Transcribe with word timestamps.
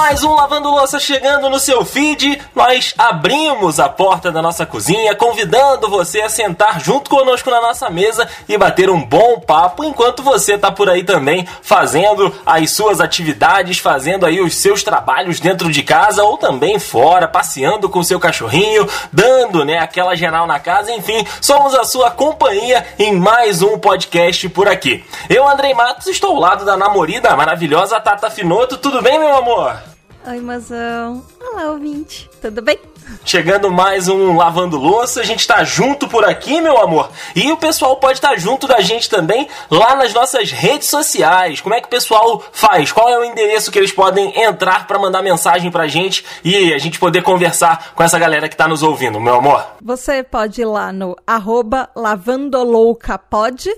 Mais 0.00 0.24
um 0.24 0.34
Lavando 0.34 0.70
Louça 0.70 0.98
chegando 0.98 1.50
no 1.50 1.60
seu 1.60 1.84
feed. 1.84 2.40
Nós 2.54 2.94
abrimos 2.96 3.78
a 3.78 3.86
porta 3.86 4.32
da 4.32 4.40
nossa 4.40 4.64
cozinha, 4.64 5.14
convidando 5.14 5.90
você 5.90 6.22
a 6.22 6.28
sentar 6.28 6.80
junto 6.80 7.10
conosco 7.10 7.50
na 7.50 7.60
nossa 7.60 7.90
mesa 7.90 8.26
e 8.48 8.56
bater 8.56 8.88
um 8.88 9.04
bom 9.04 9.38
papo 9.38 9.84
enquanto 9.84 10.22
você 10.22 10.56
tá 10.56 10.72
por 10.72 10.88
aí 10.88 11.04
também 11.04 11.46
fazendo 11.60 12.34
as 12.46 12.70
suas 12.70 12.98
atividades, 12.98 13.78
fazendo 13.78 14.24
aí 14.24 14.40
os 14.40 14.56
seus 14.56 14.82
trabalhos 14.82 15.38
dentro 15.38 15.70
de 15.70 15.82
casa 15.82 16.24
ou 16.24 16.38
também 16.38 16.78
fora, 16.78 17.28
passeando 17.28 17.88
com 17.88 17.98
o 17.98 18.04
seu 18.04 18.18
cachorrinho, 18.18 18.88
dando, 19.12 19.66
né, 19.66 19.78
aquela 19.80 20.16
geral 20.16 20.46
na 20.46 20.58
casa, 20.58 20.90
enfim, 20.90 21.26
somos 21.42 21.74
a 21.74 21.84
sua 21.84 22.10
companhia 22.10 22.86
em 22.98 23.14
mais 23.14 23.60
um 23.60 23.78
podcast 23.78 24.48
por 24.48 24.66
aqui. 24.66 25.04
Eu, 25.28 25.46
Andrei 25.46 25.74
Matos, 25.74 26.06
estou 26.06 26.30
ao 26.30 26.40
lado 26.40 26.64
da 26.64 26.74
namorada 26.74 27.36
maravilhosa 27.36 28.00
Tata 28.00 28.30
Finoto. 28.30 28.78
Tudo 28.78 29.02
bem, 29.02 29.18
meu 29.18 29.36
amor? 29.36 29.89
Oi, 30.30 30.38
mozão. 30.38 31.24
Olá, 31.40 31.72
ouvinte. 31.72 32.30
Tudo 32.40 32.62
bem? 32.62 32.78
Chegando 33.24 33.68
mais 33.68 34.06
um 34.06 34.36
Lavando 34.36 34.76
Louça, 34.76 35.20
a 35.20 35.24
gente 35.24 35.44
tá 35.44 35.64
junto 35.64 36.06
por 36.06 36.24
aqui, 36.24 36.60
meu 36.60 36.80
amor. 36.80 37.10
E 37.34 37.50
o 37.50 37.56
pessoal 37.56 37.96
pode 37.96 38.18
estar 38.18 38.28
tá 38.28 38.36
junto 38.36 38.68
da 38.68 38.80
gente 38.80 39.10
também 39.10 39.48
lá 39.68 39.96
nas 39.96 40.14
nossas 40.14 40.52
redes 40.52 40.88
sociais. 40.88 41.60
Como 41.60 41.74
é 41.74 41.80
que 41.80 41.88
o 41.88 41.90
pessoal 41.90 42.44
faz? 42.52 42.92
Qual 42.92 43.08
é 43.08 43.18
o 43.18 43.24
endereço 43.24 43.72
que 43.72 43.78
eles 43.80 43.90
podem 43.90 44.40
entrar 44.40 44.86
para 44.86 45.00
mandar 45.00 45.20
mensagem 45.20 45.68
pra 45.68 45.88
gente 45.88 46.24
e 46.44 46.72
a 46.72 46.78
gente 46.78 47.00
poder 47.00 47.22
conversar 47.22 47.92
com 47.96 48.02
essa 48.04 48.16
galera 48.16 48.48
que 48.48 48.56
tá 48.56 48.68
nos 48.68 48.84
ouvindo, 48.84 49.18
meu 49.18 49.34
amor? 49.34 49.66
Você 49.82 50.22
pode 50.22 50.60
ir 50.60 50.66
lá 50.66 50.92
no 50.92 51.16
arroba 51.26 51.90
lavandoloucapod 51.96 53.68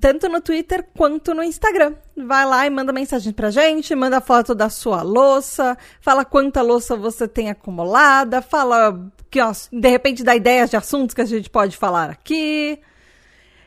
tanto 0.00 0.28
no 0.28 0.40
Twitter 0.40 0.84
quanto 0.96 1.34
no 1.34 1.42
Instagram. 1.42 1.94
Vai 2.16 2.44
lá 2.46 2.66
e 2.66 2.70
manda 2.70 2.92
mensagem 2.92 3.32
pra 3.32 3.50
gente, 3.50 3.94
manda 3.94 4.20
foto 4.20 4.54
da 4.54 4.68
sua 4.68 5.02
louça, 5.02 5.76
fala 6.00 6.24
quanta 6.24 6.62
louça 6.62 6.96
você 6.96 7.26
tem 7.26 7.50
acumulada, 7.50 8.42
fala 8.42 8.98
que, 9.30 9.40
ó, 9.40 9.52
de 9.72 9.88
repente 9.88 10.24
dá 10.24 10.34
ideias 10.34 10.70
de 10.70 10.76
assuntos 10.76 11.14
que 11.14 11.20
a 11.20 11.26
gente 11.26 11.48
pode 11.48 11.76
falar 11.76 12.10
aqui. 12.10 12.78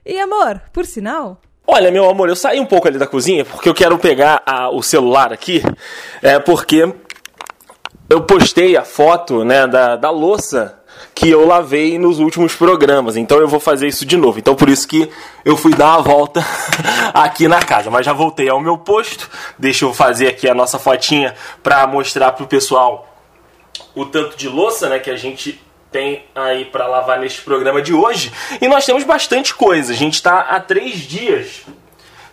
E 0.05 0.19
amor, 0.19 0.61
por 0.71 0.85
sinal, 0.85 1.41
Olha, 1.65 1.89
meu 1.89 2.09
amor, 2.09 2.27
eu 2.27 2.35
saí 2.35 2.59
um 2.59 2.65
pouco 2.65 2.89
ali 2.89 2.97
da 2.97 3.07
cozinha 3.07 3.45
porque 3.45 3.69
eu 3.69 3.73
quero 3.73 3.97
pegar 3.97 4.43
a, 4.45 4.69
o 4.69 4.83
celular 4.83 5.31
aqui, 5.31 5.63
é 6.21 6.37
porque 6.37 6.93
eu 8.09 8.21
postei 8.25 8.75
a 8.75 8.83
foto 8.83 9.45
né, 9.45 9.65
da, 9.65 9.95
da 9.95 10.09
louça 10.09 10.82
que 11.13 11.29
eu 11.29 11.45
lavei 11.45 11.97
nos 11.97 12.19
últimos 12.19 12.55
programas. 12.55 13.15
Então 13.15 13.37
eu 13.37 13.47
vou 13.47 13.59
fazer 13.59 13.87
isso 13.87 14.05
de 14.05 14.17
novo. 14.17 14.39
Então 14.39 14.55
por 14.55 14.69
isso 14.69 14.87
que 14.87 15.09
eu 15.45 15.55
fui 15.55 15.73
dar 15.73 15.97
uma 15.97 16.01
volta 16.01 16.43
aqui 17.13 17.47
na 17.47 17.61
casa. 17.61 17.89
Mas 17.89 18.05
já 18.05 18.13
voltei 18.13 18.49
ao 18.49 18.59
meu 18.59 18.77
posto. 18.77 19.29
Deixa 19.57 19.85
eu 19.85 19.93
fazer 19.93 20.27
aqui 20.27 20.49
a 20.49 20.55
nossa 20.55 20.79
fotinha 20.79 21.35
para 21.61 21.85
mostrar 21.87 22.31
pro 22.31 22.47
pessoal 22.47 23.09
o 23.95 24.05
tanto 24.05 24.35
de 24.35 24.49
louça, 24.49 24.89
né, 24.89 24.99
que 24.99 25.09
a 25.09 25.15
gente 25.15 25.61
tem 25.91 26.25
aí 26.33 26.65
para 26.65 26.87
lavar 26.87 27.19
neste 27.19 27.41
programa 27.41 27.81
de 27.81 27.93
hoje. 27.93 28.31
E 28.59 28.67
nós 28.67 28.85
temos 28.85 29.03
bastante 29.03 29.53
coisa. 29.53 29.93
A 29.93 29.95
gente 29.95 30.15
está 30.15 30.39
há 30.39 30.59
três 30.59 31.01
dias 31.01 31.61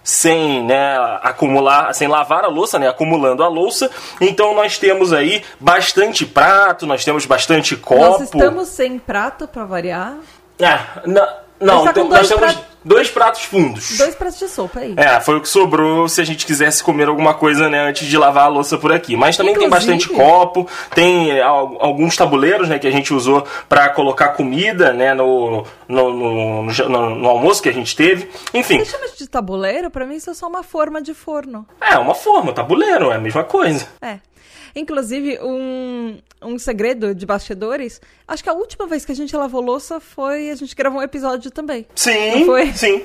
sem 0.03 0.65
né, 0.65 0.97
acumular, 1.23 1.95
sem 1.95 2.09
lavar 2.09 2.45
a 2.45 2.49
louça, 2.49 2.79
né, 2.79 2.89
acumulando 2.89 3.43
a 3.43 3.49
louça. 3.49 3.91
Então 4.21 4.55
nós 4.55 4.79
temos 4.79 5.13
aí 5.13 5.43
bastante 5.59 6.25
prato, 6.27 6.87
nós 6.87 7.05
temos 7.05 7.27
bastante 7.27 7.77
copo. 7.77 8.01
Nós 8.01 8.21
estamos 8.23 8.69
sem 8.69 8.99
prato 8.99 9.47
para 9.47 9.65
variar. 9.65 10.17
É, 10.59 10.79
não, 11.07 11.29
não 11.61 11.89
então, 11.89 12.09
nós 12.09 12.29
temos 12.29 12.59
dois 12.85 13.11
pratos 13.11 13.43
fundos. 13.43 13.99
Dois 13.99 14.15
pratos 14.15 14.39
de 14.39 14.49
sopa 14.49 14.81
aí. 14.81 14.95
É, 14.97 15.21
foi 15.21 15.37
o 15.37 15.41
que 15.41 15.49
sobrou 15.49 16.09
se 16.09 16.21
a 16.21 16.25
gente 16.25 16.47
quisesse 16.47 16.83
comer 16.83 17.09
alguma 17.09 17.35
coisa, 17.35 17.69
né, 17.69 17.89
antes 17.89 18.07
de 18.07 18.17
lavar 18.17 18.45
a 18.45 18.49
louça 18.49 18.79
por 18.79 18.93
aqui. 18.93 19.17
Mas 19.17 19.37
também 19.37 19.53
Inclusive, 19.53 19.71
tem 19.71 19.97
bastante 19.97 20.09
copo, 20.09 20.69
tem 20.95 21.33
é, 21.33 21.43
alguns 21.43 22.17
tabuleiros, 22.17 22.69
né, 22.69 22.79
que 22.79 22.87
a 22.87 22.91
gente 22.93 23.13
usou 23.13 23.47
para 23.69 23.89
colocar 23.91 24.31
comida, 24.31 24.93
né, 24.93 25.15
no 25.15 25.65
no, 25.89 26.13
no, 26.13 26.63
no, 26.63 27.11
no, 27.17 27.29
almoço 27.29 27.63
que 27.63 27.69
a 27.69 27.73
gente 27.73 27.95
teve. 27.97 28.31
Enfim. 28.55 28.79
Você 28.79 28.93
chama 28.93 29.09
de 29.09 29.29
tabuleiro? 29.29 29.91
Para 29.91 30.07
mim 30.07 30.17
isso 30.17 30.31
é 30.31 30.35
só 30.35 30.47
uma 30.47 30.63
forma 30.63 31.03
de 31.03 31.13
forno. 31.13 31.67
É, 31.81 31.99
uma 31.99 32.15
forma, 32.15 32.53
tabuleiro, 32.53 33.11
é 33.11 33.17
a 33.17 33.21
mesma 33.21 33.45
coisa. 33.45 33.87
É. 34.01 34.19
Inclusive, 34.75 35.39
um, 35.43 36.19
um 36.41 36.59
segredo 36.59 37.13
de 37.13 37.27
bastidores. 37.27 38.01
Acho 38.27 38.43
que 38.43 38.49
a 38.49 38.53
última 38.53 38.87
vez 38.87 39.05
que 39.05 39.11
a 39.11 39.17
gente 39.17 39.35
lavou 39.37 39.61
louça 39.61 39.99
foi. 39.99 40.51
A 40.51 40.55
gente 40.55 40.77
gravou 40.77 41.01
um 41.01 41.03
episódio 41.03 41.51
também. 41.51 41.87
Sim. 41.95 42.45
foi? 42.47 42.70
Sim. 42.77 43.03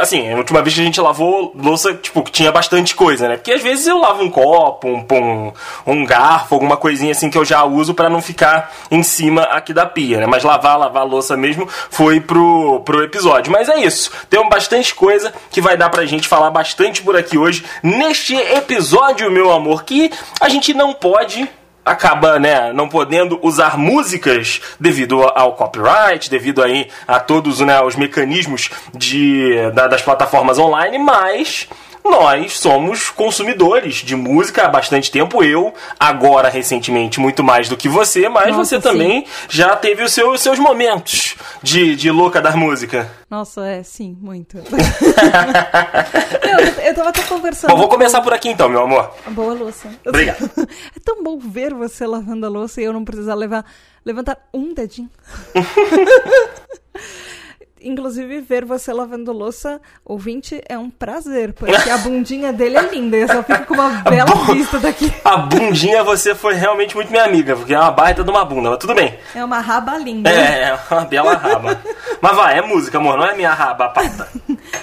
assim, 0.00 0.32
a 0.32 0.36
última 0.36 0.62
vez 0.62 0.74
que 0.74 0.80
a 0.80 0.84
gente 0.84 1.00
lavou 1.00 1.52
louça, 1.54 1.94
tipo, 1.94 2.22
que 2.22 2.32
tinha 2.32 2.52
bastante 2.52 2.94
coisa, 2.94 3.28
né? 3.28 3.36
Porque 3.36 3.52
às 3.52 3.62
vezes 3.62 3.86
eu 3.86 3.98
lavo 3.98 4.22
um 4.22 4.30
copo, 4.30 4.88
um, 4.88 5.06
um, 5.12 5.52
um 5.86 6.04
garfo, 6.04 6.54
alguma 6.54 6.76
coisinha 6.76 7.12
assim 7.12 7.30
que 7.30 7.38
eu 7.38 7.44
já 7.44 7.64
uso 7.64 7.94
para 7.94 8.08
não 8.08 8.20
ficar 8.20 8.72
em 8.90 9.02
cima 9.02 9.42
aqui 9.42 9.72
da 9.72 9.86
pia, 9.86 10.18
né? 10.18 10.26
Mas 10.26 10.44
lavar, 10.44 10.78
lavar 10.78 11.06
louça 11.06 11.36
mesmo 11.36 11.68
foi 11.90 12.20
pro, 12.20 12.80
pro 12.80 13.04
episódio. 13.04 13.52
Mas 13.52 13.68
é 13.68 13.78
isso. 13.78 14.10
Tem 14.28 14.44
bastante 14.48 14.94
coisa 14.94 15.32
que 15.50 15.60
vai 15.60 15.76
dar 15.76 15.90
pra 15.90 16.06
gente 16.06 16.28
falar 16.28 16.50
bastante 16.50 17.02
por 17.02 17.16
aqui 17.16 17.38
hoje 17.38 17.64
neste 17.82 18.34
episódio, 18.34 19.30
meu 19.30 19.50
amor, 19.50 19.84
que 19.84 20.10
a 20.40 20.48
gente 20.48 20.74
não 20.74 20.92
pode 20.92 21.48
acaba 21.84 22.38
né, 22.38 22.72
não 22.72 22.88
podendo 22.88 23.38
usar 23.42 23.76
músicas 23.76 24.60
devido 24.80 25.22
ao 25.22 25.52
copyright, 25.52 26.30
devido 26.30 26.62
aí 26.62 26.88
a 27.06 27.20
todos 27.20 27.60
né, 27.60 27.80
os 27.82 27.94
mecanismos 27.96 28.70
de, 28.94 29.70
da, 29.72 29.86
das 29.86 30.02
plataformas 30.02 30.58
online, 30.58 30.98
mas 30.98 31.68
nós 32.04 32.58
somos 32.58 33.08
consumidores 33.08 33.96
de 33.96 34.14
música 34.14 34.66
há 34.66 34.68
bastante 34.68 35.10
tempo. 35.10 35.42
Eu, 35.42 35.72
agora, 35.98 36.50
recentemente, 36.50 37.18
muito 37.18 37.42
mais 37.42 37.68
do 37.68 37.76
que 37.76 37.88
você, 37.88 38.28
mas 38.28 38.48
Nossa, 38.48 38.64
você 38.64 38.76
sim. 38.76 38.82
também 38.82 39.24
já 39.48 39.74
teve 39.74 40.02
os 40.02 40.12
seus, 40.12 40.42
seus 40.42 40.58
momentos 40.58 41.34
de, 41.62 41.96
de 41.96 42.10
louca 42.10 42.42
da 42.42 42.54
música. 42.54 43.10
Nossa, 43.30 43.66
é, 43.66 43.82
sim, 43.82 44.16
muito. 44.20 44.58
eu, 46.42 46.82
eu 46.84 46.94
tava 46.94 47.08
até 47.08 47.22
conversando. 47.22 47.70
Bom, 47.70 47.78
vou 47.78 47.88
começar 47.88 48.20
por 48.20 48.34
aqui 48.34 48.50
então, 48.50 48.68
meu 48.68 48.82
amor. 48.82 49.10
Boa 49.28 49.54
louça. 49.54 49.88
Obrigado. 50.06 50.50
É 50.96 51.00
tão 51.04 51.22
bom 51.22 51.38
ver 51.38 51.72
você 51.74 52.06
lavando 52.06 52.46
a 52.46 52.48
louça 52.48 52.80
e 52.80 52.84
eu 52.84 52.92
não 52.92 53.04
precisar 53.04 53.34
levar, 53.34 53.64
levantar 54.04 54.38
um 54.52 54.72
dedinho. 54.72 55.10
Inclusive, 57.84 58.40
ver 58.40 58.64
você 58.64 58.92
lavando 58.92 59.32
louça, 59.32 59.80
ouvinte, 60.04 60.60
é 60.68 60.78
um 60.78 60.90
prazer, 60.90 61.52
porque 61.52 61.90
a 61.90 61.98
bundinha 61.98 62.52
dele 62.52 62.76
é 62.78 62.82
linda. 62.82 63.16
Eu 63.16 63.28
só 63.28 63.42
fico 63.42 63.66
com 63.66 63.74
uma 63.74 63.90
bela 64.08 64.34
bu... 64.34 64.54
vista 64.54 64.78
daqui. 64.78 65.12
A 65.24 65.36
bundinha, 65.36 66.02
você 66.02 66.34
foi 66.34 66.54
realmente 66.54 66.94
muito 66.94 67.10
minha 67.10 67.24
amiga, 67.24 67.56
porque 67.56 67.74
é 67.74 67.78
uma 67.78 67.90
baita 67.90 68.24
de 68.24 68.30
uma 68.30 68.44
bunda, 68.44 68.70
mas 68.70 68.78
tudo 68.78 68.94
bem. 68.94 69.16
É 69.34 69.44
uma 69.44 69.60
raba 69.60 69.96
linda. 69.98 70.30
É, 70.30 70.70
é 70.70 70.78
uma 70.90 71.04
bela 71.04 71.34
raba. 71.34 71.80
mas 72.20 72.36
vai, 72.36 72.58
é 72.58 72.62
música, 72.62 72.98
amor, 72.98 73.16
não 73.16 73.26
é 73.26 73.34
minha 73.34 73.52
raba 73.52 73.88
pata. 73.88 74.28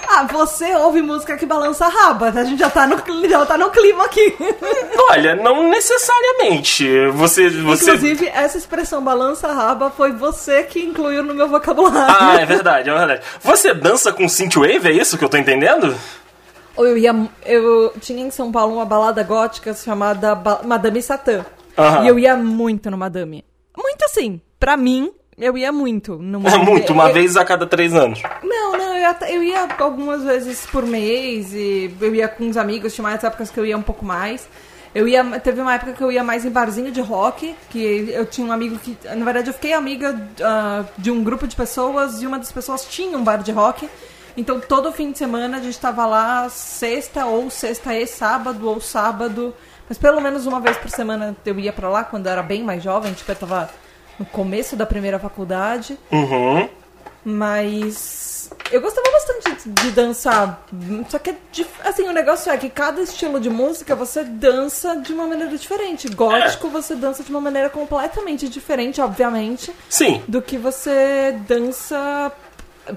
Ah, 0.08 0.24
você 0.31 0.75
ouve 0.75 1.02
música 1.02 1.38
que 1.38 1.46
balança 1.46 1.86
a 1.86 1.90
raba. 1.90 2.30
A 2.30 2.44
gente 2.44 2.59
já 2.59 2.69
tá 2.69 2.88
no, 2.88 2.97
já 3.28 3.46
tá 3.46 3.58
no 3.58 3.69
clima 3.69 4.06
aqui. 4.06 4.36
Olha, 5.09 5.36
não 5.36 5.69
necessariamente. 5.69 6.88
Você, 7.12 7.50
você... 7.50 7.92
Inclusive, 7.92 8.28
essa 8.28 8.58
expressão 8.58 9.03
balança 9.03 9.47
a 9.47 9.53
raba 9.53 9.92
foi 9.92 10.12
você 10.12 10.64
que 10.64 10.80
incluiu 10.80 11.24
no 11.24 11.34
meu 11.34 11.47
vocabulário. 11.47 12.16
Ah, 12.19 12.40
é 12.40 12.46
verdade 12.46 12.90
é 12.90 12.94
verdade. 12.97 13.22
Você 13.42 13.74
dança 13.74 14.12
com 14.12 14.28
synthwave, 14.28 14.88
é 14.88 14.92
isso 14.92 15.18
que 15.18 15.24
eu 15.24 15.30
tô 15.30 15.38
entendendo? 15.38 15.96
Eu 16.78 16.98
ia. 16.98 17.13
Eu 17.46 17.94
tinha 18.00 18.25
em 18.25 18.31
São 18.31 18.52
Paulo 18.52 18.75
uma 18.75 18.86
balada 18.86 19.24
gótica 19.24 19.74
chamada 19.74 20.36
ba 20.36 20.62
Madame 20.63 21.02
Satã. 21.02 21.46
E 22.03 22.08
eu 22.08 22.18
ia 22.18 22.36
muito 22.36 22.90
no 22.90 22.98
Madame. 22.98 23.44
Muito 23.75 24.06
assim, 24.06 24.42
pra 24.59 24.75
mim, 24.78 25.12
eu 25.38 25.58
ia 25.58 25.72
muito. 25.72 26.18
Numa... 26.18 26.50
É 26.50 26.58
muito, 26.58 26.94
uma 26.94 27.09
eu... 27.09 27.13
vez 27.13 27.36
a 27.36 27.44
cada 27.46 27.66
três 27.66 27.94
anos. 27.94 28.22
Não, 28.44 28.78
não, 28.78 28.91
ia, 29.01 29.17
eu 29.29 29.44
ia 29.44 29.67
algumas 29.79 30.23
vezes 30.23 30.66
por 30.66 30.85
mês 30.85 31.53
e 31.53 31.94
eu 32.00 32.15
ia 32.15 32.27
com 32.27 32.48
os 32.50 32.57
amigos, 32.57 32.94
tinha 32.94 33.03
mais 33.03 33.24
épocas 33.24 33.50
que 33.50 33.59
eu 33.59 33.65
ia 33.65 33.77
um 33.77 33.81
pouco 33.81 34.06
mais. 34.06 34.48
Eu 34.94 35.07
ia, 35.07 35.24
teve 35.39 35.62
uma 35.62 35.74
época 35.74 35.94
que 35.94 36.03
eu 36.03 36.12
ia 36.12 36.24
mais 36.24 36.44
em 36.45 36.50
barzinho 36.50 36.92
de 36.92 37.00
rock, 37.00 37.56
que 37.69 38.09
eu 38.12 38.25
tinha 38.25 38.45
um 38.45 38.51
amigo 38.51 38.77
que, 38.77 38.98
na 39.06 39.24
verdade, 39.24 39.50
eu 39.50 39.53
fiquei 39.53 39.71
amiga 39.71 40.13
uh, 40.13 40.86
de 40.98 41.09
um 41.09 41.24
grupo 41.24 41.48
de 41.48 41.56
pessoas 41.56 42.21
e 42.21 42.27
uma 42.27 42.38
das 42.38 42.51
pessoas 42.51 42.86
tinha 42.86 43.18
um 43.18 43.24
bar 43.24 43.38
de 43.38 43.51
rock. 43.51 43.89
Então, 44.36 44.59
todo 44.59 44.92
fim 44.92 45.12
de 45.12 45.18
semana 45.18 45.57
a 45.57 45.62
gente 45.62 45.74
estava 45.74 46.06
lá, 46.06 46.50
sexta 46.50 47.25
ou 47.25 47.50
sexta 47.50 47.95
e 47.95 48.06
sábado 48.06 48.68
ou 48.68 48.81
sábado, 48.81 49.54
mas 49.88 49.97
pelo 49.97 50.21
menos 50.21 50.45
uma 50.45 50.59
vez 50.59 50.77
por 50.77 50.89
semana 50.89 51.36
eu 51.45 51.57
ia 51.59 51.71
para 51.71 51.89
lá 51.89 52.04
quando 52.04 52.25
eu 52.25 52.31
era 52.31 52.44
bem 52.44 52.63
mais 52.63 52.83
jovem, 52.83 53.13
tipo, 53.13 53.31
eu 53.31 53.36
tava 53.36 53.69
no 54.19 54.25
começo 54.25 54.75
da 54.75 54.86
primeira 54.86 55.19
faculdade. 55.19 55.97
Uhum. 56.12 56.69
Mas 57.24 58.41
eu 58.71 58.81
gostava 58.81 59.07
bastante 59.12 59.69
de, 59.69 59.83
de 59.83 59.91
dançar. 59.91 60.65
Só 61.09 61.19
que, 61.19 61.35
assim, 61.83 62.07
o 62.07 62.12
negócio 62.13 62.51
é 62.51 62.57
que 62.57 62.69
cada 62.69 63.01
estilo 63.01 63.39
de 63.39 63.50
música 63.50 63.95
você 63.95 64.23
dança 64.23 64.95
de 64.95 65.13
uma 65.13 65.27
maneira 65.27 65.56
diferente. 65.57 66.07
Gótico 66.09 66.68
é. 66.68 66.69
você 66.69 66.95
dança 66.95 67.23
de 67.23 67.29
uma 67.29 67.41
maneira 67.41 67.69
completamente 67.69 68.47
diferente, 68.47 69.01
obviamente. 69.01 69.73
Sim. 69.89 70.23
Do 70.27 70.41
que 70.41 70.57
você 70.57 71.35
dança 71.47 72.31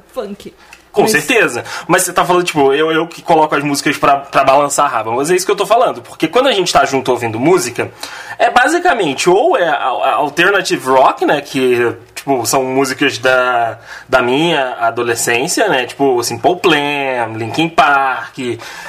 funk. 0.08 0.54
Com 0.92 1.02
Mas- 1.02 1.10
certeza. 1.10 1.64
Mas 1.88 2.02
você 2.02 2.12
tá 2.12 2.24
falando, 2.24 2.44
tipo, 2.44 2.72
eu, 2.72 2.92
eu 2.92 3.06
que 3.08 3.20
coloco 3.20 3.54
as 3.56 3.64
músicas 3.64 3.96
pra, 3.98 4.16
pra 4.18 4.44
balançar 4.44 4.86
a 4.86 4.88
raba. 4.88 5.10
Mas 5.10 5.28
é 5.28 5.34
isso 5.34 5.44
que 5.44 5.50
eu 5.50 5.56
tô 5.56 5.66
falando. 5.66 6.00
Porque 6.00 6.28
quando 6.28 6.46
a 6.46 6.52
gente 6.52 6.72
tá 6.72 6.84
junto 6.84 7.10
ouvindo 7.10 7.38
música, 7.40 7.90
é 8.38 8.48
basicamente 8.48 9.28
ou 9.28 9.56
é 9.56 9.68
a, 9.68 9.74
a 9.74 10.14
alternative 10.14 10.86
rock, 10.86 11.26
né? 11.26 11.40
Que, 11.40 11.96
tipo, 12.24 12.46
são 12.46 12.64
músicas 12.64 13.18
da, 13.18 13.78
da 14.08 14.22
minha 14.22 14.76
adolescência, 14.80 15.68
né? 15.68 15.84
Tipo, 15.84 16.22
Simple 16.24 16.56
Plan, 16.56 17.36
Linkin 17.36 17.68
Park. 17.68 18.38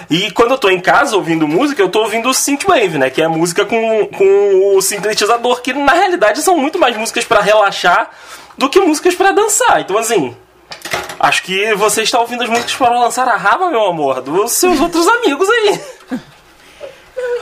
E 0.10 0.32
quando 0.34 0.52
eu 0.52 0.58
tô 0.58 0.70
em 0.70 0.80
casa 0.80 1.18
ouvindo 1.18 1.46
música, 1.46 1.82
eu 1.82 1.90
tô 1.90 2.04
ouvindo 2.04 2.34
Synthwave, 2.34 2.98
né? 2.98 3.10
Que 3.10 3.22
é 3.22 3.28
música 3.28 3.66
com, 3.66 4.08
com 4.08 4.78
o 4.78 4.82
sintetizador, 4.82 5.62
que 5.62 5.74
na 5.74 5.92
realidade 5.92 6.42
são 6.42 6.58
muito 6.58 6.80
mais 6.80 6.96
músicas 6.96 7.26
pra 7.26 7.42
relaxar 7.42 8.10
do 8.58 8.70
que 8.70 8.80
músicas 8.80 9.14
pra 9.14 9.34
dançar. 9.34 9.82
Então, 9.82 9.98
assim, 9.98 10.36
Acho 11.18 11.44
que 11.44 11.74
você 11.76 12.02
está 12.02 12.20
ouvindo 12.20 12.44
as 12.44 12.50
músicas 12.50 12.76
para 12.76 13.00
lançar 13.00 13.28
a 13.28 13.38
raba, 13.38 13.70
meu 13.70 13.86
amor, 13.86 14.22
dos 14.22 14.52
seus 14.52 14.80
outros 14.82 15.08
amigos 15.08 15.48
aí. 15.50 15.80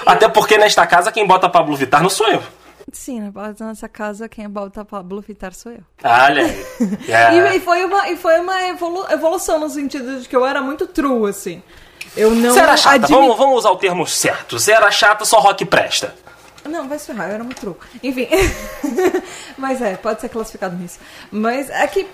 Até 0.05 0.27
porque 0.27 0.57
nesta 0.57 0.85
casa 0.85 1.11
quem 1.11 1.25
bota 1.25 1.49
Pablo 1.49 1.75
Vittar 1.75 2.01
não 2.01 2.09
sou 2.09 2.27
eu. 2.27 2.43
Sim, 2.93 3.19
na 3.31 3.53
nessa 3.67 3.89
casa 3.89 4.29
quem 4.29 4.47
bota 4.47 4.85
Pablo 4.85 5.19
Vittar 5.19 5.53
sou 5.53 5.71
eu. 5.71 5.81
Olha 6.03 6.43
aí. 6.45 6.65
E, 7.07 7.11
É. 7.11 7.55
e 7.55 7.59
foi 7.59 7.83
uma, 7.83 8.09
e 8.09 8.15
foi 8.15 8.39
uma 8.39 8.61
evolu- 8.69 9.05
evolução 9.11 9.59
no 9.59 9.69
sentido 9.69 10.21
de 10.21 10.29
que 10.29 10.35
eu 10.35 10.45
era 10.45 10.61
muito 10.61 10.85
true, 10.87 11.27
assim. 11.29 11.61
Eu 12.15 12.31
não 12.31 12.53
Você 12.53 12.59
era 12.59 12.77
chata, 12.77 12.95
admi- 12.97 13.15
vamos, 13.17 13.35
vamos 13.37 13.57
usar 13.57 13.71
o 13.71 13.75
termo 13.77 14.05
certo. 14.05 14.59
Você 14.59 14.71
era 14.71 14.89
chata, 14.91 15.25
só 15.25 15.39
rock 15.39 15.65
presta. 15.65 16.13
Não, 16.69 16.87
vai 16.87 16.97
se 16.99 17.07
ferrar, 17.07 17.27
eu 17.29 17.33
era 17.35 17.43
muito 17.43 17.59
true. 17.59 17.75
Enfim. 18.03 18.27
Mas 19.57 19.81
é, 19.81 19.95
pode 19.95 20.21
ser 20.21 20.29
classificado 20.29 20.75
nisso. 20.77 20.99
Mas 21.31 21.69
é 21.69 21.85
que 21.87 22.07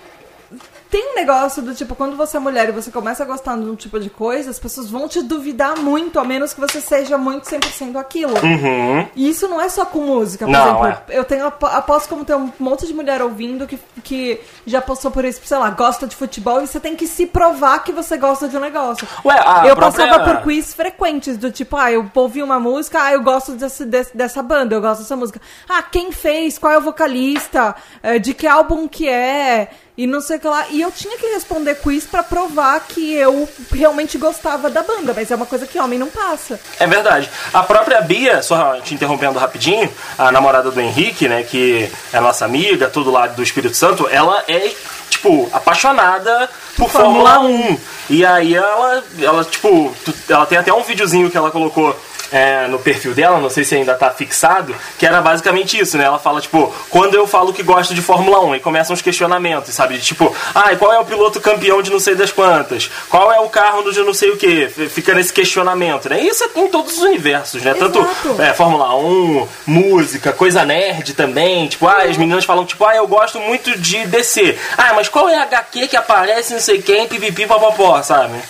tem 0.90 1.12
um 1.12 1.14
negócio 1.14 1.62
do 1.62 1.72
tipo, 1.74 1.94
quando 1.94 2.16
você 2.16 2.36
é 2.36 2.40
mulher 2.40 2.68
e 2.68 2.72
você 2.72 2.90
começa 2.90 3.22
a 3.22 3.26
gostar 3.26 3.56
de 3.56 3.64
um 3.64 3.76
tipo 3.76 4.00
de 4.00 4.10
coisa, 4.10 4.50
as 4.50 4.58
pessoas 4.58 4.90
vão 4.90 5.06
te 5.06 5.22
duvidar 5.22 5.76
muito, 5.78 6.18
a 6.18 6.24
menos 6.24 6.52
que 6.52 6.60
você 6.60 6.80
seja 6.80 7.16
muito 7.16 7.44
100% 7.48 7.96
aquilo. 7.96 8.34
Uhum. 8.34 9.06
E 9.14 9.28
isso 9.30 9.46
não 9.48 9.60
é 9.60 9.68
só 9.68 9.84
com 9.84 10.00
música. 10.00 10.44
Por 10.46 10.50
Não, 10.50 10.84
exemplo, 10.84 10.86
é. 11.08 11.18
eu 11.18 11.24
tenho 11.24 11.46
apo- 11.46 11.66
aposto 11.66 12.08
como 12.08 12.24
tem 12.24 12.34
um 12.34 12.52
monte 12.58 12.86
de 12.86 12.92
mulher 12.94 13.22
ouvindo 13.22 13.66
que, 13.66 13.78
que 14.02 14.40
já 14.66 14.80
passou 14.82 15.10
por 15.10 15.24
isso, 15.24 15.40
sei 15.44 15.58
lá, 15.58 15.70
gosta 15.70 16.06
de 16.06 16.16
futebol 16.16 16.60
e 16.62 16.66
você 16.66 16.80
tem 16.80 16.96
que 16.96 17.06
se 17.06 17.26
provar 17.26 17.84
que 17.84 17.92
você 17.92 18.16
gosta 18.16 18.48
de 18.48 18.56
um 18.56 18.60
negócio. 18.60 19.06
Ué, 19.24 19.34
a 19.38 19.66
eu 19.68 19.76
própria- 19.76 20.06
passava 20.08 20.24
por 20.24 20.42
quiz 20.42 20.74
frequentes, 20.74 21.36
do 21.36 21.52
tipo, 21.52 21.76
ah, 21.76 21.92
eu 21.92 22.10
ouvi 22.16 22.42
uma 22.42 22.58
música, 22.58 23.00
ah, 23.02 23.12
eu 23.12 23.22
gosto 23.22 23.52
desse, 23.52 23.84
desse- 23.84 24.16
dessa 24.16 24.42
banda, 24.42 24.74
eu 24.74 24.80
gosto 24.80 25.02
dessa 25.02 25.14
música. 25.16 25.40
Ah, 25.68 25.82
quem 25.82 26.10
fez? 26.10 26.58
Qual 26.58 26.72
é 26.72 26.78
o 26.78 26.80
vocalista? 26.80 27.74
Eh, 28.02 28.18
De 28.18 28.34
que 28.34 28.46
álbum 28.46 28.88
que 28.88 29.08
é? 29.08 29.70
E 30.00 30.06
não 30.06 30.22
sei 30.22 30.38
o 30.38 30.40
que 30.40 30.48
lá. 30.48 30.66
E 30.70 30.80
eu 30.80 30.90
tinha 30.90 31.18
que 31.18 31.26
responder 31.26 31.74
quiz 31.74 32.06
pra 32.06 32.22
provar 32.22 32.80
que 32.88 33.12
eu 33.12 33.46
realmente 33.70 34.16
gostava 34.16 34.70
da 34.70 34.82
banda, 34.82 35.12
mas 35.14 35.30
é 35.30 35.36
uma 35.36 35.44
coisa 35.44 35.66
que 35.66 35.78
homem 35.78 35.98
não 35.98 36.08
passa. 36.08 36.58
É 36.78 36.86
verdade. 36.86 37.28
A 37.52 37.62
própria 37.62 38.00
Bia, 38.00 38.42
só 38.42 38.80
te 38.80 38.94
interrompendo 38.94 39.38
rapidinho, 39.38 39.92
a 40.16 40.32
namorada 40.32 40.70
do 40.70 40.80
Henrique, 40.80 41.28
né, 41.28 41.42
que 41.42 41.92
é 42.14 42.18
nossa 42.18 42.46
amiga, 42.46 42.88
todo 42.88 43.10
lado 43.10 43.36
do 43.36 43.42
Espírito 43.42 43.76
Santo, 43.76 44.08
ela 44.10 44.42
é, 44.48 44.72
tipo, 45.10 45.50
apaixonada 45.52 46.48
por 46.78 46.88
Fórmula 46.88 47.34
Fórmula 47.34 47.68
1. 47.68 47.78
E 48.08 48.24
aí 48.24 48.54
ela, 48.54 49.04
ela 49.20 49.44
tipo, 49.44 49.94
ela 50.30 50.46
tem 50.46 50.56
até 50.56 50.72
um 50.72 50.82
videozinho 50.82 51.30
que 51.30 51.36
ela 51.36 51.50
colocou 51.50 51.94
é, 52.32 52.66
no 52.68 52.78
perfil 52.78 53.14
dela, 53.14 53.40
não 53.40 53.50
sei 53.50 53.64
se 53.64 53.74
ainda 53.74 53.94
tá 53.94 54.10
fixado, 54.10 54.74
que 54.98 55.06
era 55.06 55.20
basicamente 55.20 55.78
isso, 55.78 55.96
né? 55.96 56.04
Ela 56.04 56.18
fala, 56.18 56.40
tipo, 56.40 56.74
quando 56.88 57.14
eu 57.14 57.26
falo 57.26 57.52
que 57.52 57.62
gosto 57.62 57.94
de 57.94 58.02
Fórmula 58.02 58.40
1, 58.44 58.56
e 58.56 58.60
começam 58.60 58.94
os 58.94 59.02
questionamentos, 59.02 59.74
sabe? 59.74 59.98
De, 59.98 60.04
tipo, 60.04 60.34
ah, 60.54 60.74
qual 60.76 60.92
é 60.92 60.98
o 60.98 61.04
piloto 61.04 61.40
campeão 61.40 61.82
de 61.82 61.90
não 61.90 62.00
sei 62.00 62.14
das 62.14 62.32
quantas? 62.32 62.90
Qual 63.08 63.32
é 63.32 63.40
o 63.40 63.48
carro 63.48 63.82
do 63.82 63.92
de 63.92 64.00
não 64.00 64.14
sei 64.14 64.30
o 64.30 64.36
que? 64.36 64.68
Fica 64.68 65.14
nesse 65.14 65.32
questionamento, 65.32 66.08
né? 66.08 66.22
E 66.22 66.28
isso 66.28 66.44
é 66.44 66.60
em 66.60 66.68
todos 66.68 66.96
os 66.96 67.02
universos, 67.02 67.62
né? 67.62 67.74
Tanto 67.74 67.98
Exato. 67.98 68.42
é, 68.42 68.52
Fórmula 68.54 68.94
1, 68.96 69.48
música, 69.66 70.32
coisa 70.32 70.64
nerd 70.64 71.14
também. 71.14 71.68
Tipo, 71.68 71.86
ah, 71.86 72.02
as 72.02 72.16
meninas 72.16 72.44
falam, 72.44 72.64
tipo, 72.64 72.84
ah, 72.84 72.94
eu 72.94 73.06
gosto 73.06 73.38
muito 73.40 73.76
de 73.78 74.06
DC. 74.06 74.56
Ah, 74.76 74.92
mas 74.94 75.08
qual 75.08 75.28
é 75.28 75.36
a 75.36 75.42
HQ 75.42 75.88
que 75.88 75.96
aparece 75.96 76.52
não 76.52 76.60
sei 76.60 76.80
quem, 76.80 77.08
pipipi, 77.08 77.46
papapó, 77.46 78.02
sabe? 78.02 78.40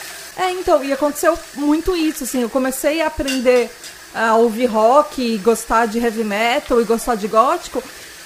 É, 0.40 0.52
então, 0.52 0.82
e 0.82 0.90
aconteceu 0.90 1.38
muito 1.54 1.94
isso, 1.94 2.24
assim, 2.24 2.40
eu 2.40 2.48
comecei 2.48 3.02
a 3.02 3.08
aprender 3.08 3.70
a 4.14 4.36
ouvir 4.36 4.64
rock, 4.64 5.20
e 5.20 5.36
gostar 5.36 5.84
de 5.84 5.98
heavy 5.98 6.24
metal 6.24 6.80
e 6.80 6.84
gostar 6.84 7.14
de 7.14 7.28
gótico, 7.28 7.82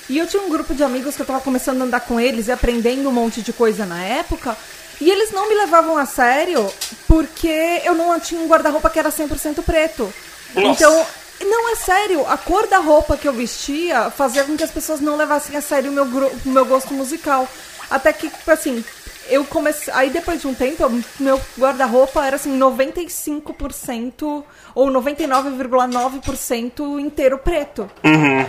e 0.08 0.16
eu 0.18 0.26
tinha 0.28 0.40
um 0.40 0.48
grupo 0.48 0.72
de 0.72 0.84
amigos 0.84 1.16
que 1.16 1.22
eu 1.22 1.26
tava 1.26 1.40
começando 1.40 1.80
a 1.82 1.84
andar 1.84 2.00
com 2.00 2.20
eles 2.20 2.46
e 2.46 2.52
aprendendo 2.52 3.08
um 3.08 3.12
monte 3.12 3.42
de 3.42 3.52
coisa 3.52 3.84
na 3.84 4.00
época, 4.00 4.56
e 5.00 5.10
eles 5.10 5.32
não 5.32 5.48
me 5.48 5.56
levavam 5.56 5.98
a 5.98 6.06
sério 6.06 6.72
porque 7.08 7.82
eu 7.84 7.96
não 7.96 8.18
tinha 8.20 8.40
um 8.40 8.46
guarda-roupa 8.46 8.88
que 8.88 8.98
era 9.00 9.10
100% 9.10 9.64
preto. 9.64 10.14
Nossa. 10.54 10.68
Então, 10.68 11.06
não 11.42 11.72
é 11.72 11.74
sério, 11.74 12.24
a 12.28 12.38
cor 12.38 12.68
da 12.68 12.78
roupa 12.78 13.16
que 13.16 13.26
eu 13.26 13.32
vestia 13.32 14.08
fazia 14.08 14.44
com 14.44 14.56
que 14.56 14.62
as 14.62 14.70
pessoas 14.70 15.00
não 15.00 15.16
levassem 15.16 15.56
a 15.56 15.60
sério 15.60 15.90
o 15.90 15.94
meu, 15.94 16.04
o 16.04 16.48
meu 16.48 16.64
gosto 16.64 16.94
musical. 16.94 17.48
Até 17.94 18.12
que, 18.12 18.30
assim, 18.50 18.84
eu 19.28 19.44
comecei. 19.44 19.92
Aí 19.94 20.10
depois 20.10 20.40
de 20.40 20.46
um 20.46 20.54
tempo, 20.54 20.82
eu- 20.82 21.00
meu 21.20 21.40
guarda-roupa 21.58 22.24
era 22.26 22.36
assim, 22.36 22.56
95% 22.58 24.44
ou 24.74 24.90
99,9% 24.90 26.98
inteiro 27.00 27.38
preto. 27.38 27.88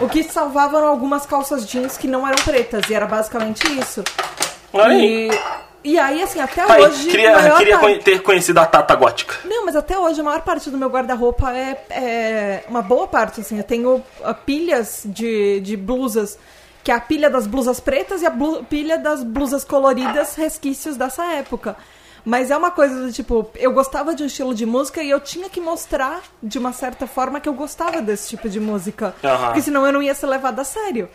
O 0.01 0.09
que 0.09 0.23
salvava 0.23 0.77
eram 0.77 0.87
algumas 0.87 1.25
calças 1.25 1.65
jeans 1.67 1.97
que 1.97 2.07
não 2.07 2.27
eram 2.27 2.41
pretas. 2.43 2.89
E 2.89 2.93
era 2.93 3.05
basicamente 3.05 3.65
isso. 3.79 4.03
Olha 4.73 4.95
aí. 4.95 5.29
E, 5.83 5.91
e 5.91 5.99
aí, 5.99 6.23
assim, 6.23 6.39
até 6.39 6.65
hoje. 6.65 7.09
queria 7.09 7.51
queria 7.57 7.77
parte- 7.79 8.03
ter 8.03 8.21
conhecido 8.23 8.59
a 8.59 8.65
Tata 8.65 8.95
Gótica. 8.95 9.35
não, 9.45 9.65
mas 9.65 9.75
até 9.75 9.97
hoje 9.97 10.19
a 10.19 10.23
maior 10.23 10.41
parte 10.41 10.69
do 10.69 10.77
meu 10.77 10.89
guarda-roupa 10.89 11.51
é, 11.55 11.77
é 11.91 12.63
uma 12.67 12.81
boa 12.81 13.07
parte, 13.07 13.41
assim. 13.41 13.57
Eu 13.57 13.63
tenho 13.63 14.03
ah, 14.23 14.33
pilhas 14.33 15.03
de, 15.05 15.59
de 15.61 15.77
blusas, 15.77 16.37
que 16.85 16.91
é 16.91 16.93
a 16.93 17.01
pilha 17.01 17.31
das 17.31 17.47
blusas 17.47 17.79
pretas 17.79 18.21
e 18.21 18.27
a 18.27 18.33
pilha 18.69 18.99
das 18.99 19.23
blusas 19.23 19.63
coloridas, 19.65 20.35
resquícios 20.35 20.95
dessa 20.95 21.25
época. 21.33 21.75
Mas 22.23 22.51
é 22.51 22.55
uma 22.55 22.69
coisa 22.69 23.01
do 23.01 23.11
tipo, 23.11 23.49
eu 23.55 23.73
gostava 23.73 24.13
de 24.13 24.21
um 24.21 24.27
estilo 24.27 24.53
de 24.53 24.67
música 24.67 25.01
e 25.01 25.09
eu 25.09 25.19
tinha 25.19 25.49
que 25.49 25.59
mostrar, 25.59 26.21
de 26.43 26.59
uma 26.59 26.71
certa 26.71 27.07
forma, 27.07 27.39
que 27.39 27.49
eu 27.49 27.55
gostava 27.55 28.03
desse 28.03 28.29
tipo 28.29 28.47
de 28.47 28.59
música. 28.59 29.15
Aham. 29.23 29.45
Porque 29.47 29.63
senão 29.63 29.83
eu 29.83 29.91
não 29.91 30.01
ia 30.01 30.13
ser 30.13 30.27
levada 30.27 30.61
a 30.61 30.65
sério. 30.65 31.09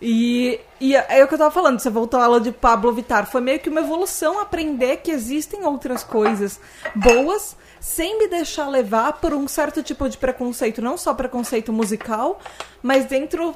E, 0.00 0.58
e 0.80 0.96
é 0.96 1.22
o 1.22 1.28
que 1.28 1.34
eu 1.34 1.38
tava 1.38 1.50
falando, 1.50 1.80
você 1.80 1.90
voltou 1.90 2.18
à 2.18 2.24
aula 2.24 2.40
de 2.40 2.50
Pablo 2.50 2.90
Vittar. 2.90 3.30
Foi 3.30 3.42
meio 3.42 3.60
que 3.60 3.68
uma 3.68 3.80
evolução 3.80 4.40
aprender 4.40 5.02
que 5.02 5.10
existem 5.10 5.64
outras 5.64 6.02
coisas 6.02 6.58
boas, 6.94 7.58
sem 7.78 8.18
me 8.18 8.26
deixar 8.26 8.68
levar 8.68 9.20
por 9.20 9.34
um 9.34 9.46
certo 9.46 9.82
tipo 9.82 10.08
de 10.08 10.16
preconceito, 10.16 10.80
não 10.80 10.96
só 10.96 11.12
preconceito 11.12 11.74
musical, 11.74 12.40
mas 12.82 13.04
dentro 13.04 13.54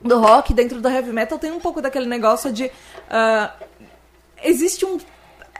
do 0.00 0.18
rock, 0.18 0.52
dentro 0.54 0.80
do 0.80 0.88
heavy 0.88 1.12
metal, 1.12 1.38
tem 1.38 1.50
um 1.52 1.60
pouco 1.60 1.80
daquele 1.80 2.06
negócio 2.06 2.52
de. 2.52 2.70
ah, 3.10 3.52
existe 4.42 4.84
um. 4.84 4.98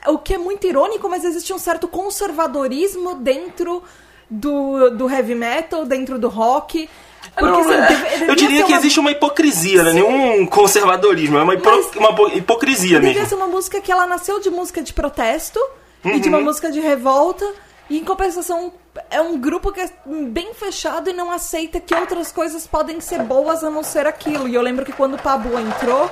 O 0.07 0.19
que 0.19 0.35
é 0.35 0.39
muito 0.39 0.67
irônico, 0.67 1.09
mas 1.09 1.25
existe 1.25 1.53
um 1.53 1.59
certo 1.59 1.89
conservadorismo 1.89 3.15
dentro 3.17 3.83
do, 4.29 4.91
do 4.91 5.09
heavy 5.11 5.35
metal, 5.35 5.87
dentro 5.87 6.19
do 6.19 6.29
rock. 6.29 6.89
Porque, 7.39 7.61
assim, 7.61 7.71
deve- 7.71 8.15
eu 8.15 8.19
devia 8.19 8.37
diria 8.37 8.65
que 8.65 8.73
uma- 8.73 8.79
existe 8.79 9.01
uma 9.01 9.11
hipocrisia, 9.11 9.83
né? 9.83 9.95
Nenhum 9.95 10.47
conservadorismo, 10.47 11.39
é 11.39 11.43
uma, 11.43 11.57
Mas- 11.57 11.97
uma 11.97 12.15
po- 12.15 12.29
hipocrisia 12.29 13.01
Devia 13.01 13.15
mesmo. 13.15 13.29
ser 13.31 13.35
uma 13.35 13.47
música 13.49 13.81
que 13.81 13.91
ela 13.91 14.07
nasceu 14.07 14.39
de 14.41 14.51
música 14.51 14.83
de 14.83 14.93
protesto 14.93 15.59
e 16.05 16.21
de 16.21 16.29
uma 16.29 16.37
Uhum. 16.39 16.45
música 16.45 16.71
de 16.71 16.81
revolta. 16.81 17.51
E 17.91 17.99
em 17.99 18.05
compensação, 18.05 18.73
é 19.11 19.21
um 19.21 19.39
grupo 19.39 19.71
que 19.71 19.81
é 19.81 19.91
bem 20.07 20.55
fechado 20.55 21.11
e 21.11 21.13
não 21.13 21.31
aceita 21.31 21.79
que 21.79 21.95
outras 21.95 22.33
coisas 22.33 22.67
podem 22.67 22.99
ser 23.01 23.23
boas 23.23 23.63
a 23.63 23.69
não 23.71 23.83
ser 23.83 24.07
aquilo. 24.07 24.49
E 24.49 24.55
eu 24.55 24.63
lembro 24.63 24.85
que 24.87 24.93
quando 24.93 25.15
o 25.15 25.19
Pablo 25.23 25.59
entrou, 25.61 26.11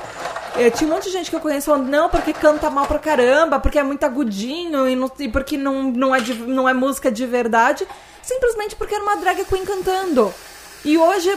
eh, 0.57 0.69
tinha 0.69 0.89
um 0.91 0.93
monte 0.93 1.05
de 1.05 1.11
gente 1.13 1.31
que 1.31 1.37
eu 1.37 1.41
conheço 1.41 1.67
falando, 1.67 1.89
não, 1.89 2.11
porque 2.11 2.35
canta 2.35 2.69
mal 2.69 2.87
pra 2.87 2.99
caramba, 2.99 3.59
porque 3.59 3.79
é 3.79 3.83
muito 3.83 4.05
agudinho 4.05 4.87
e, 4.87 4.95
não- 4.95 5.11
e 5.19 5.29
porque 5.31 5.57
não, 5.57 5.85
não, 5.85 6.15
é 6.15 6.21
de- 6.21 6.35
não 6.35 6.69
é 6.69 6.75
música 6.75 7.11
de 7.11 7.25
verdade. 7.25 7.87
Simplesmente 8.23 8.77
porque 8.77 8.95
era 8.95 9.03
uma 9.03 9.17
drag 9.17 9.43
queen 9.47 9.65
cantando. 9.65 10.33
E 10.85 10.99
hoje, 10.99 11.35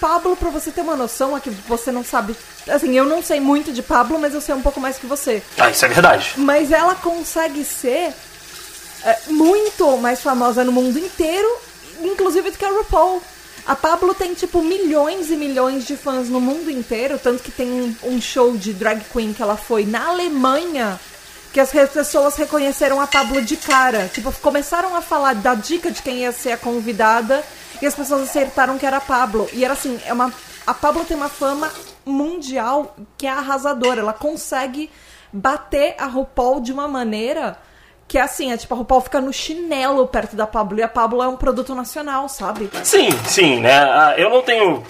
Pablo, 0.00 0.36
pra 0.36 0.50
você 0.50 0.70
ter 0.72 0.80
uma 0.80 0.96
noção, 0.96 1.36
é 1.36 1.40
que 1.40 1.48
você 1.50 1.92
não 1.92 2.02
sabe. 2.04 2.36
Assim, 2.68 2.92
eu 2.98 3.04
não 3.04 3.22
sei 3.22 3.38
muito 3.40 3.72
de 3.72 3.82
Pablo, 3.84 4.18
mas 4.18 4.34
eu 4.34 4.40
sei 4.40 4.54
um 4.54 4.62
pouco 4.62 4.80
mais 4.80 4.98
que 4.98 5.06
você. 5.06 5.42
Ah, 5.56 5.70
isso 5.70 5.84
é 5.84 5.88
verdade. 5.88 6.34
Mas 6.36 6.72
ela 6.72 6.94
consegue 6.96 7.64
ser 7.64 8.12
é, 9.06 9.16
muito 9.28 9.96
mais 9.98 10.20
famosa 10.20 10.64
no 10.64 10.72
mundo 10.72 10.98
inteiro, 10.98 11.48
inclusive 12.02 12.50
do 12.50 12.58
que 12.58 12.64
a 12.64 12.70
RuPaul. 12.70 13.22
A 13.64 13.76
Pablo 13.76 14.12
tem, 14.14 14.34
tipo, 14.34 14.60
milhões 14.60 15.30
e 15.30 15.36
milhões 15.36 15.86
de 15.86 15.96
fãs 15.96 16.28
no 16.28 16.40
mundo 16.40 16.68
inteiro, 16.68 17.16
tanto 17.16 17.40
que 17.40 17.52
tem 17.52 17.96
um, 18.02 18.20
show 18.20 18.56
de 18.56 18.72
drag 18.72 19.04
queen 19.12 19.32
que 19.32 19.40
ela 19.40 19.56
foi 19.56 19.86
na 19.86 20.08
Alemanha, 20.08 21.00
que 21.52 21.60
as 21.60 21.70
pessoas 21.70 22.34
reconheceram 22.34 23.00
a 23.00 23.06
Pablo 23.06 23.40
de 23.42 23.56
cara. 23.56 24.10
Tipo, 24.12 24.32
começaram 24.40 24.96
a 24.96 25.00
falar 25.00 25.36
da 25.36 25.54
dica 25.54 25.90
de 25.90 26.02
quem 26.02 26.18
ia 26.18 26.32
ser 26.32 26.52
a 26.52 26.56
convidada, 26.56 27.44
e 27.80 27.86
as 27.86 27.94
pessoas 27.94 28.22
acertaram 28.22 28.76
que 28.76 28.86
era 28.86 28.96
a 28.96 29.00
Pablo. 29.00 29.48
E 29.52 29.64
era 29.64 29.74
assim, 29.74 30.00
é 30.04 30.12
uma... 30.12 30.32
A 30.66 30.74
Pablo 30.74 31.04
tem 31.04 31.16
uma 31.16 31.28
fama 31.28 31.70
mundial 32.04 32.96
que 33.16 33.26
é 33.26 33.30
arrasadora. 33.30 34.00
Ela 34.00 34.12
consegue 34.12 34.90
bater 35.32 35.94
a 35.96 36.06
RuPaul 36.06 36.60
de 36.60 36.72
uma 36.72 36.88
maneira 36.88 37.56
que 38.08 38.18
é 38.18 38.22
assim, 38.22 38.52
é 38.52 38.56
tipo, 38.56 38.72
a 38.74 38.76
RuPaul 38.78 39.00
fica 39.00 39.20
no 39.20 39.32
chinelo 39.32 40.06
perto 40.06 40.36
da 40.36 40.46
Pablo, 40.46 40.78
e 40.78 40.82
a 40.82 40.88
Pablo 40.88 41.22
é 41.22 41.28
um 41.28 41.36
produto 41.36 41.74
nacional, 41.74 42.28
sabe? 42.28 42.70
Sim, 42.84 43.08
sim, 43.26 43.60
né? 43.60 43.74
Ah, 43.76 44.14
Eu 44.16 44.30
não 44.30 44.42
tenho 44.42 44.82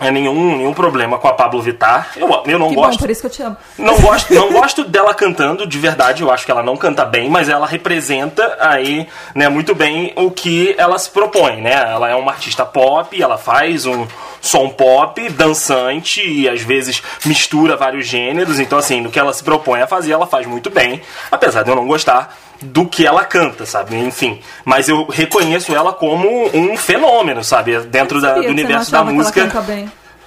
é, 0.00 0.10
nenhum, 0.10 0.56
nenhum 0.56 0.72
problema 0.74 1.18
com 1.18 1.26
a 1.28 1.32
Pablo 1.32 1.60
Vittar. 1.60 2.10
Eu, 2.16 2.28
eu 2.46 2.58
não 2.58 2.68
Que 2.68 2.74
gosto. 2.76 2.92
bom, 2.92 2.98
por 2.98 3.10
isso 3.10 3.20
que 3.20 3.26
eu 3.26 3.30
te 3.30 3.42
amo. 3.42 3.56
Não 3.76 3.98
gosto, 4.02 4.32
não 4.34 4.52
gosto 4.52 4.84
dela 4.84 5.12
cantando, 5.14 5.66
de 5.66 5.78
verdade, 5.78 6.22
eu 6.22 6.30
acho 6.30 6.44
que 6.44 6.50
ela 6.50 6.62
não 6.62 6.76
canta 6.76 7.04
bem, 7.04 7.28
mas 7.28 7.48
ela 7.48 7.66
representa 7.66 8.56
aí, 8.60 9.08
né, 9.34 9.48
muito 9.48 9.74
bem 9.74 10.12
o 10.16 10.30
que 10.30 10.74
ela 10.78 10.98
se 10.98 11.10
propõe, 11.10 11.60
né? 11.60 11.72
Ela 11.72 12.08
é 12.10 12.14
uma 12.14 12.32
artista 12.32 12.64
pop, 12.64 13.20
ela 13.20 13.36
faz 13.38 13.86
um 13.86 14.06
som 14.40 14.68
pop, 14.68 15.28
dançante 15.30 16.22
e 16.22 16.48
às 16.48 16.62
vezes 16.62 17.02
mistura 17.24 17.76
vários 17.76 18.06
gêneros, 18.06 18.60
então 18.60 18.78
assim, 18.78 19.00
no 19.00 19.10
que 19.10 19.18
ela 19.18 19.32
se 19.32 19.42
propõe 19.42 19.82
a 19.82 19.86
fazer, 19.88 20.12
ela 20.12 20.26
faz 20.28 20.46
muito 20.46 20.70
bem, 20.70 21.02
apesar 21.30 21.64
de 21.64 21.70
eu 21.70 21.76
não 21.76 21.86
gostar 21.88 22.36
do 22.60 22.86
que 22.86 23.06
ela 23.06 23.24
canta, 23.24 23.64
sabe? 23.64 23.96
Enfim, 23.96 24.40
mas 24.64 24.88
eu 24.88 25.06
reconheço 25.06 25.74
ela 25.74 25.92
como 25.92 26.28
um 26.54 26.76
fenômeno, 26.76 27.42
sabe? 27.44 27.78
Dentro 27.80 28.20
da- 28.20 28.34
do 28.34 28.40
universo 28.50 28.90
da 28.92 28.98
música. 29.14 29.40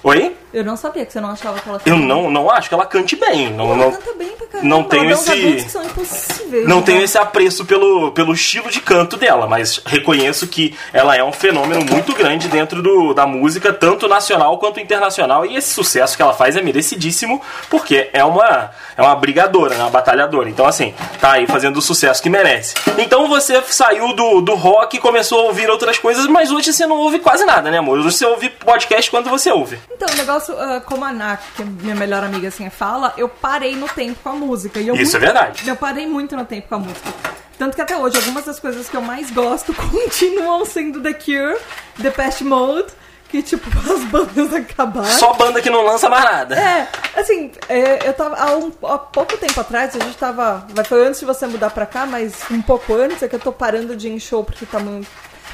Oi? 0.02 0.36
Eu 0.52 0.64
não 0.64 0.76
sabia 0.76 1.06
que 1.06 1.12
você 1.12 1.20
não 1.20 1.30
achava 1.30 1.58
que 1.60 1.68
ela 1.68 1.80
Eu 1.86 1.96
não, 1.96 2.30
não 2.30 2.50
acho 2.50 2.68
que 2.68 2.74
ela 2.74 2.84
cante 2.84 3.16
bem. 3.16 3.50
Não, 3.50 3.66
Ela 3.66 3.76
não, 3.76 3.92
canta 3.92 4.12
bem 4.18 4.28
pra 4.28 4.46
caramba. 4.46 4.68
não 4.68 4.84
tenho 4.84 5.10
esse- 5.10 5.68
são 5.70 5.82
impossíveis. 5.82 6.68
não 6.68 6.76
né? 6.78 6.82
tenho 6.84 7.02
esse 7.02 7.16
apreço 7.16 7.64
pelo, 7.64 8.12
pelo 8.12 8.32
estilo 8.34 8.70
de 8.70 8.80
canto 8.80 9.16
dela, 9.16 9.46
mas 9.46 9.80
reconheço 9.86 10.46
que 10.46 10.76
ela 10.92 11.16
é 11.16 11.24
um 11.24 11.32
fenômeno 11.32 11.82
muito 11.84 12.12
grande 12.14 12.48
dentro 12.48 12.82
do, 12.82 13.14
da 13.14 13.26
música, 13.26 13.72
tanto 13.72 14.06
nacional 14.06 14.58
quanto 14.58 14.78
internacional, 14.78 15.46
e 15.46 15.56
esse 15.56 15.72
sucesso 15.72 16.16
que 16.16 16.22
ela 16.22 16.34
faz 16.34 16.54
é 16.56 16.60
merecidíssimo, 16.62 17.40
porque 17.70 18.10
é 18.12 18.22
uma, 18.24 18.70
é 18.96 19.00
uma 19.00 19.14
brigadora, 19.16 19.74
né, 19.74 19.82
uma 19.84 19.90
batalhadora. 19.90 20.50
Então, 20.50 20.66
assim, 20.66 20.92
tá 21.20 21.32
aí 21.32 21.46
fazendo 21.46 21.78
o 21.78 21.82
sucesso 21.82 22.22
que 22.22 22.28
merece. 22.28 22.74
Então 22.98 23.26
você 23.28 23.62
saiu 23.68 24.12
do, 24.12 24.40
do 24.42 24.54
rock 24.54 24.96
e 24.96 25.00
começou 25.00 25.40
a 25.40 25.42
ouvir 25.44 25.70
outras 25.70 25.98
coisas, 25.98 26.26
mas 26.26 26.50
hoje 26.50 26.72
você 26.72 26.86
não 26.86 26.98
ouve 26.98 27.18
quase 27.20 27.44
nada, 27.46 27.70
né, 27.70 27.78
amor? 27.78 27.98
Hoje 27.98 28.12
você 28.12 28.26
ouve 28.26 28.50
podcast 28.50 29.10
quando 29.10 29.30
você 29.30 29.50
ouve. 29.50 29.78
Então, 29.90 30.08
o 30.12 30.16
negócio, 30.16 30.41
ah, 30.50 30.80
como 30.84 31.04
a 31.04 31.12
Nak, 31.12 31.42
que 31.54 31.62
é 31.62 31.64
minha 31.64 31.94
melhor 31.94 32.24
amiga 32.24 32.48
assim 32.48 32.68
fala, 32.70 33.12
eu 33.16 33.28
parei 33.28 33.76
no 33.76 33.88
tempo 33.88 34.18
com 34.22 34.30
a 34.30 34.32
música. 34.32 34.80
E 34.80 34.88
eu 34.88 34.94
Isso 34.96 35.16
é 35.16 35.20
muito- 35.20 35.32
verdade. 35.32 35.68
Eu 35.68 35.76
parei 35.76 36.06
muito 36.06 36.36
no 36.36 36.44
tempo 36.44 36.68
com 36.68 36.74
a 36.76 36.78
música. 36.78 37.10
Tanto 37.58 37.76
que 37.76 37.82
até 37.82 37.96
hoje, 37.96 38.16
algumas 38.16 38.44
das 38.44 38.58
coisas 38.58 38.88
que 38.88 38.96
eu 38.96 39.02
mais 39.02 39.30
gosto 39.30 39.72
continuam 39.76 40.64
sendo 40.64 41.00
The 41.00 41.12
Cure, 41.12 41.56
The 42.02 42.10
Past 42.10 42.42
Mode, 42.42 42.88
que 43.28 43.40
tipo, 43.42 43.68
as 43.92 44.04
bandas 44.04 44.52
acabaram. 44.52 45.06
Só 45.06 45.32
banda 45.34 45.60
que 45.62 45.70
não 45.70 45.82
lança 45.84 46.08
mais 46.08 46.24
nada. 46.24 46.58
É, 46.58 46.88
assim, 47.16 47.52
é, 47.68 48.06
eu 48.08 48.12
tava 48.14 48.36
há, 48.36 48.56
um- 48.56 48.72
há 48.84 48.98
pouco 48.98 49.36
tempo 49.38 49.58
atrás, 49.60 49.94
a 49.94 49.98
gente 49.98 50.16
tava. 50.16 50.66
Foi 50.88 51.06
antes 51.06 51.20
de 51.20 51.26
você 51.26 51.46
mudar 51.46 51.70
pra 51.70 51.86
cá, 51.86 52.04
mas 52.04 52.34
um 52.50 52.60
pouco 52.60 52.94
antes, 52.94 53.22
é 53.22 53.28
que 53.28 53.36
eu 53.36 53.40
tô 53.40 53.52
parando 53.52 53.94
de 53.96 54.08
ir 54.08 54.12
em 54.12 54.18
show 54.18 54.42
porque 54.44 54.66
tá 54.66 54.78
muito. 54.80 55.06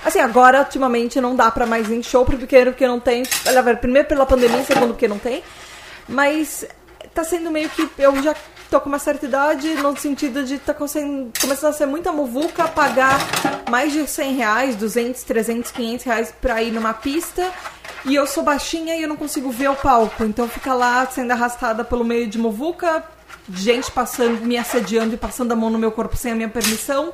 Assim, 0.05 0.21
agora, 0.21 0.61
ultimamente, 0.61 1.21
não 1.21 1.35
dá 1.35 1.50
pra 1.50 1.67
mais 1.67 1.88
ir 1.88 1.97
em 1.97 2.02
show, 2.02 2.25
primeiro 2.25 2.73
porque 2.73 2.87
não 2.87 3.00
tem. 3.00 3.25
Primeiro 3.81 4.09
pela 4.09 4.25
pandemia, 4.25 4.64
segundo 4.64 4.88
porque 4.88 5.09
não 5.09 5.19
tem. 5.19 5.43
Mas 6.09 6.67
tá 7.14 7.25
sendo 7.25 7.50
meio 7.50 7.69
que. 7.69 7.88
Eu 7.99 8.23
já 8.23 8.35
tô 8.71 8.81
com 8.81 8.88
uma 8.88 8.99
certa 8.99 9.26
idade, 9.26 9.75
no 9.75 9.97
sentido 9.97 10.45
de 10.45 10.59
tá 10.59 10.75
começando 10.75 11.33
a 11.64 11.73
ser 11.73 11.87
muita 11.87 12.12
muvuca, 12.12 12.69
pagar 12.69 13.19
mais 13.71 13.93
de 13.93 14.07
100 14.07 14.35
reais, 14.35 14.76
200, 14.76 15.23
300, 15.23 15.71
500 15.71 16.05
reais 16.05 16.35
pra 16.40 16.62
ir 16.62 16.71
numa 16.71 16.95
pista. 16.95 17.50
E 18.05 18.14
eu 18.14 18.26
sou 18.26 18.43
baixinha 18.43 18.95
e 18.97 19.02
eu 19.02 19.09
não 19.09 19.17
consigo 19.17 19.50
ver 19.50 19.69
o 19.69 19.75
palco. 19.75 20.25
Então 20.25 20.49
fica 20.49 20.73
lá 20.75 21.07
sendo 21.07 21.33
arrastada 21.33 21.85
pelo 21.85 22.05
meio 22.05 22.28
de 22.28 22.38
muvuca, 22.38 23.02
gente 23.52 23.90
passando, 23.90 24.45
me 24.45 24.57
assediando 24.57 25.14
e 25.14 25.19
passando 25.19 25.52
a 25.52 25.57
mão 25.57 25.71
no 25.71 25.78
meu 25.78 25.90
corpo 25.90 26.17
sem 26.17 26.33
a 26.33 26.35
minha 26.35 26.49
permissão. 26.49 27.12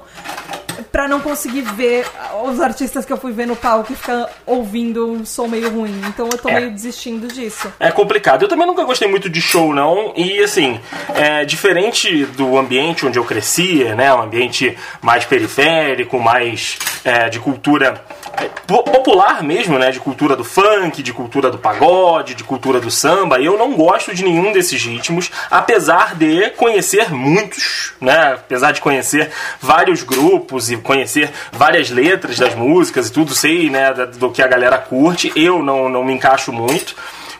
Pra 0.90 1.08
não 1.08 1.20
conseguir 1.20 1.62
ver 1.62 2.06
os 2.44 2.60
artistas 2.60 3.04
que 3.04 3.12
eu 3.12 3.16
fui 3.16 3.32
ver 3.32 3.46
no 3.46 3.56
palco 3.56 3.92
e 3.92 3.96
ficar 3.96 4.28
ouvindo 4.46 5.10
um 5.10 5.24
som 5.24 5.46
meio 5.46 5.70
ruim. 5.70 6.00
Então 6.08 6.28
eu 6.30 6.38
tô 6.38 6.48
É. 6.48 6.54
meio 6.60 6.70
desistindo 6.70 7.26
disso. 7.28 7.72
É 7.80 7.90
complicado. 7.90 8.42
Eu 8.42 8.48
também 8.48 8.66
nunca 8.66 8.84
gostei 8.84 9.08
muito 9.08 9.28
de 9.28 9.40
show, 9.40 9.74
não. 9.74 10.12
E 10.16 10.40
assim, 10.42 10.80
é 11.14 11.44
diferente 11.44 12.24
do 12.26 12.56
ambiente 12.58 13.06
onde 13.06 13.18
eu 13.18 13.24
crescia, 13.24 13.94
né? 13.94 14.12
Um 14.14 14.22
ambiente 14.22 14.76
mais 15.00 15.24
periférico, 15.24 16.18
mais 16.20 16.78
é, 17.04 17.28
de 17.28 17.38
cultura 17.38 18.02
é, 18.36 18.48
po- 18.66 18.82
popular 18.82 19.42
mesmo, 19.42 19.78
né? 19.78 19.90
De 19.90 20.00
cultura 20.00 20.34
do 20.36 20.44
funk, 20.44 21.02
de 21.02 21.12
cultura 21.12 21.50
do 21.50 21.58
pagode, 21.58 22.34
de 22.34 22.42
cultura 22.44 22.80
do 22.80 22.90
samba. 22.90 23.40
Eu 23.40 23.56
não 23.58 23.74
gosto 23.74 24.14
de 24.14 24.24
nenhum 24.24 24.52
desses 24.52 24.82
ritmos, 24.84 25.30
apesar 25.50 26.14
de 26.14 26.50
conhecer 26.50 27.12
muitos, 27.12 27.92
né? 28.00 28.32
Apesar 28.34 28.72
de 28.72 28.80
conhecer 28.80 29.30
vários 29.60 30.02
grupos 30.02 30.63
e 30.70 30.76
conhecer 30.76 31.30
várias 31.52 31.90
letras 31.90 32.38
das 32.38 32.54
músicas 32.54 33.08
e 33.08 33.12
tudo, 33.12 33.34
sei, 33.34 33.70
né? 33.70 33.92
Do 33.92 34.30
que 34.30 34.42
a 34.42 34.46
galera 34.46 34.78
curte. 34.78 35.32
Eu 35.34 35.62
não, 35.62 35.88
não 35.88 36.04
me 36.04 36.12
encaixo 36.12 36.52
muito 36.52 36.94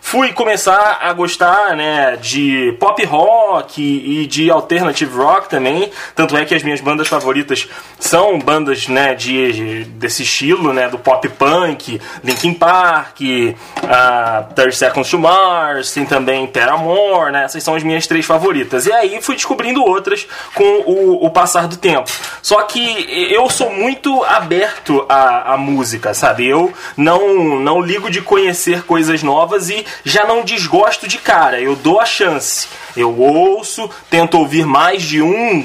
fui 0.05 0.35
começar 0.35 0.99
a 1.01 1.13
gostar 1.15 1.75
né, 1.75 2.17
de 2.17 2.77
pop 2.79 3.03
rock 3.07 3.83
e 3.83 4.27
de 4.27 4.51
alternative 4.51 5.17
rock 5.17 5.49
também. 5.49 5.91
Tanto 6.15 6.37
é 6.37 6.45
que 6.45 6.55
as 6.55 6.63
minhas 6.63 6.81
bandas 6.83 7.09
favoritas 7.09 7.67
são 7.99 8.39
bandas 8.39 8.87
né, 8.87 9.15
de, 9.15 9.85
desse 9.85 10.23
estilo, 10.23 10.75
né, 10.75 10.91
do 10.91 10.99
pop 10.99 11.27
punk, 11.31 11.99
Linkin 12.23 12.53
Park, 12.53 13.19
uh, 13.23 14.55
30 14.55 14.73
Seconds 14.73 15.11
to 15.11 15.19
Mars, 15.19 15.91
tem 15.93 16.05
também 16.05 16.47
Paramore, 16.47 17.33
né, 17.33 17.45
essas 17.45 17.63
são 17.63 17.75
as 17.75 17.83
minhas 17.83 18.07
três 18.07 18.27
favoritas. 18.27 18.85
E 18.85 18.93
aí 18.93 19.23
fui 19.23 19.35
descobrindo 19.35 19.83
outras 19.83 20.29
com 20.55 20.83
o, 20.85 21.25
o 21.25 21.31
passar 21.31 21.67
do 21.67 21.79
tempo. 21.79 22.11
Só 22.43 22.61
que 22.63 23.33
eu 23.33 23.49
sou 23.49 23.71
muito 23.71 24.23
aberto 24.25 25.07
à, 25.09 25.55
à 25.55 25.57
música, 25.57 26.13
sabe? 26.13 26.47
Eu 26.47 26.75
não, 26.95 27.59
não 27.59 27.81
ligo 27.81 28.11
de 28.11 28.21
conhecer 28.21 28.83
coisas 28.83 29.23
novas 29.23 29.71
e 29.71 29.94
já 30.05 30.25
não 30.25 30.45
desgosto 30.45 31.07
de 31.07 31.19
cara. 31.19 31.61
Eu 31.61 31.77
dou 31.77 32.01
a 32.01 32.07
chance. 32.07 32.69
Eu 32.97 33.19
ouço, 33.19 33.91
tento 34.09 34.39
ouvir 34.39 34.67
mais 34.67 35.03
de 35.03 35.21
um 35.21 35.65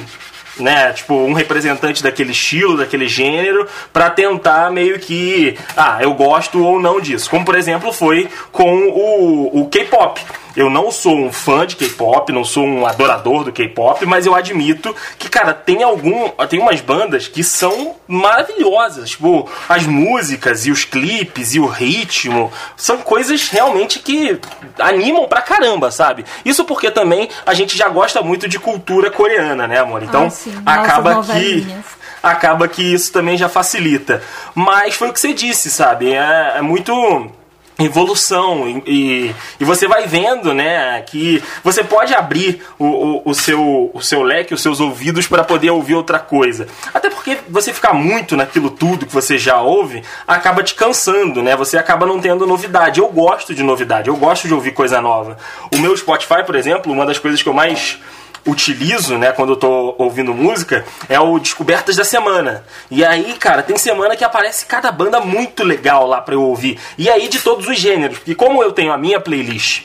né, 0.60 0.92
tipo, 0.92 1.14
um 1.14 1.34
representante 1.34 2.04
daquele 2.04 2.32
estilo, 2.32 2.78
daquele 2.78 3.08
gênero, 3.08 3.66
pra 3.94 4.10
tentar 4.10 4.70
meio 4.72 5.00
que, 5.00 5.58
ah, 5.76 6.00
eu 6.02 6.14
gosto 6.14 6.64
ou 6.64 6.80
não 6.80 7.00
disso. 7.00 7.30
Como 7.30 7.46
por 7.46 7.56
exemplo 7.56 7.92
foi 7.92 8.30
com 8.52 8.90
o, 8.90 9.62
o 9.62 9.70
K-pop. 9.70 10.22
Eu 10.56 10.70
não 10.70 10.92
sou 10.92 11.16
um 11.18 11.32
fã 11.32 11.66
de 11.66 11.76
K-pop, 11.76 12.32
não 12.32 12.44
sou 12.44 12.66
um 12.66 12.86
adorador 12.86 13.44
do 13.44 13.52
K-pop, 13.52 14.06
mas 14.06 14.26
eu 14.26 14.34
admito 14.36 14.96
que, 15.18 15.30
cara, 15.30 15.54
tem 15.54 15.84
algum, 15.84 16.30
tem 16.50 16.60
umas 16.60 16.82
bandas 16.82 17.28
que 17.28 17.44
são 17.44 17.96
maravilhosas, 18.08 19.12
tipo, 19.12 19.50
as 19.68 19.86
músicas 19.86 20.66
e 20.66 20.72
os 20.72 20.84
clipes 20.86 21.54
e 21.54 21.60
o 21.60 21.68
ritmo, 21.68 22.52
são 22.76 22.98
coisas 22.98 23.48
realmente 23.50 24.00
que 24.00 24.40
animam 24.80 25.28
pra 25.28 25.42
caramba, 25.42 25.92
sabe? 25.92 26.26
Isso 26.44 26.66
porque 26.66 26.90
também 26.90 27.30
a 27.46 27.54
gente 27.54 27.78
já 27.78 27.88
gosta 27.90 28.22
muito 28.22 28.48
de 28.48 28.58
cultura 28.60 29.12
coreana, 29.12 29.68
né, 29.68 29.80
amor? 29.80 30.04
Então, 30.04 30.24
Ah, 30.66 30.74
acaba 30.82 31.24
que 31.24 31.68
acaba 32.22 32.68
que 32.68 32.82
isso 32.84 33.12
também 33.14 33.38
já 33.38 33.48
facilita. 33.48 34.22
Mas 34.54 34.96
foi 34.96 35.10
o 35.10 35.14
que 35.14 35.20
você 35.20 35.34
disse, 35.34 35.70
sabe? 35.70 36.12
É, 36.14 36.56
é 36.58 36.62
muito 36.62 37.32
evolução 37.80 38.68
e, 38.68 38.84
e, 38.86 39.36
e 39.60 39.66
você 39.66 39.88
vai 39.88 40.06
vendo, 40.06 40.54
né, 40.54 41.02
que 41.02 41.42
você 41.64 41.84
pode 41.84 42.14
abrir 42.14 42.62
o, 42.78 42.86
o, 42.86 43.22
o 43.26 43.34
seu, 43.34 43.92
o 43.94 44.02
seu 44.02 44.22
leque, 44.22 44.54
os 44.54 44.62
seus 44.62 44.80
ouvidos 44.80 45.28
para 45.28 45.44
poder 45.44 45.70
ouvir 45.70 45.96
outra 45.96 46.20
coisa. 46.20 46.68
Até 46.94 47.10
porque 47.10 47.38
você 47.50 47.74
ficar 47.74 47.94
muito 47.94 48.36
naquilo 48.36 48.70
tudo 48.70 49.06
que 49.06 49.14
você 49.14 49.38
já 49.38 49.62
ouve, 49.62 50.04
acaba 50.28 50.64
te 50.64 50.76
cansando, 50.76 51.42
né? 51.42 51.56
Você 51.56 51.78
acaba 51.78 52.06
não 52.06 52.20
tendo 52.20 52.46
novidade. 52.46 53.00
Eu 53.00 53.08
gosto 53.08 53.56
de 53.56 53.64
novidade, 53.64 54.10
eu 54.10 54.16
gosto 54.16 54.48
de 54.48 54.54
ouvir 54.54 54.72
coisa 54.72 55.02
nova. 55.02 55.38
O 55.74 55.78
meu 55.78 55.96
Spotify, 55.96 56.44
por 56.46 56.56
exemplo, 56.56 56.92
uma 56.92 57.06
das 57.06 57.18
coisas 57.18 57.42
que 57.42 57.50
eu 57.50 57.54
mais 57.54 58.00
utilizo, 58.46 59.18
né, 59.18 59.32
quando 59.32 59.54
eu 59.54 59.58
tô 59.58 59.96
ouvindo 59.98 60.34
música, 60.34 60.86
é 61.08 61.20
o 61.20 61.40
Descobertas 61.40 61.96
da 61.96 62.04
Semana. 62.04 62.64
E 62.90 63.04
aí, 63.04 63.34
cara, 63.34 63.64
tem 63.64 63.78
semana 63.78 64.16
que 64.16 64.24
aparece 64.24 64.66
cada 64.66 64.92
banda 64.92 65.20
muito 65.20 65.64
legal 65.64 66.08
lá 66.08 66.22
pra 66.22 66.36
eu 66.36 66.42
ouvir. 66.42 66.80
E 66.98 67.10
aí 67.10 67.28
de 67.28 67.40
todos 67.40 67.68
os 67.68 67.78
gêneros. 67.78 68.20
Porque 68.20 68.36
como 68.36 68.64
eu 68.64 68.72
tenho 68.72 68.92
a 68.92 68.98
minha 68.98 69.20
playlist 69.20 69.84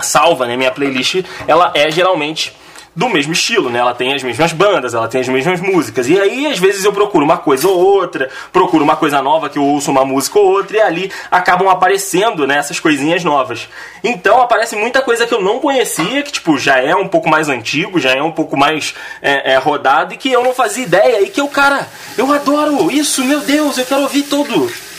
salva, 0.00 0.46
né, 0.46 0.56
minha 0.56 0.70
playlist, 0.70 1.22
ela 1.46 1.72
é 1.74 1.90
geralmente 1.90 2.56
do 2.94 3.08
mesmo 3.08 3.32
estilo, 3.32 3.70
né? 3.70 3.78
Ela 3.78 3.94
tem 3.94 4.12
as 4.12 4.22
mesmas 4.22 4.52
bandas, 4.52 4.94
ela 4.94 5.08
tem 5.08 5.20
as 5.20 5.28
mesmas 5.28 5.60
músicas. 5.60 6.08
E 6.08 6.18
aí, 6.18 6.46
às 6.46 6.58
vezes, 6.58 6.84
eu 6.84 6.92
procuro 6.92 7.24
uma 7.24 7.38
coisa 7.38 7.68
ou 7.68 7.78
outra, 7.78 8.28
procuro 8.52 8.82
uma 8.82 8.96
coisa 8.96 9.22
nova 9.22 9.48
que 9.48 9.58
eu 9.58 9.64
ouço 9.64 9.90
uma 9.90 10.04
música 10.04 10.38
ou 10.38 10.46
outra, 10.46 10.76
e 10.76 10.80
ali 10.80 11.12
acabam 11.30 11.68
aparecendo 11.68 12.46
né, 12.46 12.56
essas 12.56 12.80
coisinhas 12.80 13.22
novas. 13.22 13.68
Então 14.02 14.40
aparece 14.40 14.74
muita 14.74 15.02
coisa 15.02 15.26
que 15.26 15.34
eu 15.34 15.40
não 15.40 15.60
conhecia, 15.60 16.22
que 16.22 16.32
tipo, 16.32 16.58
já 16.58 16.78
é 16.78 16.94
um 16.94 17.08
pouco 17.08 17.28
mais 17.28 17.48
antigo, 17.48 18.00
já 18.00 18.10
é 18.10 18.22
um 18.22 18.32
pouco 18.32 18.56
mais 18.56 18.94
é, 19.22 19.52
é, 19.52 19.56
rodado, 19.56 20.14
e 20.14 20.16
que 20.16 20.30
eu 20.30 20.42
não 20.42 20.52
fazia 20.52 20.84
ideia, 20.84 21.22
e 21.22 21.30
que 21.30 21.40
eu, 21.40 21.48
cara, 21.48 21.88
eu 22.18 22.32
adoro 22.32 22.90
isso, 22.90 23.24
meu 23.24 23.40
Deus, 23.40 23.78
eu 23.78 23.86
quero 23.86 24.02
ouvir 24.02 24.24
tudo. 24.24 24.89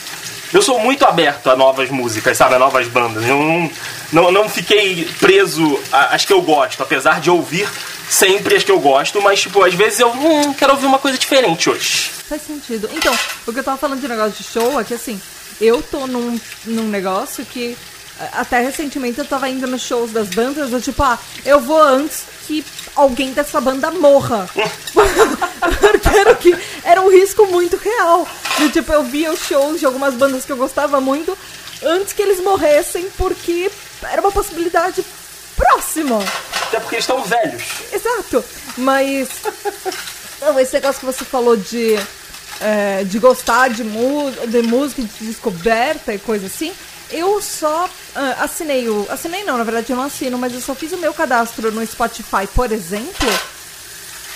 Eu 0.54 0.62
sou 0.62 0.80
muito 0.80 1.06
aberto 1.06 1.50
a 1.50 1.56
novas 1.56 1.90
músicas, 1.90 2.38
sabe? 2.38 2.56
A 2.56 2.60
novas 2.60 2.88
bandas. 2.88 3.24
Eu 3.24 3.38
não, 3.38 3.72
não, 4.12 4.32
não 4.32 4.50
fiquei 4.50 5.06
preso 5.20 5.80
às 5.92 6.26
que 6.26 6.34
eu 6.34 6.42
gosto, 6.42 6.84
apesar 6.84 7.22
de 7.22 7.30
ouvir 7.30 7.68
sempre 8.10 8.56
as 8.56 8.64
que 8.64 8.72
eu 8.72 8.80
gosto, 8.80 9.22
mas, 9.22 9.42
tipo, 9.42 9.64
às 9.64 9.74
vezes 9.74 10.02
eu 10.02 10.10
hum, 10.10 10.54
quero 10.54 10.74
ouvir 10.74 10.86
uma 10.86 11.00
coisa 11.00 11.18
diferente 11.18 11.70
hoje. 11.70 12.12
Faz 12.28 12.42
sentido. 12.42 12.90
Então, 12.94 13.18
o 13.48 13.54
que 13.54 13.60
eu 13.60 13.64
tava 13.64 13.78
falando 13.78 14.02
de 14.02 14.08
negócio 14.08 14.34
de 14.34 14.44
show 14.44 14.80
é 14.80 14.84
que 14.84 14.94
assim, 14.94 15.22
eu 15.60 15.82
tô 15.82 16.06
num, 16.08 16.40
num 16.66 16.90
negócio 16.90 17.46
que 17.46 17.78
até 18.34 18.62
recentemente 18.62 19.20
eu 19.20 19.26
tava 19.26 19.50
indo 19.50 19.66
nos 19.66 19.82
shows 19.82 20.12
das 20.12 20.28
bandas, 20.30 20.72
eu 20.72 20.82
tipo, 20.82 21.02
ah, 21.02 21.18
eu 21.46 21.60
vou 21.60 21.82
antes 21.82 22.24
que 22.52 22.66
alguém 22.94 23.32
dessa 23.32 23.62
banda 23.62 23.90
morra. 23.92 24.50
Porque 25.80 26.18
era, 26.18 26.36
que, 26.36 26.56
era 26.84 27.02
um 27.02 27.10
risco 27.10 27.46
muito 27.48 27.78
real. 27.78 28.28
De, 28.58 28.70
tipo, 28.70 28.92
eu 28.92 29.04
via 29.04 29.32
os 29.32 29.40
shows 29.40 29.80
de 29.80 29.86
algumas 29.86 30.16
bandas 30.16 30.44
que 30.44 30.52
eu 30.52 30.58
gostava 30.58 31.00
muito 31.00 31.38
antes 31.82 32.12
que 32.12 32.22
eles 32.22 32.42
morressem, 32.42 33.10
porque 33.18 33.72
era 34.04 34.22
uma 34.22 34.32
possibilidade 34.32 35.04
próxima. 35.56 36.20
Até 36.68 36.80
porque 36.80 36.96
eles 36.96 37.04
estão 37.06 37.24
velhos. 37.24 37.64
Exato. 37.92 38.44
Mas. 38.78 39.30
Não, 40.42 40.60
esse 40.60 40.74
negócio 40.74 41.00
que 41.00 41.06
você 41.06 41.24
falou 41.24 41.56
de. 41.56 41.96
É, 42.60 43.04
de 43.06 43.18
gostar 43.18 43.70
de, 43.70 43.84
de 43.84 44.62
música, 44.62 45.02
de 45.02 45.26
descoberta 45.26 46.14
e 46.14 46.20
coisa 46.20 46.46
assim. 46.46 46.72
Eu 47.12 47.42
só 47.42 47.86
uh, 47.86 48.44
assinei 48.44 48.88
o. 48.90 49.06
Assinei 49.10 49.44
não, 49.44 49.58
na 49.58 49.64
verdade 49.64 49.92
eu 49.92 49.98
não 49.98 50.04
assino, 50.06 50.38
mas 50.38 50.54
eu 50.54 50.62
só 50.62 50.74
fiz 50.74 50.92
o 50.94 50.98
meu 50.98 51.14
cadastro 51.14 51.72
no 51.72 51.86
Spotify, 51.86 52.48
por 52.56 52.72
exemplo, 52.72 53.28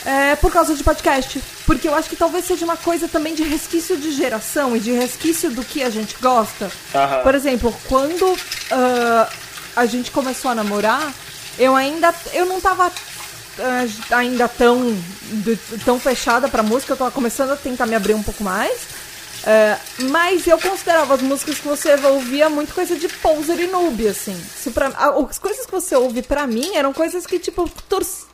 é, 0.06 0.36
por 0.36 0.52
causa 0.52 0.76
de 0.76 0.84
podcast. 0.84 1.42
Porque 1.66 1.88
eu 1.88 1.96
acho 1.96 2.10
que 2.10 2.16
talvez 2.16 2.46
seja 2.46 2.64
uma 2.66 2.78
coisa 2.78 3.08
também 3.08 3.34
de 3.34 3.44
resquício 3.44 3.98
de 3.98 4.12
geração 4.12 4.76
e 4.76 4.80
de 4.80 4.92
resquício 4.92 5.50
do 5.50 5.64
que 5.64 5.82
a 5.82 5.90
gente 5.90 6.16
gosta. 6.22 6.72
Aham. 6.94 7.22
Por 7.24 7.34
exemplo, 7.34 7.76
quando 7.88 8.24
uh, 8.32 9.28
a 9.76 9.86
gente 9.86 10.12
começou 10.12 10.52
a 10.52 10.56
namorar, 10.56 11.12
eu 11.58 11.76
ainda. 11.76 12.14
Eu 12.34 12.46
não 12.46 12.60
tava. 12.62 12.88
uh, 12.90 14.14
ainda 14.16 14.48
tão, 14.48 14.96
de- 15.24 15.58
tão 15.84 16.00
fechada 16.00 16.48
pra 16.48 16.62
música, 16.62 16.94
eu 16.94 16.98
tava 16.98 17.12
começando 17.12 17.52
a 17.52 17.56
tentar 17.56 17.86
me 17.88 17.96
abrir 17.96 18.14
um 18.14 18.22
pouco 18.24 18.44
mais. 18.44 19.05
É, 19.46 19.78
mas 20.10 20.48
eu 20.48 20.60
considerava 20.60 21.14
as 21.14 21.22
músicas 21.22 21.60
que 21.60 21.68
você 21.68 21.94
ouvia 21.94 22.50
muito 22.50 22.74
coisa 22.74 22.96
de 22.96 23.08
poser 23.08 23.60
e 23.60 23.68
noob, 23.68 24.08
assim. 24.08 24.36
Se 24.36 24.72
pra, 24.72 24.88
as 24.88 25.38
coisas 25.38 25.66
que 25.66 25.72
você 25.72 25.96
ouve 25.96 26.24
pra 26.24 26.48
mim 26.48 26.76
eram 26.76 26.92
coisas 26.92 27.28
que, 27.28 27.38
tipo, 27.38 27.70
torci, 27.88 28.26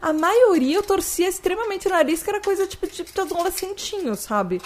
a 0.00 0.12
maioria 0.12 0.76
eu 0.76 0.82
torcia 0.82 1.28
extremamente 1.28 1.88
o 1.88 1.90
nariz, 1.90 2.22
que 2.22 2.30
era 2.30 2.40
coisa, 2.40 2.66
tipo, 2.66 2.86
de, 2.86 3.02
de 3.02 3.20
adolescentinho, 3.20 4.14
sabe? 4.16 4.62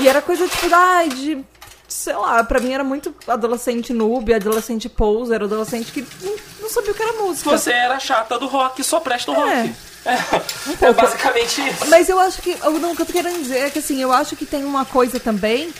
E 0.00 0.08
era 0.08 0.20
coisa, 0.20 0.48
tipo, 0.48 0.74
ai, 0.74 1.08
de... 1.08 1.44
Sei 1.86 2.14
lá, 2.14 2.42
pra 2.42 2.58
mim 2.58 2.72
era 2.72 2.82
muito 2.82 3.14
adolescente 3.28 3.92
noob, 3.92 4.34
adolescente 4.34 4.88
poser, 4.88 5.42
adolescente 5.42 5.92
que 5.92 6.04
não, 6.22 6.34
não 6.62 6.68
sabia 6.68 6.90
o 6.90 6.94
que 6.94 7.02
era 7.02 7.12
música. 7.12 7.50
Você 7.50 7.70
era 7.72 8.00
chata 8.00 8.36
do 8.38 8.46
rock, 8.46 8.82
só 8.82 8.98
presta 8.98 9.30
o 9.30 9.34
rock. 9.34 9.72
É. 10.04 10.14
É, 10.84 10.92
basicamente 10.92 11.60
isso. 11.68 11.86
Mas 11.88 12.08
eu 12.08 12.18
acho 12.18 12.40
que. 12.42 12.50
eu- 12.62 12.78
não, 12.78 12.92
O 12.92 12.96
que 12.96 13.02
eu 13.02 13.06
tô 13.06 13.12
querendo 13.12 13.40
dizer 13.42 13.58
é 13.58 13.70
que 13.70 13.78
assim, 13.78 14.00
eu 14.02 14.10
acho 14.12 14.34
que 14.36 14.44
tem 14.46 14.64
uma 14.64 14.84
coisa 14.84 15.18
também 15.20 15.72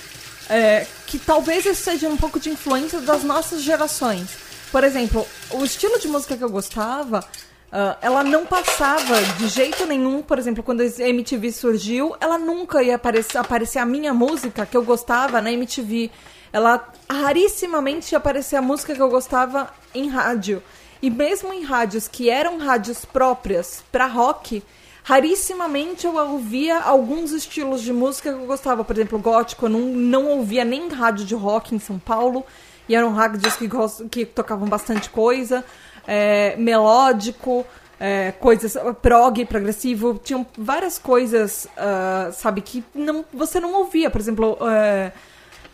é, 0.48 0.86
que 1.06 1.18
talvez 1.18 1.64
isso 1.66 1.82
seja 1.82 2.08
um 2.08 2.16
pouco 2.16 2.38
de 2.38 2.50
influência 2.50 3.00
das 3.00 3.22
nossas 3.24 3.62
gerações. 3.62 4.28
Por 4.70 4.84
exemplo, 4.84 5.26
o 5.50 5.64
estilo 5.64 5.98
de 5.98 6.08
música 6.08 6.36
que 6.36 6.44
eu 6.44 6.50
gostava. 6.50 7.24
ah, 7.72 7.96
ela 8.02 8.22
não 8.22 8.44
passava 8.46 9.20
de 9.38 9.48
jeito 9.48 9.84
nenhum, 9.86 10.22
por 10.22 10.38
exemplo, 10.38 10.62
quando 10.62 10.80
a 10.82 10.84
MTV 11.08 11.50
surgiu, 11.52 12.14
ela 12.20 12.38
nunca 12.38 12.82
ia 12.82 12.96
aparecer, 12.96 13.38
aparecer 13.38 13.78
a 13.78 13.86
minha 13.86 14.12
música 14.14 14.64
que 14.66 14.76
eu 14.76 14.82
gostava 14.84 15.40
na 15.40 15.50
MTV. 15.52 16.10
Ela 16.52 16.86
rarissimamente 17.10 18.12
ia 18.14 18.18
aparecer 18.18 18.56
a 18.56 18.62
música 18.62 18.94
que 18.94 19.02
eu 19.02 19.08
gostava 19.08 19.70
em 19.94 20.08
rádio. 20.08 20.62
E 21.04 21.10
mesmo 21.10 21.52
em 21.52 21.62
rádios 21.62 22.08
que 22.08 22.30
eram 22.30 22.56
rádios 22.56 23.04
próprias 23.04 23.84
para 23.92 24.06
rock, 24.06 24.62
rarissimamente 25.02 26.06
eu 26.06 26.16
ouvia 26.16 26.80
alguns 26.80 27.30
estilos 27.30 27.82
de 27.82 27.92
música 27.92 28.32
que 28.32 28.38
eu 28.38 28.46
gostava. 28.46 28.82
Por 28.82 28.96
exemplo, 28.96 29.18
gótico, 29.18 29.66
eu 29.66 29.68
não, 29.68 29.80
não 29.80 30.28
ouvia 30.28 30.64
nem 30.64 30.88
rádio 30.88 31.26
de 31.26 31.34
rock 31.34 31.74
em 31.74 31.78
São 31.78 31.98
Paulo. 31.98 32.42
E 32.88 32.94
eram 32.94 33.12
rádios 33.12 33.54
que, 33.54 33.68
que 34.08 34.24
tocavam 34.24 34.66
bastante 34.66 35.10
coisa. 35.10 35.62
É, 36.06 36.56
melódico, 36.56 37.66
é, 38.00 38.32
coisas 38.40 38.74
prog, 39.02 39.44
progressivo. 39.44 40.18
Tinham 40.24 40.46
várias 40.56 40.96
coisas, 40.96 41.68
ah, 41.76 42.30
sabe, 42.32 42.62
que 42.62 42.82
não, 42.94 43.26
você 43.30 43.60
não 43.60 43.74
ouvia. 43.74 44.08
Por 44.08 44.22
exemplo, 44.22 44.56
é, 44.70 45.12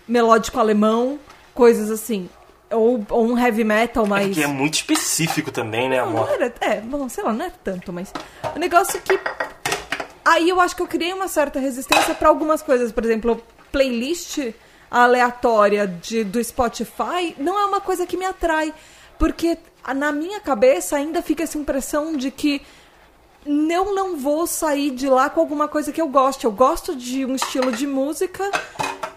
melódico 0.09 0.59
alemão, 0.59 1.20
coisas 1.55 1.88
assim. 1.88 2.28
Ou, 2.70 3.04
ou 3.11 3.26
um 3.26 3.38
heavy 3.38 3.64
metal 3.64 4.06
mais. 4.06 4.35
Que 4.35 4.42
é 4.42 4.46
muito 4.46 4.74
específico 4.74 5.50
também, 5.50 5.88
né, 5.88 5.98
Não, 5.98 6.11
não 6.12 6.22
amor? 6.22 6.33
era, 6.35 6.54
é, 6.61 6.80
bom, 6.80 7.09
sei 7.09 7.24
lá, 7.24 7.33
não 7.33 7.44
é 7.44 7.52
tanto, 7.64 7.92
mas. 7.92 8.12
O 8.54 8.59
negócio 8.59 8.96
é 8.96 9.00
que. 9.00 9.18
Aí 10.24 10.48
eu 10.48 10.61
acho 10.61 10.76
que 10.76 10.83
eu 10.83 10.87
criei 10.87 11.12
uma 11.12 11.28
certa 11.28 11.59
resistência 11.59 12.14
pra 12.14 12.28
algumas 12.28 12.62
coisas. 12.62 12.92
Por 12.92 13.04
exemplo, 13.04 13.42
playlist 13.72 14.38
aleatória 14.90 15.87
de, 15.87 16.24
do 16.24 16.42
Spotify 16.42 17.35
não 17.38 17.59
é 17.59 17.64
uma 17.64 17.80
coisa 17.80 18.06
que 18.06 18.16
me 18.16 18.24
atrai. 18.24 18.72
Porque 19.18 19.59
na 19.94 20.12
minha 20.12 20.40
cabeça 20.40 20.96
ainda 20.96 21.22
fica 21.22 21.42
essa 21.42 21.59
impressão 21.59 22.16
de 22.16 22.30
que 22.30 22.62
eu 23.46 23.94
não 23.94 24.16
vou 24.16 24.46
sair 24.46 24.90
de 24.90 25.09
lá 25.09 25.31
com 25.31 25.40
alguma 25.40 25.66
coisa 25.68 25.92
que 25.92 26.00
eu 26.00 26.09
goste. 26.09 26.44
Eu 26.44 26.53
gosto 26.53 26.94
de 26.94 27.24
um 27.24 27.35
estilo 27.35 27.72
de 27.72 27.87
música 27.87 28.50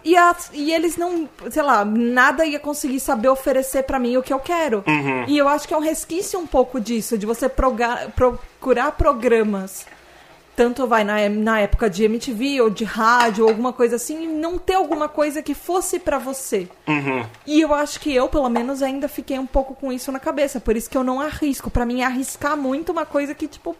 e, 0.03 0.15
as- 0.15 0.49
e 0.53 0.71
eles 0.73 0.95
não, 0.97 1.27
sei 1.51 1.61
lá, 1.63 1.83
nada 1.85 2.45
ia 2.45 2.59
conseguir 2.59 2.99
saber 2.99 3.27
oferecer 3.29 3.83
pra 3.83 3.99
mim 3.99 4.17
o 4.17 4.23
que 4.23 4.33
eu 4.33 4.39
quero. 4.39 4.83
E 5.27 5.37
eu 5.37 5.47
acho 5.47 5.67
que 5.67 5.73
é 5.73 5.77
um 5.77 5.81
resquício 5.81 6.39
um 6.39 6.47
pouco 6.47 6.79
disso, 6.79 7.17
de 7.17 7.25
você 7.25 7.47
procurar 7.49 8.91
programas. 8.93 9.85
Tanto 10.55 10.85
vai 10.85 11.03
na, 11.03 11.27
na 11.29 11.61
época 11.61 11.89
de 11.89 12.03
MTV 12.03 12.61
ou 12.61 12.69
de 12.69 12.83
rádio 12.83 13.43
ou 13.43 13.49
alguma 13.49 13.73
coisa 13.73 13.95
assim, 13.95 14.23
e 14.23 14.27
não 14.27 14.59
ter 14.59 14.75
alguma 14.75 15.09
coisa 15.09 15.41
que 15.41 15.55
fosse 15.55 15.97
pra 15.97 16.19
você. 16.19 16.67
E 17.47 17.59
eu 17.59 17.73
acho 17.73 17.99
que 17.99 18.13
eu, 18.13 18.29
pelo 18.29 18.47
menos, 18.49 18.83
ainda 18.83 19.07
fiquei 19.07 19.39
um 19.39 19.47
pouco 19.47 19.73
com 19.73 19.91
isso 19.91 20.11
na 20.11 20.19
cabeça. 20.19 20.59
Por 20.59 20.75
isso 20.77 20.87
que 20.87 20.95
eu 20.97 21.03
não 21.03 21.19
arrisco. 21.19 21.71
Pra 21.71 21.87
mim, 21.87 22.01
é 22.01 22.05
arriscar 22.05 22.55
muito 22.55 22.91
uma 22.91 23.03
coisa 23.03 23.33
que, 23.33 23.47
tipo, 23.47 23.75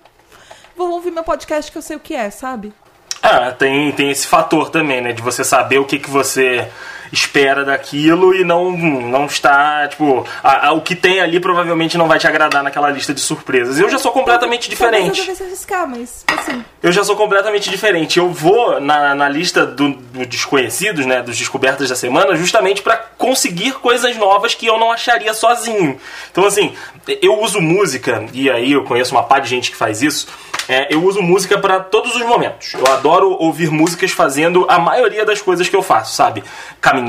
vou 0.76 0.92
ouvir 0.92 1.12
meu 1.12 1.24
podcast 1.24 1.72
que 1.72 1.78
eu 1.78 1.82
sei 1.82 1.96
o 1.96 2.00
que 2.00 2.16
é, 2.16 2.30
sabe? 2.30 2.74
Ah, 3.22 3.52
tem, 3.52 3.92
tem 3.94 4.12
esse 4.12 4.28
fator 4.28 4.70
também, 4.70 5.02
né? 5.02 5.14
De 5.14 5.22
você 5.22 5.44
saber 5.44 5.80
o 5.80 5.86
que, 5.86 5.98
que 5.98 6.10
você 6.10 6.70
espera 7.14 7.64
daquilo 7.64 8.34
e 8.36 8.44
não, 8.44 8.72
não 8.76 9.26
está, 9.28 9.88
tipo, 9.88 10.26
a- 10.44 10.70
a- 10.70 10.72
o 10.74 10.82
que 10.82 10.96
tem 10.96 11.22
ali 11.22 11.40
provavelmente 11.40 11.96
não 11.98 12.08
vai 12.08 12.18
te 12.18 12.28
agradar 12.28 12.64
naquela 12.64 12.90
lista 12.90 13.14
de 13.14 13.22
surpresas. 13.22 13.78
Eu 13.80 13.88
já 13.88 14.00
sou 14.00 14.12
completamente 14.12 14.68
Talvez 14.76 14.82
eu 14.82 15.00
diferente. 15.12 15.22
devesse 15.22 15.44
arriscar, 15.44 15.88
mas, 15.88 16.26
assim, 16.36 16.66
Eu 16.82 16.92
já 16.92 17.04
sou 17.04 17.16
completamente 17.16 17.70
diferente. 17.70 18.18
Eu 18.18 18.30
vou 18.32 18.82
na, 18.82 19.14
na 19.14 19.30
lista 19.30 19.64
do, 19.66 19.90
do 19.94 20.26
desconhecidos, 20.26 21.06
né, 21.06 21.22
dos 21.22 21.38
descobertas 21.38 21.88
da 21.88 21.96
semana, 21.96 22.36
justamente 22.36 22.82
pra 22.82 22.98
conseguir 22.98 23.74
coisas 23.74 24.18
novas 24.18 24.56
que 24.56 24.66
eu 24.66 24.80
não 24.80 24.92
acharia 24.92 25.34
sozinho. 25.36 25.98
Então, 26.32 26.46
assim, 26.46 26.74
eu 27.22 27.40
uso 27.42 27.62
música, 27.62 28.26
e 28.34 28.50
aí 28.50 28.72
eu 28.74 28.84
conheço 28.84 29.14
uma 29.14 29.24
par 29.24 29.40
de 29.40 29.50
gente 29.50 29.70
que 29.70 29.78
faz 29.78 30.02
isso. 30.02 30.28
é, 30.70 30.88
eu 30.94 31.04
uso 31.04 31.22
música 31.22 31.58
pra 31.58 31.82
todos 31.82 32.16
os 32.16 32.22
momentos. 32.26 32.74
Eu 32.74 32.88
adoro 32.94 33.32
ouvir 33.32 33.70
músicas 33.70 34.12
fazendo 34.12 34.66
a 34.70 34.80
maioria 34.80 35.26
das 35.26 35.42
coisas 35.42 35.68
que 35.68 35.76
eu 35.76 35.82
faço, 35.84 36.16
sabe? 36.16 36.42
Caminhando, 36.80 37.03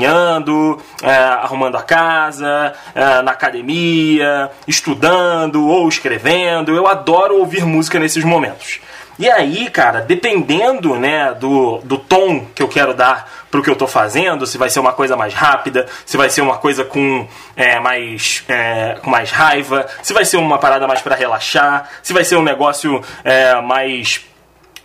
é, 1.01 1.15
arrumando 1.15 1.77
a 1.77 1.83
casa, 1.83 2.73
é, 2.93 3.21
na 3.21 3.31
academia, 3.31 4.49
estudando 4.67 5.67
ou 5.67 5.87
escrevendo. 5.87 6.75
Eu 6.75 6.87
adoro 6.87 7.37
ouvir 7.37 7.65
música 7.65 7.99
nesses 7.99 8.23
momentos. 8.23 8.79
E 9.17 9.29
aí, 9.29 9.69
cara, 9.69 10.01
dependendo, 10.01 10.95
né, 10.95 11.33
do, 11.33 11.77
do 11.85 11.97
tom 11.97 12.45
que 12.53 12.61
eu 12.61 12.67
quero 12.67 12.93
dar 12.93 13.31
pro 13.49 13.63
que 13.63 13.69
eu 13.69 13.75
tô 13.75 13.87
fazendo, 13.87 14.45
se 14.45 14.57
vai 14.57 14.69
ser 14.69 14.81
uma 14.81 14.91
coisa 14.91 15.15
mais 15.15 15.33
rápida, 15.33 15.85
se 16.05 16.17
vai 16.17 16.29
ser 16.29 16.41
uma 16.41 16.57
coisa 16.57 16.83
com 16.83 17.25
é, 17.55 17.79
mais 17.79 18.43
é, 18.49 18.97
mais 19.05 19.31
raiva, 19.31 19.87
se 20.03 20.11
vai 20.11 20.25
ser 20.25 20.35
uma 20.35 20.57
parada 20.57 20.85
mais 20.85 21.01
pra 21.01 21.15
relaxar, 21.15 21.89
se 22.03 22.11
vai 22.11 22.25
ser 22.25 22.35
um 22.35 22.43
negócio 22.43 23.01
é, 23.23 23.61
mais 23.61 24.25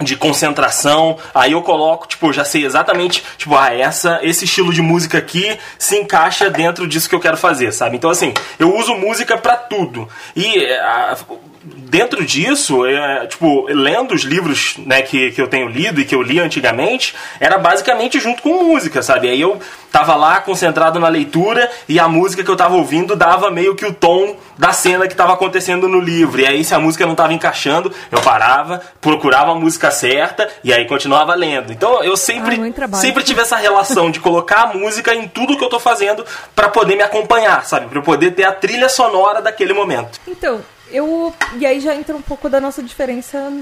de 0.00 0.16
concentração, 0.16 1.18
aí 1.34 1.52
eu 1.52 1.62
coloco, 1.62 2.06
tipo, 2.08 2.32
já 2.32 2.44
sei 2.44 2.64
exatamente, 2.64 3.22
tipo, 3.36 3.54
ah, 3.56 3.72
essa, 3.74 4.18
esse 4.22 4.44
estilo 4.44 4.72
de 4.72 4.80
música 4.82 5.18
aqui 5.18 5.58
se 5.78 5.96
encaixa 5.98 6.48
dentro 6.50 6.86
disso 6.86 7.08
que 7.08 7.14
eu 7.14 7.20
quero 7.20 7.36
fazer, 7.36 7.72
sabe? 7.72 7.96
Então, 7.96 8.10
assim, 8.10 8.32
eu 8.58 8.74
uso 8.76 8.94
música 8.94 9.36
pra 9.36 9.56
tudo. 9.56 10.08
E 10.34 10.64
a- 10.74 11.16
dentro 11.62 12.24
disso, 12.24 12.86
é, 12.86 13.26
tipo, 13.26 13.66
lendo 13.68 14.14
os 14.14 14.22
livros, 14.22 14.76
né, 14.78 15.02
que, 15.02 15.30
que 15.32 15.40
eu 15.40 15.48
tenho 15.48 15.68
lido 15.68 16.00
e 16.00 16.04
que 16.04 16.14
eu 16.14 16.22
li 16.22 16.40
antigamente, 16.40 17.14
era 17.38 17.58
basicamente 17.58 18.18
junto 18.18 18.42
com 18.42 18.64
música, 18.64 19.02
sabe? 19.02 19.28
Aí 19.28 19.40
eu 19.40 19.60
tava 19.92 20.14
lá 20.14 20.40
concentrado 20.40 20.98
na 20.98 21.08
leitura 21.08 21.70
e 21.88 21.98
a 21.98 22.08
música 22.08 22.42
que 22.42 22.50
eu 22.50 22.56
tava 22.56 22.76
ouvindo 22.76 23.14
dava 23.14 23.50
meio 23.50 23.74
que 23.74 23.84
o 23.84 23.92
tom 23.92 24.36
da 24.56 24.72
cena 24.72 25.06
que 25.08 25.14
tava 25.14 25.34
acontecendo 25.34 25.88
no 25.88 26.00
livro. 26.00 26.40
E 26.40 26.46
aí, 26.46 26.64
se 26.64 26.74
a 26.74 26.78
música 26.78 27.04
não 27.06 27.14
tava 27.14 27.32
encaixando, 27.32 27.92
eu 28.10 28.20
parava, 28.20 28.80
procurava 29.00 29.52
a 29.52 29.54
música 29.54 29.90
certa 29.90 30.48
e 30.64 30.72
aí 30.72 30.86
continuava 30.86 31.34
lendo. 31.34 31.72
Então 31.72 32.02
eu 32.02 32.16
sempre, 32.16 32.56
Ah, 32.56 32.96
sempre 32.96 33.22
tive 33.22 33.40
essa 33.40 33.56
relação 33.56 34.10
de 34.10 34.20
colocar 34.20 34.62
a 34.62 34.74
música 34.74 35.14
em 35.14 35.28
tudo 35.28 35.56
que 35.56 35.64
eu 35.64 35.68
tô 35.68 35.80
fazendo 35.80 36.24
pra 36.54 36.68
poder 36.68 36.96
me 36.96 37.02
acompanhar, 37.02 37.64
sabe? 37.66 37.86
Pra 37.86 37.98
eu 37.98 38.02
poder 38.02 38.30
ter 38.32 38.44
a 38.44 38.52
trilha 38.52 38.88
sonora 38.88 39.42
daquele 39.42 39.72
momento. 39.72 40.20
Então, 40.26 40.60
eu. 40.92 41.32
E 41.58 41.66
aí 41.66 41.80
já 41.80 41.94
entra 41.94 42.14
um 42.16 42.22
pouco 42.22 42.48
da 42.48 42.60
nossa 42.60 42.82
diferença 42.82 43.52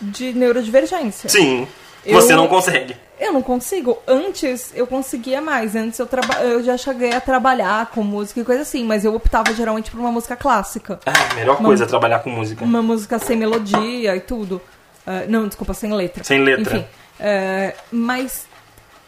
de 0.00 0.32
neurodivergência. 0.32 1.28
Sim. 1.28 1.66
Eu- 2.04 2.20
Você 2.20 2.34
não 2.34 2.46
consegue. 2.48 2.96
Eu 3.18 3.32
não 3.32 3.40
consigo. 3.42 3.98
Antes 4.06 4.72
eu 4.74 4.86
conseguia 4.86 5.40
mais. 5.40 5.74
Antes 5.74 5.98
eu, 5.98 6.08
eu 6.42 6.62
já 6.62 6.76
cheguei 6.76 7.12
a 7.12 7.20
trabalhar 7.20 7.86
com 7.86 8.02
música 8.02 8.40
e 8.40 8.44
coisa 8.44 8.62
assim, 8.62 8.84
mas 8.84 9.04
eu 9.04 9.14
optava 9.14 9.54
geralmente 9.54 9.90
por 9.90 10.00
uma 10.00 10.10
música 10.12 10.36
clássica. 10.36 10.98
Ah, 11.06 11.12
a 11.30 11.34
melhor 11.34 11.56
coisa 11.58 11.84
é 11.84 11.86
trabalhar 11.86 12.18
com 12.18 12.28
música. 12.30 12.64
Uma 12.64 12.82
música 12.82 13.18
sem 13.18 13.36
melodia 13.36 14.14
e 14.16 14.20
tudo. 14.20 14.60
Ah, 15.06 15.24
não, 15.28 15.46
desculpa, 15.46 15.72
sem 15.72 15.92
letra. 15.92 16.24
Sem 16.24 16.42
letra. 16.42 16.76
Enfim. 16.78 16.86
é, 17.20 17.74
mas 17.90 18.46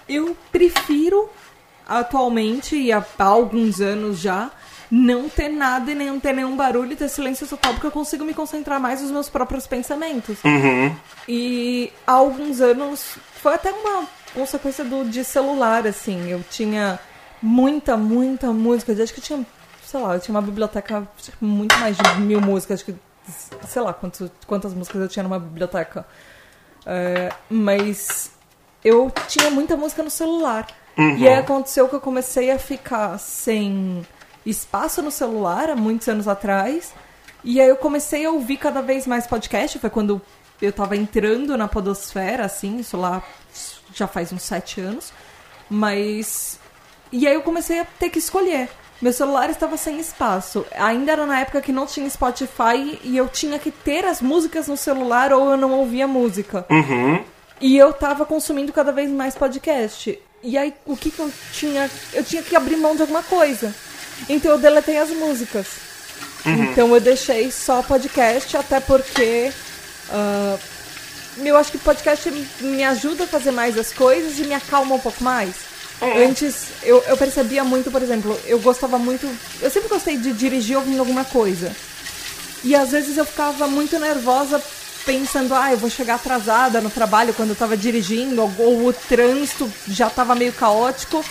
eu 0.08 0.36
prefiro 0.52 1.28
atualmente, 1.86 2.76
e 2.76 2.92
há, 2.92 3.04
há 3.18 3.24
alguns 3.24 3.80
anos 3.80 4.18
já, 4.18 4.50
não 4.90 5.28
ter 5.28 5.48
nada 5.48 5.90
e 5.90 5.94
nem 5.94 6.18
ter 6.20 6.32
nenhum 6.32 6.56
barulho 6.56 6.92
e 6.92 6.96
ter 6.96 7.08
silêncio 7.08 7.46
total, 7.46 7.72
porque 7.72 7.86
eu 7.86 7.90
consigo 7.90 8.24
me 8.24 8.34
concentrar 8.34 8.80
mais 8.80 9.02
nos 9.02 9.10
meus 9.10 9.28
próprios 9.28 9.66
pensamentos. 9.66 10.38
Uhum. 10.44 10.94
E 11.28 11.92
há 12.06 12.12
alguns 12.12 12.60
anos 12.60 13.18
foi 13.42 13.54
até 13.54 13.72
uma 13.72 14.06
consequência 14.34 14.84
do 14.84 15.04
de 15.04 15.24
celular, 15.24 15.86
assim. 15.86 16.30
Eu 16.30 16.42
tinha 16.50 16.98
muita, 17.42 17.96
muita 17.96 18.52
música. 18.52 18.92
Eu 18.92 19.02
acho 19.02 19.12
que 19.12 19.20
eu 19.20 19.24
tinha, 19.24 19.46
sei 19.84 20.00
lá, 20.00 20.14
eu 20.14 20.20
tinha 20.20 20.34
uma 20.34 20.42
biblioteca 20.42 21.06
muito 21.40 21.76
mais 21.78 21.96
de 21.96 22.20
mil 22.20 22.40
músicas. 22.40 22.80
Acho 22.80 22.92
que, 22.92 22.96
sei 23.66 23.82
lá, 23.82 23.92
quantos, 23.92 24.30
quantas 24.46 24.72
músicas 24.74 25.02
eu 25.02 25.08
tinha 25.08 25.22
numa 25.22 25.38
biblioteca. 25.38 26.06
É, 26.84 27.32
mas 27.50 28.30
eu 28.84 29.12
tinha 29.26 29.50
muita 29.50 29.76
música 29.76 30.02
no 30.02 30.10
celular. 30.10 30.66
E 31.18 31.28
aí 31.28 31.34
aconteceu 31.34 31.86
que 31.88 31.94
eu 31.94 32.00
comecei 32.00 32.50
a 32.50 32.58
ficar 32.58 33.18
sem 33.18 34.02
espaço 34.46 35.02
no 35.02 35.10
celular 35.10 35.68
há 35.68 35.76
muitos 35.76 36.08
anos 36.08 36.28
atrás. 36.28 36.94
E 37.44 37.60
aí 37.60 37.68
eu 37.68 37.76
comecei 37.76 38.24
a 38.24 38.30
ouvir 38.30 38.56
cada 38.56 38.80
vez 38.80 39.06
mais 39.06 39.26
podcast. 39.26 39.78
Foi 39.78 39.90
quando 39.90 40.22
eu 40.62 40.72
tava 40.72 40.96
entrando 40.96 41.56
na 41.56 41.68
podosfera, 41.68 42.44
assim, 42.44 42.78
isso 42.78 42.96
lá 42.96 43.22
já 43.94 44.06
faz 44.06 44.32
uns 44.32 44.42
sete 44.42 44.80
anos. 44.80 45.12
Mas. 45.68 46.58
E 47.12 47.26
aí 47.26 47.34
eu 47.34 47.42
comecei 47.42 47.80
a 47.80 47.84
ter 47.84 48.10
que 48.10 48.18
escolher. 48.18 48.68
Meu 49.00 49.12
celular 49.12 49.50
estava 49.50 49.76
sem 49.76 50.00
espaço. 50.00 50.64
Ainda 50.74 51.12
era 51.12 51.26
na 51.26 51.40
época 51.40 51.60
que 51.60 51.70
não 51.70 51.86
tinha 51.86 52.08
Spotify 52.08 52.98
e 53.04 53.16
eu 53.16 53.28
tinha 53.28 53.58
que 53.58 53.70
ter 53.70 54.04
as 54.06 54.22
músicas 54.22 54.68
no 54.68 54.76
celular 54.76 55.32
ou 55.32 55.50
eu 55.50 55.56
não 55.56 55.72
ouvia 55.72 56.06
música. 56.06 56.64
Uhum. 56.70 57.22
E 57.60 57.76
eu 57.76 57.92
tava 57.92 58.24
consumindo 58.24 58.72
cada 58.72 58.92
vez 58.92 59.10
mais 59.10 59.34
podcast. 59.34 60.18
E 60.42 60.56
aí, 60.56 60.74
o 60.86 60.96
que 60.96 61.10
que 61.10 61.20
eu 61.20 61.30
tinha? 61.52 61.90
Eu 62.12 62.24
tinha 62.24 62.42
que 62.42 62.54
abrir 62.54 62.76
mão 62.76 62.94
de 62.94 63.02
alguma 63.02 63.22
coisa. 63.22 63.74
Então 64.28 64.52
eu 64.52 64.58
deletei 64.58 64.98
as 64.98 65.10
músicas. 65.10 65.66
Então 66.44 66.94
eu 66.94 67.00
deixei 67.00 67.50
só 67.50 67.82
podcast, 67.82 68.56
até 68.56 68.80
porque. 68.80 69.52
ah, 70.10 70.56
eu 71.38 71.56
acho 71.56 71.70
que 71.70 71.78
podcast 71.78 72.30
me 72.60 72.82
ajuda 72.82 73.24
a 73.24 73.26
fazer 73.26 73.50
mais 73.50 73.76
as 73.76 73.92
coisas 73.92 74.38
e 74.38 74.44
me 74.44 74.54
acalma 74.54 74.94
um 74.94 74.98
pouco 74.98 75.22
mais. 75.22 75.54
Antes, 76.28 76.68
eu, 76.82 77.02
eu 77.06 77.16
percebia 77.16 77.64
muito, 77.64 77.90
por 77.90 78.02
exemplo, 78.02 78.38
eu 78.46 78.58
gostava 78.58 78.98
muito. 78.98 79.28
Eu 79.60 79.70
sempre 79.70 79.88
gostei 79.88 80.16
de 80.16 80.32
dirigir 80.32 80.76
ouvindo 80.76 81.00
alguma 81.00 81.24
coisa. 81.24 81.74
E 82.64 82.74
às 82.74 82.90
vezes 82.90 83.16
eu 83.16 83.24
ficava 83.24 83.66
muito 83.66 83.98
nervosa 83.98 84.62
pensando, 85.04 85.54
ah, 85.54 85.70
eu 85.70 85.78
vou 85.78 85.88
chegar 85.88 86.16
atrasada 86.16 86.80
no 86.80 86.90
trabalho 86.90 87.32
quando 87.32 87.50
eu 87.50 87.56
tava 87.56 87.76
dirigindo, 87.76 88.42
ou, 88.42 88.52
ou 88.58 88.86
o 88.88 88.92
trânsito 88.92 89.70
já 89.88 90.10
tava 90.10 90.34
meio 90.34 90.52
caótico. 90.52 91.24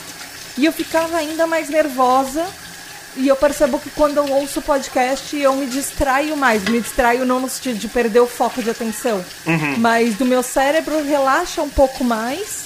E 0.58 0.66
eu 0.66 0.72
ficava 0.72 1.18
ainda 1.18 1.46
mais 1.46 1.70
nervosa. 1.70 2.46
E 3.18 3.28
eu 3.28 3.36
percebo 3.36 3.80
que 3.80 3.90
quando 3.90 4.18
eu 4.18 4.30
ouço 4.30 4.62
podcast, 4.62 5.36
eu 5.38 5.56
me 5.56 5.66
distraio 5.68 6.36
mais. 6.36 6.64
Me 6.66 6.82
distraio 6.82 7.26
não 7.26 7.40
no 7.40 7.50
sentido 7.50 7.78
de 7.80 7.88
perder 7.88 8.20
o 8.20 8.28
foco 8.28 8.62
de 8.62 8.70
atenção, 8.70 9.24
mas 9.80 10.16
do 10.16 10.26
meu 10.26 10.44
cérebro 10.44 11.02
relaxa 11.04 11.62
um 11.62 11.70
pouco 11.70 12.04
mais. 12.04 12.66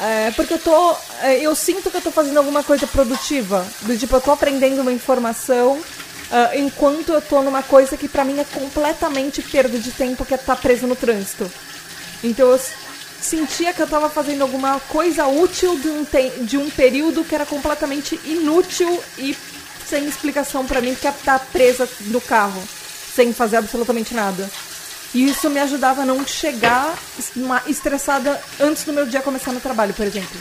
É, 0.00 0.30
porque 0.32 0.54
eu 0.54 0.58
tô. 0.58 0.96
é, 1.22 1.38
Eu 1.40 1.54
sinto 1.54 1.90
que 1.90 1.96
eu 1.96 2.00
tô 2.00 2.10
fazendo 2.10 2.38
alguma 2.38 2.62
coisa 2.62 2.86
produtiva. 2.86 3.64
Do 3.82 3.96
tipo, 3.96 4.14
eu 4.16 4.20
tô 4.20 4.32
aprendendo 4.32 4.80
uma 4.80 4.92
informação 4.92 5.80
ah, 6.30 6.50
enquanto 6.56 7.12
eu 7.12 7.22
tô 7.22 7.42
numa 7.42 7.62
coisa 7.62 7.96
que 7.96 8.08
pra 8.08 8.24
mim 8.24 8.38
é 8.38 8.44
completamente 8.44 9.40
perda 9.42 9.78
de 9.78 9.90
tempo, 9.90 10.24
que 10.24 10.34
é 10.34 10.36
estar 10.36 10.56
preso 10.56 10.86
no 10.86 10.94
trânsito. 10.94 11.50
Então 12.22 12.48
eu 12.50 12.60
sentia 13.20 13.72
que 13.72 13.80
eu 13.80 13.86
tava 13.88 14.08
fazendo 14.10 14.42
alguma 14.42 14.78
coisa 14.88 15.26
útil 15.26 15.76
de 15.78 15.88
um, 15.88 16.06
de 16.44 16.56
um 16.58 16.70
período 16.70 17.24
que 17.24 17.34
era 17.34 17.46
completamente 17.46 18.20
inútil 18.24 19.02
e 19.16 19.36
sem 19.88 20.06
explicação 20.06 20.66
pra 20.66 20.80
mim, 20.80 20.92
porque 20.92 21.06
é 21.06 21.10
estar 21.10 21.38
presa 21.52 21.88
no 22.02 22.20
carro, 22.20 22.62
sem 23.14 23.32
fazer 23.32 23.56
absolutamente 23.56 24.14
nada. 24.14 24.48
E 25.14 25.28
isso 25.28 25.48
me 25.48 25.58
ajudava 25.60 26.02
a 26.02 26.04
não 26.04 26.26
chegar 26.26 26.94
estressada 27.66 28.38
antes 28.60 28.84
do 28.84 28.92
meu 28.92 29.06
dia 29.06 29.22
começar 29.22 29.52
no 29.52 29.60
trabalho, 29.60 29.94
por 29.94 30.06
exemplo. 30.06 30.38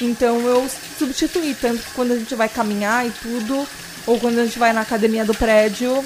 Então 0.00 0.40
eu 0.40 0.68
substituí, 0.98 1.54
tanto 1.54 1.82
que 1.82 1.90
quando 1.92 2.12
a 2.12 2.16
gente 2.16 2.34
vai 2.34 2.48
caminhar 2.48 3.06
e 3.06 3.10
tudo, 3.10 3.66
ou 4.06 4.18
quando 4.18 4.38
a 4.38 4.44
gente 4.44 4.58
vai 4.58 4.72
na 4.72 4.80
academia 4.80 5.24
do 5.24 5.34
prédio, 5.34 6.04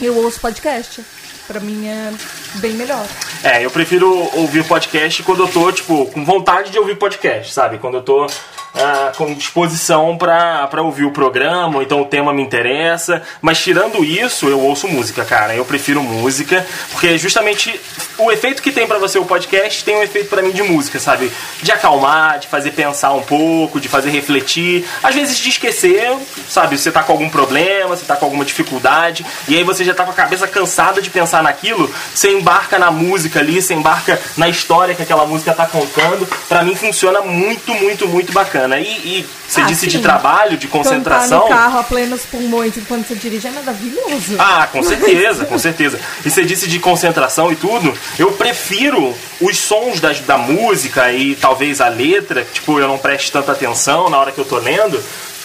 eu 0.00 0.16
ouço 0.16 0.40
podcast. 0.40 1.04
Pra 1.50 1.58
mim 1.58 1.88
é 1.88 2.12
bem 2.60 2.74
melhor. 2.74 3.04
É, 3.42 3.64
eu 3.64 3.72
prefiro 3.72 4.08
ouvir 4.34 4.62
podcast 4.62 5.20
quando 5.24 5.42
eu 5.42 5.48
tô, 5.48 5.72
tipo, 5.72 6.06
com 6.06 6.24
vontade 6.24 6.70
de 6.70 6.78
ouvir 6.78 6.94
podcast, 6.94 7.52
sabe? 7.52 7.78
Quando 7.78 7.96
eu 7.96 8.02
tô 8.02 8.24
ah, 8.74 9.10
com 9.16 9.34
disposição 9.34 10.16
pra 10.16 10.68
ouvir 10.80 11.04
o 11.04 11.10
programa, 11.10 11.82
então 11.82 12.02
o 12.02 12.04
tema 12.04 12.32
me 12.32 12.40
interessa. 12.40 13.22
Mas 13.42 13.58
tirando 13.58 14.04
isso, 14.04 14.46
eu 14.46 14.60
ouço 14.60 14.86
música, 14.86 15.24
cara. 15.24 15.54
Eu 15.54 15.64
prefiro 15.64 16.00
música, 16.02 16.64
porque 16.92 17.18
justamente 17.18 17.80
o 18.16 18.30
efeito 18.30 18.62
que 18.62 18.70
tem 18.70 18.86
pra 18.86 18.98
você 18.98 19.18
o 19.18 19.24
podcast 19.24 19.82
tem 19.84 19.96
um 19.96 20.02
efeito 20.02 20.28
pra 20.28 20.42
mim 20.42 20.52
de 20.52 20.62
música, 20.62 21.00
sabe? 21.00 21.32
De 21.62 21.72
acalmar, 21.72 22.38
de 22.38 22.46
fazer 22.46 22.70
pensar 22.70 23.12
um 23.12 23.22
pouco, 23.22 23.80
de 23.80 23.88
fazer 23.88 24.10
refletir. 24.10 24.86
Às 25.02 25.14
vezes 25.14 25.38
de 25.38 25.48
esquecer, 25.48 26.16
sabe? 26.48 26.78
Você 26.78 26.92
tá 26.92 27.02
com 27.02 27.12
algum 27.12 27.28
problema, 27.28 27.96
você 27.96 28.04
tá 28.04 28.14
com 28.14 28.26
alguma 28.26 28.44
dificuldade, 28.44 29.26
e 29.48 29.56
aí 29.56 29.64
você 29.64 29.82
já 29.82 29.94
tá 29.94 30.04
com 30.04 30.12
a 30.12 30.14
cabeça 30.14 30.46
cansada 30.46 31.02
de 31.02 31.10
pensar 31.10 31.39
naquilo, 31.42 31.92
você 32.14 32.30
embarca 32.32 32.78
na 32.78 32.90
música 32.90 33.40
ali, 33.40 33.60
você 33.60 33.74
embarca 33.74 34.20
na 34.36 34.48
história 34.48 34.94
que 34.94 35.02
aquela 35.02 35.26
música 35.26 35.52
tá 35.52 35.66
contando. 35.66 36.26
Pra 36.48 36.62
mim 36.62 36.74
funciona 36.74 37.20
muito, 37.20 37.74
muito, 37.74 38.06
muito 38.08 38.32
bacana. 38.32 38.78
E, 38.78 38.84
e 38.84 39.26
você 39.48 39.60
Ah, 39.62 39.64
disse 39.64 39.86
de 39.86 39.96
sim. 39.96 40.02
trabalho, 40.02 40.56
de 40.56 40.68
concentração. 40.68 41.42
Cantar 41.42 41.54
no 41.54 41.62
carro 41.62 41.78
a 41.78 41.82
plenos 41.82 42.22
pulmões 42.22 42.76
enquanto 42.76 43.06
você 43.08 43.14
dirige 43.14 43.46
é 43.48 43.50
maravilhoso. 43.50 44.36
Ah, 44.38 44.68
com 44.70 44.82
certeza, 44.82 45.44
com 45.44 45.58
certeza. 45.58 45.98
E 46.24 46.30
você 46.30 46.44
disse 46.44 46.68
de 46.68 46.78
concentração 46.78 47.50
e 47.52 47.56
tudo. 47.56 47.92
Eu 48.18 48.32
prefiro 48.32 49.14
os 49.40 49.58
sons 49.58 50.00
das, 50.00 50.20
da 50.20 50.38
música 50.38 51.12
e 51.12 51.34
talvez 51.34 51.80
a 51.80 51.88
letra, 51.88 52.46
tipo, 52.52 52.78
eu 52.78 52.86
não 52.88 52.98
preste 52.98 53.32
tanta 53.32 53.52
atenção 53.52 54.08
na 54.08 54.18
hora 54.18 54.32
que 54.32 54.38
eu 54.38 54.44
tô 54.44 54.58
lendo, 54.58 55.02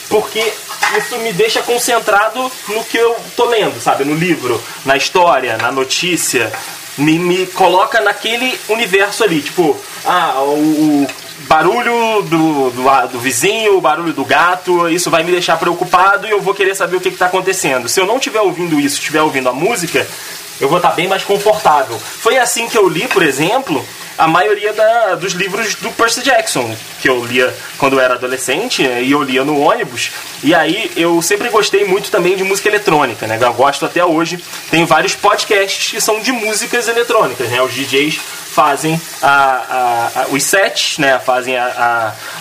porque 0.09 0.53
isso 0.97 1.17
me 1.17 1.33
deixa 1.33 1.61
concentrado 1.61 2.51
no 2.69 2.83
que 2.83 2.97
eu 2.97 3.15
tô 3.35 3.45
lendo, 3.45 3.79
sabe? 3.81 4.03
No 4.03 4.15
livro, 4.15 4.61
na 4.85 4.95
história, 4.95 5.57
na 5.57 5.71
notícia. 5.71 6.51
Me, 6.97 7.19
me 7.19 7.45
coloca 7.47 7.99
naquele 7.99 8.57
universo 8.69 9.23
ali, 9.23 9.41
tipo, 9.41 9.77
ah, 10.05 10.35
o, 10.39 11.03
o 11.03 11.07
barulho 11.39 12.21
do, 12.23 12.69
do, 12.71 13.07
do 13.11 13.19
vizinho, 13.19 13.77
o 13.77 13.81
barulho 13.81 14.13
do 14.13 14.23
gato, 14.23 14.87
isso 14.89 15.09
vai 15.09 15.23
me 15.23 15.31
deixar 15.31 15.57
preocupado 15.57 16.25
e 16.25 16.31
eu 16.31 16.41
vou 16.41 16.53
querer 16.53 16.75
saber 16.75 16.95
o 16.95 17.01
que 17.01 17.09
está 17.09 17.25
acontecendo. 17.25 17.89
Se 17.89 17.99
eu 17.99 18.05
não 18.05 18.17
estiver 18.17 18.39
ouvindo 18.39 18.79
isso, 18.79 18.97
estiver 18.97 19.21
ouvindo 19.21 19.49
a 19.49 19.53
música, 19.53 20.07
eu 20.59 20.69
vou 20.69 20.77
estar 20.77 20.91
bem 20.91 21.07
mais 21.07 21.23
confortável. 21.23 21.99
Foi 21.99 22.37
assim 22.37 22.67
que 22.67 22.77
eu 22.77 22.87
li, 22.87 23.07
por 23.07 23.23
exemplo, 23.23 23.85
a 24.17 24.27
maioria 24.27 24.73
da- 24.73 25.15
dos 25.15 25.33
livros 25.33 25.75
do 25.75 25.89
Percy 25.91 26.21
Jackson, 26.23 26.75
que 27.01 27.09
eu 27.09 27.23
lia 27.25 27.53
quando 27.77 27.93
eu 27.93 27.99
era 27.99 28.15
adolescente 28.15 28.83
né, 28.83 29.01
e 29.03 29.11
eu 29.11 29.21
lia 29.21 29.43
no 29.43 29.59
ônibus. 29.59 30.11
E 30.43 30.53
aí 30.53 30.91
eu 30.95 31.21
sempre 31.21 31.49
gostei 31.49 31.85
muito 31.85 32.09
também 32.11 32.35
de 32.35 32.43
música 32.43 32.69
eletrônica, 32.69 33.25
né? 33.27 33.37
Eu 33.41 33.53
gosto 33.53 33.85
até 33.85 34.03
hoje. 34.05 34.37
Tem 34.69 34.85
vários 34.85 35.15
podcasts 35.15 35.91
que 35.91 36.01
são 36.01 36.19
de 36.19 36.31
músicas 36.31 36.87
eletrônicas, 36.87 37.49
né? 37.49 37.61
Os 37.61 37.73
DJs 37.73 38.19
fazem 38.55 38.99
a, 39.21 39.27
a- 39.27 40.21
a- 40.21 40.25
os 40.29 40.43
sets, 40.43 40.97
né? 40.97 41.19
Fazem 41.19 41.55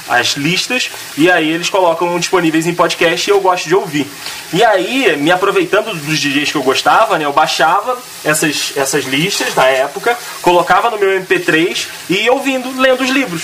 as 0.08 0.28
listas 0.36 0.90
e 1.16 1.30
aí 1.30 1.50
eles 1.50 1.68
colocam 1.70 2.18
disponíveis 2.18 2.66
em 2.66 2.74
podcast 2.74 3.28
e 3.28 3.32
eu 3.32 3.40
gosto 3.40 3.66
de 3.68 3.74
ouvir. 3.74 4.06
E 4.52 4.62
aí, 4.62 5.16
me 5.16 5.32
aproveitando 5.32 5.92
dos 5.94 6.18
DJs 6.20 6.52
que 6.52 6.56
eu 6.56 6.62
gostava, 6.62 7.18
né? 7.18 7.24
Eu 7.24 7.32
baixava 7.32 7.98
essas, 8.24 8.72
essas 8.76 9.04
listas 9.04 9.52
da 9.54 9.64
época, 9.66 10.16
colocava 10.42 10.90
no 10.90 10.98
meu 10.98 11.10
MP3 11.20 11.63
e 12.10 12.14
ia 12.24 12.32
ouvindo, 12.32 12.78
lendo 12.80 13.02
os 13.02 13.10
livros. 13.10 13.42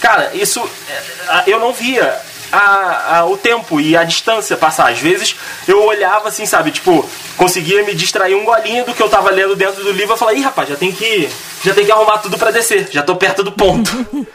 Cara, 0.00 0.30
isso 0.34 0.68
é, 0.88 1.42
eu 1.46 1.58
não 1.58 1.72
via 1.72 2.16
a- 2.52 3.18
a- 3.18 3.24
o 3.26 3.36
tempo 3.36 3.80
e 3.80 3.96
a 3.96 4.04
distância 4.04 4.56
passar. 4.56 4.90
Às 4.90 4.98
vezes 5.00 5.34
eu 5.66 5.82
olhava 5.84 6.28
assim, 6.28 6.46
sabe, 6.46 6.70
tipo, 6.70 7.08
conseguia 7.36 7.82
me 7.82 7.94
distrair 7.94 8.34
um 8.34 8.44
golinho 8.44 8.84
do 8.84 8.94
que 8.94 9.02
eu 9.02 9.08
tava 9.08 9.30
lendo 9.30 9.56
dentro 9.56 9.82
do 9.82 9.90
livro 9.92 10.14
e 10.14 10.18
falava, 10.18 10.36
ih 10.36 10.42
rapaz, 10.42 10.68
já 10.68 10.76
tem 10.76 10.92
que. 10.92 11.28
Já 11.64 11.74
tem 11.74 11.84
que 11.84 11.90
arrumar 11.92 12.18
tudo 12.18 12.36
pra 12.38 12.50
descer, 12.50 12.88
já 12.92 13.02
tô 13.02 13.16
perto 13.16 13.42
do 13.42 13.50
ponto. 13.52 13.90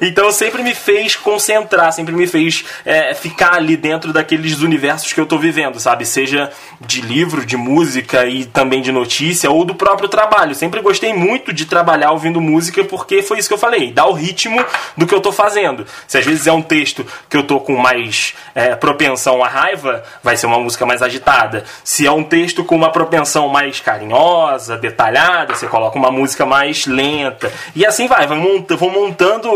Então 0.00 0.30
sempre 0.32 0.62
me 0.62 0.74
fez 0.74 1.16
concentrar, 1.16 1.92
sempre 1.92 2.14
me 2.14 2.26
fez 2.26 2.64
é, 2.84 3.14
ficar 3.14 3.54
ali 3.54 3.76
dentro 3.76 4.12
daqueles 4.12 4.60
universos 4.60 5.12
que 5.12 5.20
eu 5.20 5.26
tô 5.26 5.38
vivendo, 5.38 5.78
sabe? 5.78 6.06
Seja 6.06 6.50
de 6.80 7.00
livro, 7.00 7.44
de 7.44 7.56
música 7.56 8.26
e 8.26 8.44
também 8.44 8.80
de 8.80 8.90
notícia 8.90 9.50
ou 9.50 9.64
do 9.64 9.74
próprio 9.74 10.08
trabalho. 10.08 10.54
Sempre 10.54 10.80
gostei 10.80 11.12
muito 11.12 11.52
de 11.52 11.66
trabalhar 11.66 12.12
ouvindo 12.12 12.40
música 12.40 12.82
porque 12.84 13.22
foi 13.22 13.38
isso 13.38 13.48
que 13.48 13.54
eu 13.54 13.58
falei, 13.58 13.92
dá 13.92 14.06
o 14.06 14.12
ritmo 14.12 14.64
do 14.96 15.06
que 15.06 15.14
eu 15.14 15.20
tô 15.20 15.32
fazendo. 15.32 15.86
Se 16.06 16.18
às 16.18 16.24
vezes 16.24 16.46
é 16.46 16.52
um 16.52 16.62
texto 16.62 17.06
que 17.28 17.36
eu 17.36 17.42
tô 17.42 17.60
com 17.60 17.76
mais 17.76 18.34
é, 18.54 18.74
propensão 18.74 19.44
à 19.44 19.48
raiva, 19.48 20.02
vai 20.22 20.36
ser 20.36 20.46
uma 20.46 20.58
música 20.58 20.86
mais 20.86 21.02
agitada. 21.02 21.64
Se 21.84 22.06
é 22.06 22.12
um 22.12 22.24
texto 22.24 22.64
com 22.64 22.76
uma 22.76 22.90
propensão 22.90 23.48
mais 23.48 23.80
carinhosa, 23.80 24.76
detalhada, 24.76 25.54
você 25.54 25.66
coloca 25.66 25.98
uma 25.98 26.10
música 26.10 26.46
mais 26.46 26.86
lenta. 26.86 27.52
E 27.74 27.84
assim 27.84 28.06
vai, 28.06 28.26
vai 28.26 28.38
monta, 28.38 28.76
vou 28.76 28.90
montando. 28.90 29.50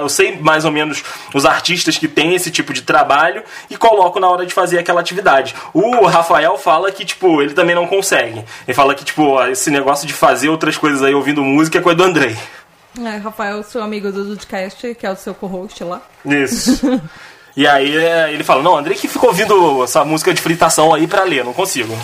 Eu 0.00 0.08
sei 0.08 0.38
mais 0.38 0.64
ou 0.64 0.70
menos 0.70 1.02
os 1.34 1.44
artistas 1.44 1.98
que 1.98 2.08
têm 2.08 2.34
esse 2.34 2.50
tipo 2.50 2.72
de 2.72 2.82
trabalho 2.82 3.42
e 3.70 3.76
coloco 3.76 4.20
na 4.20 4.28
hora 4.28 4.46
de 4.46 4.54
fazer 4.54 4.78
aquela 4.78 5.00
atividade. 5.00 5.54
O 5.72 6.06
Rafael 6.06 6.56
fala 6.58 6.90
que, 6.92 7.04
tipo, 7.04 7.42
ele 7.42 7.54
também 7.54 7.74
não 7.74 7.86
consegue. 7.86 8.44
Ele 8.66 8.74
fala 8.74 8.94
que, 8.94 9.04
tipo, 9.04 9.42
esse 9.44 9.70
negócio 9.70 10.06
de 10.06 10.12
fazer 10.12 10.48
outras 10.48 10.76
coisas 10.76 11.02
aí 11.02 11.14
ouvindo 11.14 11.42
música 11.42 11.78
é 11.78 11.80
coisa 11.80 11.96
do 11.96 12.04
Andrei. 12.04 12.36
É, 12.98 13.16
Rafael, 13.18 13.62
seu 13.62 13.82
amigo 13.82 14.10
do 14.10 14.24
Dudcast, 14.24 14.94
que 14.94 15.06
é 15.06 15.10
o 15.10 15.16
seu 15.16 15.34
co-host 15.34 15.84
lá. 15.84 16.00
Isso. 16.24 16.80
e 17.54 17.66
aí 17.66 17.96
é, 17.96 18.32
ele 18.32 18.42
fala, 18.42 18.62
não, 18.62 18.76
Andrei 18.76 18.96
que 18.96 19.08
ficou 19.08 19.30
ouvindo 19.30 19.84
essa 19.84 20.04
música 20.04 20.32
de 20.32 20.40
fritação 20.40 20.94
aí 20.94 21.06
pra 21.06 21.24
ler, 21.24 21.44
não 21.44 21.52
consigo. 21.52 21.96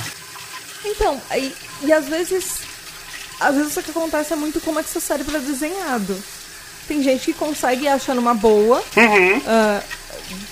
Então, 0.85 1.20
e, 1.35 1.52
e 1.82 1.92
às 1.92 2.08
vezes. 2.08 2.61
Às 3.40 3.56
vezes 3.56 3.76
o 3.76 3.82
que 3.82 3.90
acontece 3.90 4.32
é 4.32 4.37
muito 4.37 4.61
como 4.61 4.78
é 4.78 4.82
que 4.82 4.88
seu 4.88 5.00
cérebro 5.00 5.37
é 5.37 5.40
desenhado. 5.40 6.16
Tem 6.86 7.02
gente 7.02 7.26
que 7.26 7.32
consegue 7.34 7.86
achar 7.88 8.14
numa 8.14 8.34
boa. 8.34 8.82
Uhum. 8.96 9.38
Uh, 9.38 9.82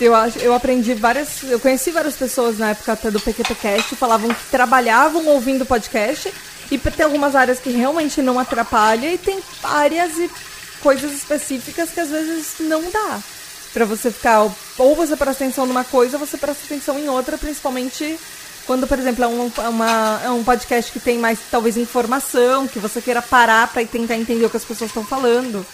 eu, 0.01 0.13
eu 0.41 0.55
aprendi 0.55 0.95
várias. 0.95 1.43
Eu 1.43 1.61
conheci 1.61 1.91
várias 1.91 2.17
pessoas 2.17 2.59
na 2.59 2.71
época 2.71 2.93
até 2.93 3.11
do 3.11 3.21
PQPcast 3.21 3.97
falavam 3.97 4.29
que 4.29 4.45
trabalhavam 4.51 5.27
ouvindo 5.27 5.67
podcast. 5.67 6.33
E 6.71 6.79
tem 6.79 7.05
algumas 7.05 7.35
áreas 7.35 7.59
que 7.59 7.71
realmente 7.71 8.23
não 8.23 8.39
atrapalha 8.39 9.13
e 9.13 9.19
tem 9.19 9.41
áreas 9.63 10.17
e 10.19 10.31
coisas 10.81 11.13
específicas 11.13 11.91
que 11.91 11.99
às 11.99 12.09
vezes 12.09 12.55
não 12.61 12.83
dá. 12.91 13.19
Pra 13.73 13.85
você 13.85 14.11
ficar. 14.11 14.49
Ou 14.79 14.95
você 14.95 15.17
presta 15.17 15.45
atenção 15.45 15.67
numa 15.67 15.85
coisa 15.85 16.17
ou 16.17 16.25
você 16.27 16.37
presta 16.37 16.65
atenção 16.65 16.99
em 16.99 17.09
outra, 17.09 17.37
principalmente 17.37 18.19
quando, 18.67 18.87
por 18.87 18.99
exemplo, 18.99 19.25
é 19.25 19.27
um, 19.27 19.53
é 19.59 19.69
uma, 19.69 20.21
é 20.27 20.31
um 20.31 20.45
podcast 20.45 20.93
que 20.93 21.01
tem 21.01 21.19
mais, 21.19 21.41
talvez, 21.51 21.77
informação, 21.77 22.69
que 22.69 22.79
você 22.79 23.01
queira 23.01 23.21
parar 23.21 23.67
pra 23.67 23.85
tentar 23.85 24.17
entender 24.17 24.47
o 24.47 24.51
que 24.51 24.57
as 24.57 24.65
pessoas 24.65 24.91
estão 24.91 25.05
falando. 25.05 25.67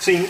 Sim. 0.00 0.28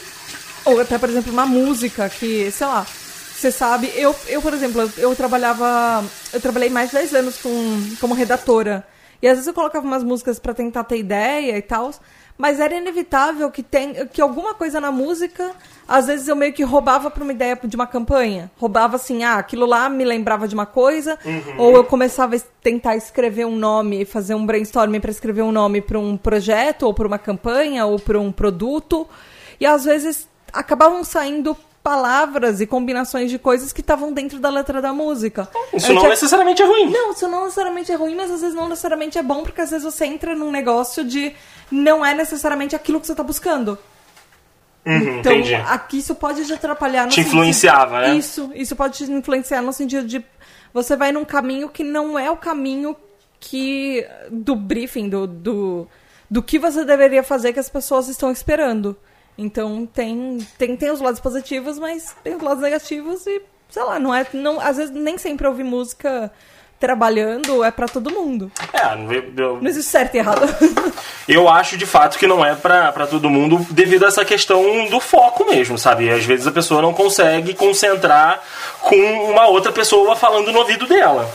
Ou 0.64 0.80
até, 0.80 0.98
por 0.98 1.08
exemplo, 1.08 1.32
uma 1.32 1.46
música 1.46 2.08
que, 2.08 2.50
sei 2.50 2.66
lá, 2.66 2.86
você 3.34 3.50
sabe, 3.50 3.92
eu, 3.94 4.14
eu 4.28 4.40
por 4.40 4.54
exemplo, 4.54 4.90
eu 4.96 5.14
trabalhava. 5.14 6.04
Eu 6.32 6.40
trabalhei 6.40 6.70
mais 6.70 6.90
de 6.90 6.96
10 6.96 7.14
anos 7.14 7.36
com, 7.38 7.50
como 8.00 8.14
redatora. 8.14 8.86
E 9.20 9.28
às 9.28 9.34
vezes 9.34 9.46
eu 9.46 9.54
colocava 9.54 9.86
umas 9.86 10.02
músicas 10.02 10.38
para 10.38 10.54
tentar 10.54 10.84
ter 10.84 10.98
ideia 10.98 11.56
e 11.56 11.62
tal. 11.62 11.92
Mas 12.36 12.58
era 12.58 12.74
inevitável 12.74 13.48
que, 13.50 13.62
tem, 13.62 14.06
que 14.08 14.20
alguma 14.20 14.54
coisa 14.54 14.80
na 14.80 14.90
música, 14.90 15.52
às 15.86 16.06
vezes 16.06 16.26
eu 16.26 16.34
meio 16.34 16.52
que 16.52 16.64
roubava 16.64 17.08
para 17.08 17.22
uma 17.22 17.32
ideia 17.32 17.56
de 17.62 17.76
uma 17.76 17.86
campanha. 17.86 18.50
Roubava 18.58 18.96
assim, 18.96 19.22
ah, 19.22 19.36
aquilo 19.36 19.66
lá 19.66 19.88
me 19.88 20.04
lembrava 20.04 20.48
de 20.48 20.54
uma 20.54 20.66
coisa. 20.66 21.16
Uhum. 21.24 21.54
Ou 21.58 21.76
eu 21.76 21.84
começava 21.84 22.34
a 22.34 22.40
tentar 22.60 22.96
escrever 22.96 23.46
um 23.46 23.54
nome, 23.54 24.04
fazer 24.04 24.34
um 24.34 24.44
brainstorming 24.44 24.98
para 24.98 25.12
escrever 25.12 25.42
um 25.42 25.52
nome 25.52 25.80
para 25.80 25.98
um 25.98 26.16
projeto, 26.16 26.82
ou 26.82 26.92
para 26.92 27.06
uma 27.06 27.18
campanha, 27.18 27.86
ou 27.86 28.00
para 28.00 28.18
um 28.18 28.32
produto. 28.32 29.06
E 29.60 29.64
às 29.64 29.84
vezes 29.84 30.28
acabavam 30.52 31.04
saindo 31.04 31.56
palavras 31.84 32.62
e 32.62 32.66
combinações 32.66 33.30
de 33.30 33.38
coisas 33.38 33.70
que 33.70 33.82
estavam 33.82 34.10
dentro 34.10 34.40
da 34.40 34.48
letra 34.48 34.80
da 34.80 34.90
música. 34.90 35.46
Isso 35.70 35.92
não 35.92 36.08
necessariamente 36.08 36.62
é 36.62 36.64
ruim. 36.64 36.90
Não, 36.90 37.12
isso 37.12 37.28
não 37.28 37.44
necessariamente 37.44 37.92
é 37.92 37.94
ruim, 37.94 38.14
mas 38.16 38.30
às 38.30 38.40
vezes 38.40 38.56
não 38.56 38.70
necessariamente 38.70 39.18
é 39.18 39.22
bom, 39.22 39.42
porque 39.42 39.60
às 39.60 39.70
vezes 39.70 39.84
você 39.84 40.06
entra 40.06 40.34
num 40.34 40.50
negócio 40.50 41.04
de 41.04 41.34
não 41.70 42.04
é 42.04 42.14
necessariamente 42.14 42.74
aquilo 42.76 43.00
que 43.00 43.06
você 43.06 43.12
está 43.12 43.22
buscando. 43.22 43.78
Uhum, 44.86 45.18
então, 45.18 45.32
entendi. 45.32 45.54
aqui 45.54 45.98
isso 45.98 46.14
pode 46.14 46.44
te 46.44 46.52
atrapalhar 46.52 47.04
no 47.04 47.10
Te 47.10 47.20
influenciava, 47.20 48.00
sentido, 48.00 48.12
né? 48.12 48.18
Isso, 48.18 48.52
isso 48.54 48.76
pode 48.76 48.98
te 48.98 49.10
influenciar 49.10 49.62
no 49.62 49.72
sentido 49.72 50.06
de 50.06 50.24
você 50.74 50.96
vai 50.96 51.12
num 51.12 51.24
caminho 51.24 51.68
que 51.68 51.82
não 51.82 52.18
é 52.18 52.30
o 52.30 52.36
caminho 52.36 52.96
que 53.40 54.06
do 54.30 54.56
briefing, 54.56 55.08
do, 55.08 55.26
do, 55.26 55.88
do 56.30 56.42
que 56.42 56.58
você 56.58 56.84
deveria 56.84 57.22
fazer 57.22 57.52
que 57.52 57.60
as 57.60 57.68
pessoas 57.68 58.08
estão 58.08 58.30
esperando. 58.30 58.96
Então 59.38 59.86
tem, 59.86 60.38
tem, 60.58 60.76
tem 60.76 60.90
os 60.90 61.00
lados 61.00 61.20
positivos, 61.20 61.78
mas 61.78 62.14
tem 62.22 62.34
os 62.34 62.42
lados 62.42 62.62
negativos 62.62 63.26
e, 63.26 63.40
sei 63.70 63.82
lá, 63.82 63.98
não 63.98 64.14
é. 64.14 64.26
Não, 64.32 64.60
às 64.60 64.76
vezes 64.76 64.94
nem 64.94 65.16
sempre 65.16 65.46
ouvir 65.46 65.64
música 65.64 66.30
trabalhando 66.84 67.64
é 67.64 67.70
para 67.70 67.88
todo 67.88 68.10
mundo. 68.10 68.52
É, 68.70 68.92
eu, 69.38 69.58
não 69.58 69.70
existe 69.70 69.90
certo 69.90 70.16
e 70.16 70.18
errado. 70.18 70.42
eu 71.26 71.48
acho 71.48 71.78
de 71.78 71.86
fato 71.86 72.18
que 72.18 72.26
não 72.26 72.44
é 72.44 72.54
para 72.54 73.06
todo 73.06 73.30
mundo 73.30 73.66
devido 73.70 74.04
a 74.04 74.08
essa 74.08 74.22
questão 74.22 74.86
do 74.90 75.00
foco 75.00 75.46
mesmo, 75.46 75.78
sabe? 75.78 76.10
Às 76.10 76.26
vezes 76.26 76.46
a 76.46 76.52
pessoa 76.52 76.82
não 76.82 76.92
consegue 76.92 77.54
concentrar 77.54 78.38
com 78.82 78.96
uma 79.30 79.46
outra 79.46 79.72
pessoa 79.72 80.14
falando 80.14 80.52
no 80.52 80.58
ouvido 80.58 80.86
dela. 80.86 81.26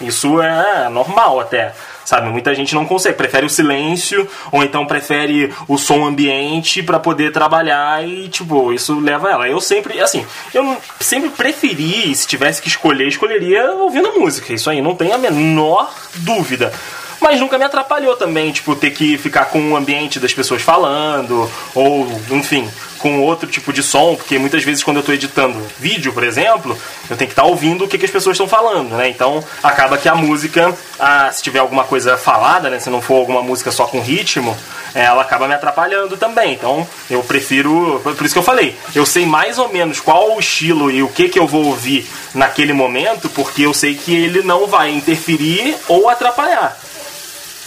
Isso 0.00 0.40
é 0.40 0.88
normal 0.88 1.40
até 1.40 1.74
sabe? 2.10 2.28
Muita 2.28 2.52
gente 2.54 2.74
não 2.74 2.84
consegue, 2.84 3.16
prefere 3.16 3.46
o 3.46 3.50
silêncio 3.50 4.28
ou 4.50 4.64
então 4.64 4.84
prefere 4.84 5.54
o 5.68 5.78
som 5.78 6.04
ambiente 6.04 6.82
para 6.82 6.98
poder 6.98 7.30
trabalhar 7.30 8.06
e, 8.06 8.28
tipo, 8.28 8.72
isso 8.72 8.98
leva 8.98 9.30
ela. 9.30 9.48
Eu 9.48 9.60
sempre, 9.60 10.00
assim, 10.00 10.26
eu 10.52 10.76
sempre 10.98 11.30
preferi, 11.30 12.12
se 12.12 12.26
tivesse 12.26 12.60
que 12.60 12.66
escolher, 12.66 13.06
escolheria 13.06 13.70
ouvindo 13.74 14.18
música. 14.18 14.52
Isso 14.52 14.68
aí 14.68 14.82
não 14.82 14.96
tem 14.96 15.12
a 15.12 15.18
menor 15.18 15.88
dúvida 16.16 16.72
mas 17.20 17.38
nunca 17.38 17.58
me 17.58 17.64
atrapalhou 17.64 18.16
também, 18.16 18.50
tipo, 18.50 18.74
ter 18.74 18.90
que 18.90 19.18
ficar 19.18 19.46
com 19.46 19.72
o 19.72 19.76
ambiente 19.76 20.18
das 20.18 20.32
pessoas 20.32 20.62
falando, 20.62 21.50
ou, 21.74 22.06
enfim, 22.30 22.68
com 23.00 23.20
outro 23.22 23.48
tipo 23.48 23.72
de 23.72 23.82
som, 23.82 24.14
porque 24.14 24.38
muitas 24.38 24.62
vezes 24.62 24.82
quando 24.84 24.98
eu 24.98 25.00
estou 25.00 25.14
editando 25.14 25.58
vídeo, 25.78 26.12
por 26.12 26.22
exemplo, 26.22 26.78
eu 27.08 27.16
tenho 27.16 27.28
que 27.28 27.32
estar 27.32 27.42
tá 27.42 27.48
ouvindo 27.48 27.84
o 27.84 27.88
que, 27.88 27.98
que, 27.98 28.04
as 28.04 28.10
pessoas 28.10 28.34
estão 28.34 28.46
falando, 28.46 28.94
né? 28.96 29.08
Então 29.08 29.42
acaba 29.62 29.96
que 29.96 30.08
a 30.08 30.14
música, 30.14 30.74
se 31.32 31.42
tiver 31.42 31.58
alguma 31.58 31.84
coisa 31.84 32.16
falada, 32.16 32.68
né? 32.68 32.78
Se 32.78 32.90
não 32.90 33.00
for 33.00 33.16
alguma 33.16 33.42
música 33.42 33.70
só 33.70 33.86
com 33.86 34.00
ritmo, 34.00 34.56
ela 34.94 35.22
acaba 35.22 35.48
me 35.48 35.54
atrapalhando 35.54 36.16
também. 36.16 36.52
Então 36.52 36.86
eu 37.08 37.22
prefiro, 37.22 38.00
por 38.02 38.24
isso 38.24 38.34
que 38.34 38.38
eu 38.38 38.42
falei, 38.42 38.76
eu 38.94 39.06
sei 39.06 39.24
mais 39.24 39.58
ou 39.58 39.72
menos 39.72 40.00
qual 40.00 40.36
o 40.36 40.40
estilo 40.40 40.90
e 40.90 41.02
o 41.02 41.08
que 41.08 41.28
que 41.28 41.38
eu 41.38 41.46
vou 41.46 41.66
ouvir 41.66 42.06
naquele 42.34 42.72
momento, 42.72 43.30
porque 43.30 43.62
eu 43.62 43.72
sei 43.72 43.94
que 43.94 44.14
ele 44.14 44.42
não 44.42 44.66
vai 44.66 44.90
interferir 44.90 45.76
ou 45.88 46.08
atrapalhar. 46.08 46.76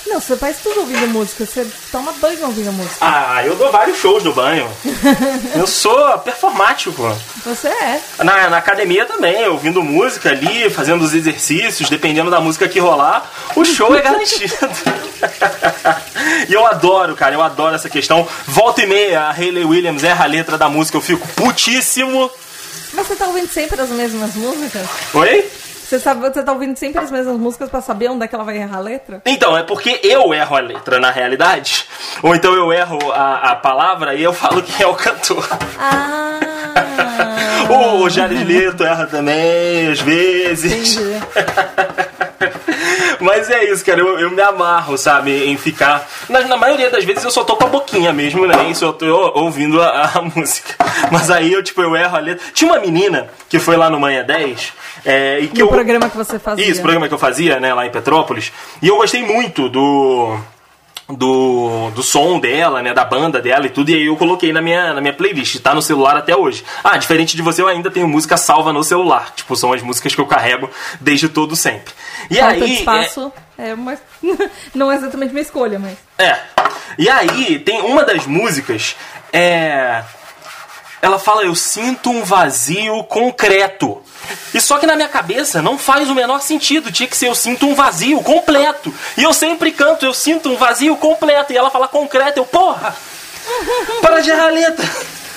Não, 0.06 0.20
você 0.20 0.36
faz 0.36 0.58
tudo 0.62 0.82
ouvindo 0.82 1.08
música. 1.08 1.46
Você 1.46 1.66
toma 1.92 2.12
banho 2.14 2.46
ouvindo 2.46 2.72
música. 2.72 2.98
Ah, 3.00 3.44
eu 3.46 3.56
dou 3.56 3.72
vários 3.72 3.98
shows 3.98 4.24
no 4.24 4.34
banho. 4.34 4.70
eu 5.56 5.66
sou 5.66 6.18
performático. 6.20 7.02
Você 7.46 7.68
é. 7.68 8.02
Na, 8.20 8.50
na 8.50 8.58
academia 8.58 9.06
também, 9.06 9.48
ouvindo 9.48 9.82
música 9.82 10.30
ali, 10.30 10.70
fazendo 10.70 11.04
os 11.04 11.14
exercícios, 11.14 11.90
dependendo 11.90 12.30
da 12.30 12.42
música 12.42 12.68
que 12.68 12.80
rolar, 12.80 13.32
o 13.56 13.64
show 13.64 13.96
é 13.96 14.02
garantido. 14.02 14.54
e 16.50 16.54
eu 16.54 16.66
adoro, 16.66 17.16
cara, 17.16 17.36
eu 17.36 17.42
adoro 17.42 17.76
essa 17.76 17.90
questão. 17.90 18.28
Volta 18.46 18.84
e 18.84 18.86
meia, 18.86 19.22
a 19.22 19.32
Hayley 19.32 19.66
Williams 19.66 20.04
erra 20.04 20.26
a 20.26 20.28
letra 20.28 20.58
da 20.58 20.68
música, 20.70 20.98
eu 20.98 21.02
fico 21.02 21.28
putíssimo. 21.30 22.30
Mas 22.94 23.08
você 23.08 23.16
tá 23.16 23.26
ouvindo 23.28 23.50
sempre 23.50 23.82
as 23.82 23.90
mesmas 23.90 24.36
músicas? 24.36 24.88
Oi? 25.14 25.50
Você, 25.94 26.00
sabe, 26.00 26.22
você 26.22 26.42
tá 26.42 26.52
ouvindo 26.52 26.76
sempre 26.76 27.04
as 27.04 27.12
mesmas 27.12 27.38
músicas 27.38 27.70
pra 27.70 27.80
saber 27.80 28.10
onde 28.10 28.26
é 28.26 28.28
que 28.28 28.34
ela 28.34 28.44
vai 28.44 28.58
errar 28.58 28.78
a 28.78 28.80
letra? 28.80 29.22
Então, 29.28 29.56
é 29.56 29.62
porque 29.62 30.00
eu 30.02 30.34
erro 30.34 30.56
a 30.56 30.60
letra 30.60 31.00
na 31.00 31.12
realidade. 31.12 31.86
Ou 32.24 32.34
então 32.34 32.52
eu 32.56 32.74
erro 32.74 32.98
a, 33.12 33.52
a 33.52 33.56
palavra 33.56 34.16
e 34.16 34.24
eu 34.24 34.34
falo 34.34 34.64
quem 34.64 34.84
é 34.84 34.88
o 34.88 34.96
cantor. 34.96 35.48
Ah! 35.80 36.53
o 38.02 38.10
Jared 38.10 38.44
Leto 38.44 38.84
erra 38.84 39.06
também, 39.06 39.92
às 39.92 40.02
vezes. 40.02 40.98
Entendi. 40.98 41.24
Mas 43.24 43.50
é 43.50 43.72
isso, 43.72 43.86
cara. 43.86 44.02
Eu, 44.02 44.20
eu 44.20 44.32
me 44.32 44.42
amarro, 44.42 44.98
sabe, 44.98 45.46
em 45.46 45.56
ficar. 45.56 46.06
Na, 46.28 46.42
na, 46.42 46.58
maioria 46.58 46.90
das 46.90 47.06
vezes 47.06 47.24
eu 47.24 47.32
só 47.32 47.44
tô 47.46 47.56
com 47.56 47.66
a 47.66 47.70
boquinha 47.70 48.12
mesmo, 48.12 48.46
né? 48.46 48.70
Isso 48.70 48.84
eu 48.84 48.92
tô 48.92 49.32
ouvindo 49.34 49.82
a, 49.82 50.12
a, 50.16 50.22
música. 50.36 50.76
Mas 51.10 51.32
aí 51.32 51.54
eu, 51.54 51.64
tipo, 51.64 51.82
eu 51.82 51.96
erro 51.96 52.18
a 52.18 52.20
letra. 52.20 52.46
Tinha 52.54 52.70
uma 52.70 52.80
menina 52.82 53.30
que 53.48 53.60
foi 53.60 53.78
lá 53.78 53.90
no 53.90 53.98
Manhã 53.98 54.24
10 54.26 54.74
é, 55.06 55.40
e 55.40 55.48
que 55.48 55.60
no 55.60 55.66
eu... 55.66 55.68
programa 55.70 56.10
que 56.10 56.18
você 56.18 56.38
fazia. 56.38 56.66
Isso, 56.66 56.82
programa 56.82 57.08
que 57.08 57.14
eu 57.14 57.20
fazia, 57.20 57.60
né, 57.62 57.74
lá 57.74 57.86
em 57.86 57.92
Petrópolis. 57.92 58.52
E 58.82 58.90
eu 58.90 58.98
gostei 58.98 59.24
muito 59.24 59.70
do 59.70 60.38
do, 61.10 61.92
do 61.92 62.02
som 62.02 62.40
dela, 62.40 62.82
né, 62.82 62.94
da 62.94 63.04
banda 63.04 63.42
dela 63.42 63.66
e 63.66 63.70
tudo, 63.70 63.90
e 63.90 63.96
aí 63.96 64.06
eu 64.06 64.16
coloquei 64.16 64.54
na 64.54 64.62
minha, 64.62 64.94
na 64.94 65.02
minha 65.02 65.14
playlist, 65.14 65.60
tá 65.60 65.74
no 65.74 65.82
celular 65.82 66.16
até 66.16 66.36
hoje. 66.36 66.64
Ah, 66.84 66.98
diferente 66.98 67.36
de 67.36 67.42
você, 67.42 67.62
eu 67.62 67.68
ainda 67.68 67.92
tenho 67.92 68.08
música 68.08 68.38
salva 68.38 68.72
no 68.72 68.84
celular, 68.84 69.34
tipo, 69.36 69.56
são 69.56 69.74
as 69.74 69.82
músicas 69.82 70.16
que 70.16 70.22
eu 70.22 70.26
carrego 70.26 70.70
desde 71.02 71.28
todo 71.28 71.56
sempre. 71.56 71.94
E 72.30 72.36
Falta 72.36 72.64
aí... 72.64 72.74
espaço 72.74 73.34
é, 73.58 73.70
é 73.70 73.74
uma... 73.74 73.98
não 74.74 74.92
é 74.92 74.96
exatamente 74.96 75.32
minha 75.32 75.42
escolha, 75.44 75.78
mas... 75.78 75.98
É. 76.18 76.40
E 76.98 77.10
aí, 77.10 77.60
tem 77.60 77.82
uma 77.82 78.04
das 78.04 78.26
músicas, 78.26 78.96
é... 79.32 80.04
Ela 81.04 81.20
fala, 81.20 81.44
eu 81.44 81.54
sinto 81.54 82.10
um 82.10 82.24
vazio 82.24 83.04
concreto. 83.04 84.02
E 84.54 84.62
só 84.62 84.78
que 84.78 84.86
na 84.86 84.96
minha 84.96 85.10
cabeça 85.10 85.62
não 85.62 85.78
faz 85.78 86.10
o 86.10 86.16
menor 86.16 86.42
sentido. 86.42 86.94
Tinha 86.94 87.10
que 87.10 87.18
ser 87.18 87.28
eu 87.28 87.36
sinto 87.36 87.68
um 87.68 87.76
vazio 87.76 88.22
completo. 88.22 88.96
E 89.18 89.24
eu 89.24 89.34
sempre 89.34 89.74
canto, 89.74 90.06
eu 90.06 90.14
sinto 90.14 90.50
um 90.50 90.56
vazio 90.56 90.96
completo. 90.96 91.52
E 91.52 91.58
ela 91.58 91.70
fala 91.70 91.90
concreto, 91.90 92.40
eu, 92.40 92.46
porra! 92.46 92.96
Para 94.02 94.22
de 94.22 94.30
errar 94.30 94.46
a 94.46 94.52
letra! 94.52 94.90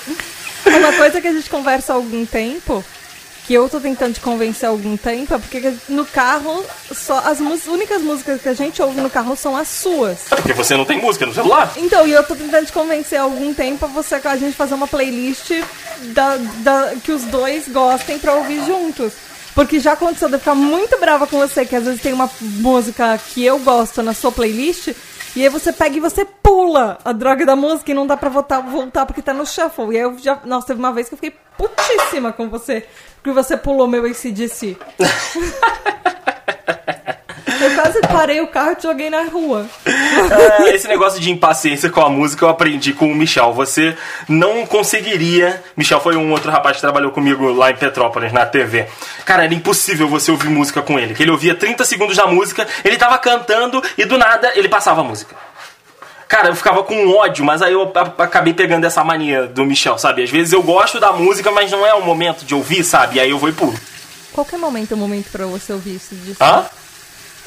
Uma 0.67 0.93
coisa 0.93 1.19
que 1.19 1.27
a 1.27 1.33
gente 1.33 1.49
conversa 1.49 1.91
há 1.91 1.97
algum 1.97 2.25
tempo, 2.25 2.81
que 3.47 3.53
eu 3.53 3.69
tô 3.69 3.79
tentando 3.79 4.13
te 4.13 4.19
convencer 4.19 4.67
há 4.67 4.71
algum 4.71 4.97
tempo, 4.97 5.33
é 5.33 5.37
porque 5.37 5.73
no 5.87 6.05
carro, 6.05 6.65
só 6.93 7.19
as 7.19 7.39
únicas 7.39 8.01
músicas 8.01 8.41
que 8.41 8.49
a 8.49 8.53
gente 8.53 8.81
ouve 8.81 8.99
no 8.99 9.09
carro 9.09 9.37
são 9.37 9.55
as 9.55 9.69
suas. 9.69 10.29
É 10.29 10.35
porque 10.35 10.51
você 10.53 10.75
não 10.75 10.83
tem 10.83 10.99
música 11.01 11.25
no 11.25 11.33
celular? 11.33 11.71
Então, 11.77 12.05
e 12.05 12.11
eu 12.11 12.23
tô 12.25 12.35
tentando 12.35 12.65
te 12.65 12.73
convencer 12.73 13.17
há 13.17 13.23
algum 13.23 13.53
tempo 13.53 13.85
a 13.85 13.87
você 13.87 14.15
a 14.15 14.35
gente 14.35 14.53
fazer 14.55 14.73
uma 14.73 14.87
playlist 14.87 15.51
da, 16.13 16.35
da- 16.57 16.93
que 17.01 17.11
os 17.13 17.23
dois 17.23 17.69
gostem 17.69 18.19
pra 18.19 18.33
ouvir 18.33 18.65
juntos. 18.65 19.13
Porque 19.55 19.79
já 19.79 19.93
aconteceu 19.93 20.27
de 20.27 20.35
eu 20.35 20.39
ficar 20.39 20.53
muito 20.53 20.99
brava 20.99 21.25
com 21.25 21.39
você, 21.39 21.65
que 21.65 21.75
às 21.75 21.85
vezes 21.85 22.01
tem 22.01 22.11
uma 22.13 22.29
música 22.41 23.17
que 23.33 23.43
eu 23.45 23.57
gosto 23.59 24.03
na 24.03 24.13
sua 24.13 24.31
playlist, 24.31 24.89
e 25.35 25.41
aí 25.43 25.49
você 25.49 25.71
pega 25.71 25.95
e 25.97 25.99
você 25.99 26.25
pula 26.25 26.97
a 27.03 27.11
droga 27.11 27.45
da 27.45 27.55
música 27.55 27.89
e 27.91 27.93
não 27.93 28.05
dá 28.05 28.15
pra 28.17 28.29
voltar, 28.29 28.59
voltar 28.59 29.05
porque 29.05 29.21
tá 29.21 29.33
no 29.33 29.45
shuffle. 29.47 29.93
E 29.93 29.97
aí 29.97 30.03
eu 30.03 30.17
já. 30.19 30.39
Nossa, 30.45 30.67
teve 30.67 30.79
uma 30.79 30.91
vez 30.91 31.07
que 31.07 31.13
eu 31.13 31.17
fiquei 31.17 31.35
putíssima 31.57 32.31
com 32.31 32.49
você, 32.49 32.85
porque 33.27 33.31
você 33.33 33.57
pulou 33.57 33.87
meu 33.87 34.05
ACDC. 34.05 34.77
eu 37.61 37.75
quase 37.75 37.99
parei 38.01 38.39
o 38.39 38.47
carro 38.47 38.71
e 38.71 38.75
te 38.75 38.83
joguei 38.83 39.09
na 39.09 39.23
rua. 39.23 39.65
É, 39.85 40.73
esse 40.73 40.87
negócio 40.87 41.19
de 41.19 41.29
impaciência 41.29 41.89
com 41.89 41.99
a 41.99 42.09
música 42.09 42.45
eu 42.45 42.49
aprendi 42.49 42.93
com 42.93 43.11
o 43.11 43.15
Michel. 43.15 43.51
Você 43.53 43.97
não 44.29 44.65
conseguiria. 44.65 45.61
Michel 45.75 45.99
foi 45.99 46.15
um 46.15 46.31
outro 46.31 46.49
rapaz 46.49 46.77
que 46.77 46.81
trabalhou 46.81 47.11
comigo 47.11 47.51
lá 47.51 47.69
em 47.69 47.75
Petrópolis, 47.75 48.31
na 48.31 48.45
TV. 48.45 48.87
Cara, 49.25 49.43
era 49.43 49.53
impossível 49.53 50.07
você 50.07 50.31
ouvir 50.31 50.47
música 50.47 50.81
com 50.81 50.97
ele. 50.97 51.13
Que 51.13 51.23
ele 51.23 51.31
ouvia 51.31 51.53
30 51.53 51.83
segundos 51.83 52.15
da 52.15 52.27
música, 52.27 52.65
ele 52.85 52.95
tava 52.95 53.17
cantando 53.17 53.83
e 53.97 54.05
do 54.05 54.17
nada 54.17 54.53
ele 54.55 54.69
passava 54.69 55.01
a 55.01 55.03
música. 55.03 55.35
Cara, 56.27 56.49
eu 56.49 56.55
ficava 56.55 56.83
com 56.83 57.09
ódio, 57.15 57.45
mas 57.45 57.61
aí 57.61 57.71
eu 57.71 57.91
acabei 58.17 58.53
pegando 58.53 58.85
essa 58.85 59.03
mania 59.03 59.47
do 59.47 59.63
Michel, 59.63 59.97
sabe? 59.97 60.23
Às 60.23 60.29
vezes 60.29 60.51
eu 60.51 60.61
gosto 60.61 60.99
da 60.99 61.13
música, 61.13 61.51
mas 61.51 61.71
não 61.71 61.85
é 61.85 61.93
o 61.93 62.03
momento 62.03 62.43
de 62.43 62.53
ouvir, 62.53 62.83
sabe? 62.83 63.15
E 63.15 63.19
aí 63.19 63.29
eu 63.29 63.39
vou 63.39 63.49
e 63.49 63.53
pulo. 63.53 63.77
Qualquer 64.33 64.59
momento 64.59 64.91
é 64.91 64.95
um 64.95 64.99
momento 64.99 65.31
pra 65.31 65.45
você 65.45 65.73
ouvir 65.73 65.95
isso 65.95 66.15
Hã? 66.39 66.65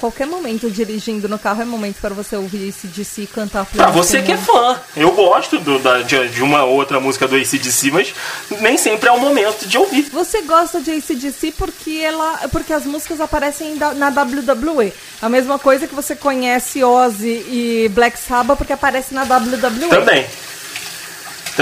Qualquer 0.00 0.26
momento 0.26 0.70
dirigindo 0.70 1.28
no 1.28 1.38
carro 1.38 1.60
é 1.62 1.64
momento 1.64 1.96
para 2.00 2.14
você 2.14 2.34
ouvir 2.34 2.68
esse 2.68 2.86
DC 2.86 3.26
cantar 3.26 3.66
Pra 3.66 3.90
você 3.90 4.22
que 4.22 4.32
é 4.32 4.36
fã. 4.36 4.80
Eu 4.96 5.12
gosto 5.12 5.58
do- 5.58 5.78
da- 5.78 6.00
de, 6.02 6.28
de 6.28 6.42
uma 6.42 6.64
outra 6.64 6.98
música 6.98 7.28
do 7.28 7.36
ACDC, 7.36 7.90
mas 7.90 8.14
nem 8.60 8.78
sempre 8.78 9.08
é 9.08 9.12
o 9.12 9.20
momento 9.20 9.66
de 9.68 9.76
ouvir. 9.76 10.08
Você 10.10 10.42
gosta 10.42 10.80
de 10.80 10.90
ACDC 10.90 11.52
porque 11.56 12.00
ela, 12.02 12.48
porque 12.50 12.72
as 12.72 12.84
músicas 12.86 13.20
aparecem 13.20 13.76
na 13.96 14.08
WWE. 14.08 14.92
A 15.20 15.28
mesma 15.28 15.58
coisa 15.58 15.86
que 15.86 15.94
você 15.94 16.16
conhece 16.16 16.82
Ozzy 16.82 17.44
e 17.48 17.90
Black 17.92 18.18
Sabbath 18.18 18.56
porque 18.56 18.72
aparece 18.72 19.12
na 19.14 19.22
WWE. 19.24 19.88
Também. 19.90 20.26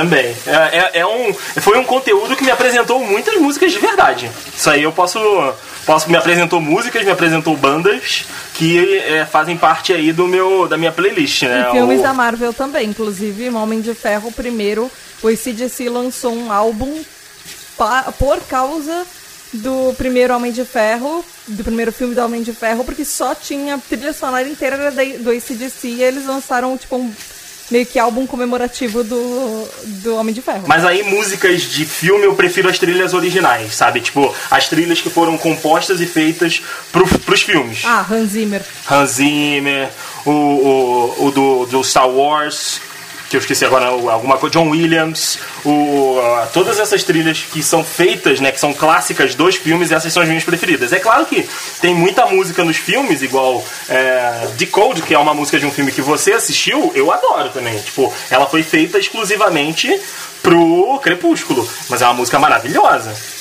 Também. 0.01 0.37
É, 0.47 0.79
é- 0.97 1.01
é 1.01 1.07
um, 1.07 1.33
foi 1.61 1.79
um 1.79 1.85
conteúdo 1.85 2.37
que 2.37 2.45
me 2.45 2.51
apresentou 2.51 2.99
muitas 3.05 3.35
músicas 3.41 3.73
de 3.73 3.79
verdade. 3.79 4.31
Isso 4.57 4.71
aí 4.71 4.83
eu 4.83 4.93
posso. 4.93 5.19
posso 5.87 6.11
me 6.11 6.17
apresentou 6.17 6.61
músicas, 6.61 7.03
me 7.05 7.11
apresentou 7.11 7.57
bandas 7.57 8.25
que 8.55 8.99
é, 8.99 9.25
fazem 9.25 9.57
parte 9.57 9.93
aí 9.93 10.13
do 10.13 10.27
meu, 10.27 10.69
da 10.69 10.77
minha 10.77 10.93
playlist, 10.93 11.43
né? 11.45 11.67
E 11.69 11.73
filmes 11.73 12.01
O- 12.01 12.03
da 12.03 12.13
Marvel 12.13 12.53
também, 12.53 12.89
inclusive 12.89 13.49
Homem 13.51 13.81
de 13.81 13.95
Ferro 13.95 14.31
primeiro, 14.33 14.91
o 15.23 15.29
ACDC 15.29 15.89
lançou 15.89 16.35
um 16.35 16.53
álbum 16.53 17.03
pa- 17.77 18.13
por 18.19 18.39
causa 18.43 19.07
do 19.53 19.95
primeiro 19.97 20.35
Homem 20.37 20.53
de 20.53 20.65
Ferro, 20.65 21.25
do 21.47 21.65
primeiro 21.65 21.91
filme 21.91 22.15
do 22.15 22.21
Homem 22.23 22.43
de 22.43 22.53
Ferro, 22.53 22.85
porque 22.85 23.05
só 23.05 23.35
tinha 23.35 23.79
trilha 23.89 24.13
sonora 24.13 24.47
inteira 24.47 24.91
do 25.21 25.31
ACDC 25.31 25.89
e 25.89 26.03
eles 26.03 26.27
lançaram 26.27 26.77
tipo 26.77 26.97
um 26.97 27.11
meio 27.71 27.87
que 27.87 27.99
álbum 27.99 28.27
comemorativo 28.27 29.05
do, 29.05 29.69
do 30.03 30.17
Homem 30.17 30.35
de 30.35 30.41
Ferro. 30.43 30.65
Mas 30.67 30.85
aí, 30.85 31.03
músicas 31.03 31.63
de 31.63 31.85
filme, 31.85 32.25
eu 32.25 32.35
prefiro 32.35 32.69
as 32.69 32.79
trilhas 32.79 33.15
originais, 33.15 33.75
sabe? 33.75 34.01
Tipo, 34.01 34.35
as 34.51 34.69
trilhas 34.69 35.01
que 35.01 35.11
foram 35.11 35.37
compostas 35.37 36.01
e 36.01 36.07
feitas 36.07 36.63
pro, 36.91 37.07
pros 37.21 37.43
filmes. 37.43 37.83
Ah, 37.85 38.05
Hans 38.11 38.31
Zimmer. 38.31 38.63
Hans 38.91 39.11
Zimmer, 39.13 39.89
o, 40.25 40.31
o, 40.31 41.27
o 41.27 41.31
do, 41.31 41.67
do 41.67 41.85
Star 41.85 42.09
Wars, 42.09 42.81
que 43.29 43.37
eu 43.37 43.41
esqueci 43.41 43.65
agora, 43.65 43.87
alguma 43.87 44.39
coisa, 44.39 44.59
John 44.59 44.71
Williams, 44.71 45.39
o, 45.65 46.19
todas 46.53 46.79
essas 46.79 47.05
trilhas 47.05 47.41
que 47.43 47.63
são 47.63 47.85
feitas, 47.85 48.41
né, 48.41 48.51
que 48.51 48.59
são 48.59 48.73
clássicas 48.73 49.35
dos 49.35 49.57
filmes, 49.57 49.93
essas 49.93 50.13
são 50.13 50.23
as 50.23 50.29
minhas 50.29 50.45
preferidas. 50.45 50.93
É 50.93 50.99
claro 50.99 51.27
que 51.27 51.49
tem 51.81 51.95
muita 51.95 52.27
música 52.27 52.65
nos 52.65 52.77
filmes, 52.77 53.23
igual 53.23 53.63
é, 53.89 54.49
Decode, 54.57 55.03
que 55.03 55.15
é 55.15 55.19
uma 55.19 55.35
música 55.35 55.59
de 55.59 55.67
um 55.67 55.71
filme 55.71 55.93
que 55.93 56.01
você 56.01 56.33
assistiu, 56.33 56.91
eu 56.95 57.13
adoro 57.13 57.51
também. 57.51 57.79
Tipo, 57.79 58.13
ela 58.31 58.47
foi 58.47 58.63
feita 58.63 58.99
exclusivamente 58.99 59.89
pro 60.43 60.99
Crepúsculo, 61.03 61.69
mas 61.89 62.01
é 62.01 62.07
uma 62.07 62.15
música 62.15 62.39
maravilhosa. 62.39 63.38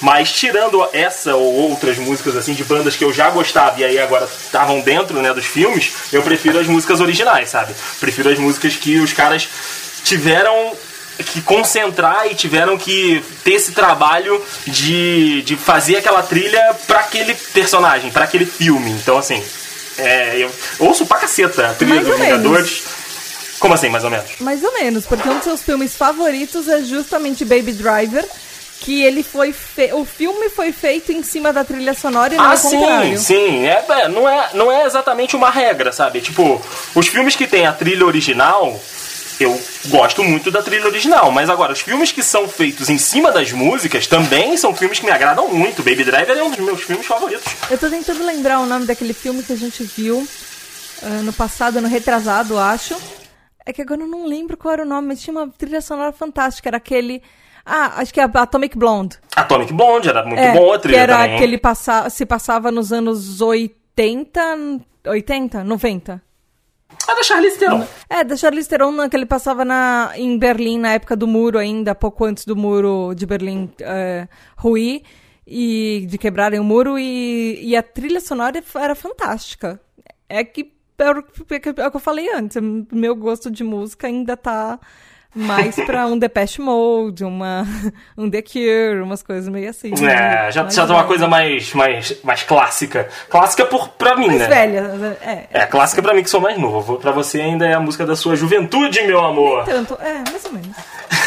Mas 0.00 0.32
tirando 0.32 0.86
essa 0.92 1.34
ou 1.34 1.70
outras 1.70 1.98
músicas 1.98 2.36
assim 2.36 2.54
de 2.54 2.64
bandas 2.64 2.96
que 2.96 3.04
eu 3.04 3.12
já 3.12 3.30
gostava 3.30 3.80
e 3.80 3.84
aí 3.84 3.98
agora 3.98 4.24
estavam 4.24 4.80
dentro 4.80 5.20
né, 5.20 5.32
dos 5.34 5.46
filmes, 5.46 5.92
eu 6.12 6.22
prefiro 6.22 6.58
as 6.58 6.66
músicas 6.66 7.00
originais, 7.00 7.50
sabe? 7.50 7.74
Prefiro 7.98 8.30
as 8.30 8.38
músicas 8.38 8.76
que 8.76 8.98
os 8.98 9.12
caras 9.12 9.48
tiveram 10.02 10.72
que 11.22 11.42
concentrar 11.42 12.26
e 12.30 12.34
tiveram 12.34 12.78
que 12.78 13.22
ter 13.44 13.52
esse 13.52 13.72
trabalho 13.72 14.42
de, 14.66 15.42
de 15.42 15.56
fazer 15.56 15.96
aquela 15.96 16.22
trilha 16.22 16.74
pra 16.86 17.00
aquele 17.00 17.34
personagem, 17.34 18.10
pra 18.10 18.24
aquele 18.24 18.46
filme. 18.46 18.90
Então, 18.90 19.18
assim, 19.18 19.42
é, 19.98 20.38
eu 20.38 20.50
ouço 20.78 21.06
pra 21.06 21.18
caceta 21.18 21.70
a 21.70 21.74
trilha 21.74 22.00
dos. 22.02 22.18
Vingadores. 22.18 22.82
Como 23.58 23.74
assim, 23.74 23.90
mais 23.90 24.04
ou 24.04 24.10
menos? 24.10 24.30
Mais 24.40 24.64
ou 24.64 24.72
menos, 24.72 25.04
porque 25.04 25.28
um 25.28 25.34
dos 25.34 25.44
seus 25.44 25.62
filmes 25.62 25.94
favoritos 25.94 26.66
é 26.66 26.82
justamente 26.82 27.44
Baby 27.44 27.72
Driver, 27.72 28.24
que 28.80 29.02
ele 29.02 29.22
foi 29.22 29.52
fe... 29.52 29.92
o 29.92 30.04
filme 30.04 30.48
foi 30.48 30.72
feito 30.72 31.12
em 31.12 31.22
cima 31.22 31.52
da 31.52 31.62
trilha 31.62 31.92
sonora 31.94 32.34
e 32.34 32.36
não 32.38 32.44
Ah, 32.44 32.52
ao 32.52 32.58
contrário. 32.58 33.18
sim, 33.18 33.24
sim. 33.36 33.66
É, 33.66 33.84
é, 33.88 34.08
não, 34.08 34.28
é, 34.28 34.50
não 34.54 34.72
é 34.72 34.84
exatamente 34.86 35.36
uma 35.36 35.50
regra, 35.50 35.92
sabe? 35.92 36.20
Tipo, 36.22 36.60
os 36.94 37.06
filmes 37.06 37.36
que 37.36 37.46
tem 37.46 37.66
a 37.66 37.72
trilha 37.74 38.06
original, 38.06 38.80
eu 39.38 39.60
gosto 39.88 40.24
muito 40.24 40.50
da 40.50 40.62
trilha 40.62 40.86
original. 40.86 41.30
Mas 41.30 41.50
agora, 41.50 41.72
os 41.74 41.80
filmes 41.80 42.10
que 42.10 42.22
são 42.22 42.48
feitos 42.48 42.88
em 42.88 42.96
cima 42.96 43.30
das 43.30 43.52
músicas 43.52 44.06
também 44.06 44.56
são 44.56 44.74
filmes 44.74 44.98
que 44.98 45.04
me 45.04 45.10
agradam 45.12 45.48
muito. 45.48 45.82
Baby 45.82 46.04
Driver 46.04 46.36
é 46.36 46.42
um 46.42 46.50
dos 46.50 46.58
meus 46.60 46.80
filmes 46.82 47.06
favoritos. 47.06 47.44
Eu 47.70 47.76
tô 47.78 47.88
tentando 47.90 48.24
lembrar 48.24 48.60
o 48.60 48.66
nome 48.66 48.86
daquele 48.86 49.12
filme 49.12 49.42
que 49.42 49.52
a 49.52 49.56
gente 49.56 49.82
viu 49.82 50.26
ano 51.02 51.32
passado, 51.34 51.76
ano 51.78 51.88
retrasado, 51.88 52.58
acho. 52.58 52.96
É 53.66 53.72
que 53.74 53.82
agora 53.82 54.00
eu 54.00 54.06
não 54.06 54.26
lembro 54.26 54.56
qual 54.56 54.72
era 54.72 54.82
o 54.84 54.86
nome, 54.86 55.08
mas 55.08 55.20
tinha 55.20 55.34
uma 55.36 55.48
trilha 55.48 55.82
sonora 55.82 56.12
fantástica. 56.12 56.68
Era 56.70 56.78
aquele. 56.78 57.22
Ah, 57.64 58.00
acho 58.00 58.12
que 58.12 58.20
é 58.20 58.24
Atomic 58.24 58.76
Blonde. 58.76 59.18
Atomic 59.36 59.72
Blonde 59.72 60.08
era 60.08 60.24
muito 60.24 60.40
É, 60.40 60.52
bom 60.52 60.72
a 60.72 60.76
que 60.76 60.82
trilha 60.82 60.98
era 60.98 61.16
também. 61.18 61.38
que 61.38 61.44
ele 61.44 61.58
passa... 61.58 62.08
se 62.10 62.24
passava 62.26 62.70
nos 62.70 62.92
anos 62.92 63.40
80, 63.40 64.40
80, 65.06 65.64
90. 65.64 66.22
Ah, 67.08 67.14
da 67.14 67.22
Charlize 67.22 67.58
Theron. 67.58 67.86
É, 68.08 68.24
da 68.24 68.36
Charlize 68.36 68.68
Theron, 68.68 69.08
que 69.08 69.16
ele 69.16 69.26
passava 69.26 69.64
na, 69.64 70.12
em 70.16 70.36
Berlim 70.38 70.78
na 70.78 70.92
época 70.92 71.16
do 71.16 71.26
muro 71.26 71.58
ainda, 71.58 71.94
pouco 71.94 72.24
antes 72.24 72.44
do 72.44 72.56
muro 72.56 73.14
de 73.14 73.26
Berlim 73.26 73.70
é, 73.80 74.28
ruir 74.56 75.02
e 75.46 76.06
de 76.08 76.18
quebrarem 76.18 76.60
o 76.60 76.64
muro 76.64 76.98
e, 76.98 77.58
e 77.62 77.76
a 77.76 77.82
trilha 77.82 78.20
sonora 78.20 78.62
era 78.76 78.94
fantástica. 78.94 79.80
É 80.28 80.44
que 80.44 80.72
é 80.98 81.10
o 81.10 81.22
que 81.22 81.54
é 81.80 81.86
o 81.86 81.90
que 81.90 81.96
eu 81.96 82.00
falei 82.00 82.30
antes, 82.32 82.58
meu 82.92 83.16
gosto 83.16 83.50
de 83.50 83.64
música 83.64 84.06
ainda 84.06 84.36
tá 84.36 84.78
mais 85.34 85.76
pra 85.76 86.06
um 86.06 86.18
Depeche 86.18 86.60
Mode, 86.60 87.24
uma, 87.24 87.66
um 88.16 88.28
The 88.28 88.42
Cure, 88.42 89.00
umas 89.02 89.22
coisas 89.22 89.48
meio 89.48 89.70
assim. 89.70 89.92
É, 90.04 90.50
já, 90.50 90.62
Mais 90.62 90.74
já 90.74 90.86
tá 90.86 90.92
uma 90.94 91.04
coisa 91.04 91.28
mais, 91.28 91.72
mais, 91.72 92.16
mais 92.24 92.42
clássica. 92.42 93.08
Clássica 93.28 93.64
por, 93.64 93.88
pra 93.90 94.16
mim, 94.16 94.26
Mais 94.26 94.40
né? 94.40 94.48
velha, 94.48 95.18
é. 95.22 95.46
É, 95.52 95.66
clássica 95.66 96.02
pra 96.02 96.14
mim 96.14 96.22
que 96.22 96.30
sou 96.30 96.40
mais 96.40 96.58
novo. 96.58 96.96
Pra 96.96 97.12
você 97.12 97.40
ainda 97.40 97.66
é 97.66 97.74
a 97.74 97.80
música 97.80 98.04
da 98.04 98.16
sua 98.16 98.34
juventude, 98.36 99.02
meu 99.02 99.24
amor. 99.24 99.64
Tanto, 99.64 99.96
é, 100.00 100.22
mais 100.30 100.44
ou 100.44 100.52
menos. 100.52 100.76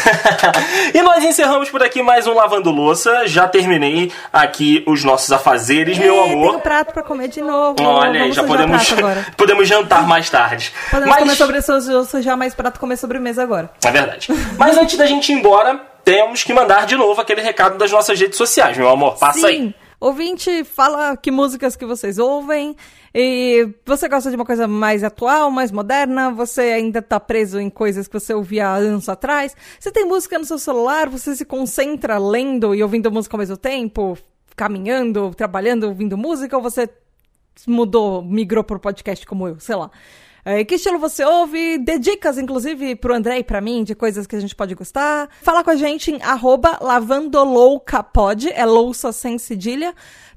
e 0.92 1.00
nós 1.02 1.24
encerramos 1.24 1.70
por 1.70 1.82
aqui 1.82 2.02
mais 2.02 2.26
um 2.26 2.34
Lavando 2.34 2.70
Louça. 2.70 3.26
Já 3.26 3.48
terminei 3.48 4.12
aqui 4.32 4.82
os 4.86 5.02
nossos 5.02 5.32
afazeres, 5.32 5.98
meu 5.98 6.14
É, 6.16 6.24
amor. 6.32 6.48
Tenho 6.50 6.60
prato 6.60 6.92
pra 6.92 7.02
comer 7.02 7.28
de 7.28 7.40
novo. 7.40 7.76
Olha 7.82 8.10
aí, 8.12 8.18
Vamos 8.20 8.36
já 8.36 8.44
podemos, 8.44 8.86
prato 8.86 8.98
agora. 8.98 9.26
podemos 9.36 9.68
jantar 9.68 10.06
mais 10.06 10.28
tarde. 10.28 10.72
Podemos 10.90 11.14
Mas- 11.14 11.38
comer 11.38 11.62
sobre 11.62 12.04
sujar 12.04 12.36
mais 12.36 12.54
prato 12.54 12.78
comer 12.78 12.96
sobremesa 12.96 13.42
agora. 13.42 13.70
É 13.84 13.90
verdade. 13.94 14.28
Mas 14.58 14.76
antes 14.76 14.96
da 14.96 15.06
gente 15.06 15.32
ir 15.32 15.36
embora, 15.36 15.80
temos 16.04 16.42
que 16.42 16.52
mandar 16.52 16.86
de 16.86 16.96
novo 16.96 17.20
aquele 17.20 17.40
recado 17.40 17.78
das 17.78 17.90
nossas 17.90 18.18
redes 18.18 18.36
sociais, 18.36 18.76
meu 18.76 18.88
amor. 18.88 19.16
Passa 19.18 19.40
Sim. 19.40 19.46
aí. 19.46 19.74
Ouvinte, 20.00 20.64
fala 20.64 21.16
que 21.16 21.30
músicas 21.30 21.76
que 21.76 21.86
vocês 21.86 22.18
ouvem. 22.18 22.76
E 23.14 23.68
você 23.86 24.08
gosta 24.08 24.28
de 24.28 24.36
uma 24.36 24.44
coisa 24.44 24.66
mais 24.66 25.04
atual, 25.04 25.50
mais 25.50 25.70
moderna? 25.70 26.30
Você 26.32 26.60
ainda 26.62 27.00
tá 27.00 27.18
preso 27.18 27.58
em 27.60 27.70
coisas 27.70 28.08
que 28.08 28.12
você 28.12 28.34
ouvia 28.34 28.68
anos 28.68 29.08
atrás? 29.08 29.56
Você 29.78 29.90
tem 29.90 30.04
música 30.04 30.38
no 30.38 30.44
seu 30.44 30.58
celular? 30.58 31.08
Você 31.08 31.34
se 31.36 31.44
concentra 31.44 32.18
lendo 32.18 32.74
e 32.74 32.82
ouvindo 32.82 33.10
música 33.10 33.36
ao 33.36 33.38
mesmo 33.38 33.56
tempo? 33.56 34.18
Caminhando, 34.56 35.32
trabalhando, 35.34 35.84
ouvindo 35.84 36.18
música? 36.18 36.56
Ou 36.56 36.62
você 36.62 36.88
mudou, 37.66 38.22
migrou 38.22 38.64
pro 38.64 38.80
podcast 38.80 39.24
como 39.24 39.48
eu? 39.48 39.60
Sei 39.60 39.76
lá. 39.76 39.90
É, 40.44 40.62
que 40.62 40.74
estilo 40.74 40.98
você 40.98 41.24
ouve? 41.24 41.78
Dê 41.78 41.98
dicas, 41.98 42.36
inclusive, 42.36 42.94
pro 42.96 43.14
André 43.14 43.38
e 43.38 43.44
pra 43.44 43.62
mim, 43.62 43.82
de 43.82 43.94
coisas 43.94 44.26
que 44.26 44.36
a 44.36 44.40
gente 44.40 44.54
pode 44.54 44.74
gostar. 44.74 45.30
Fala 45.40 45.64
com 45.64 45.70
a 45.70 45.76
gente 45.76 46.10
em 46.10 46.22
arroba 46.22 46.78
lavandoloucapod, 46.82 48.50
é 48.52 48.66
louça 48.66 49.10
sem 49.10 49.38
cedilha, 49.38 49.94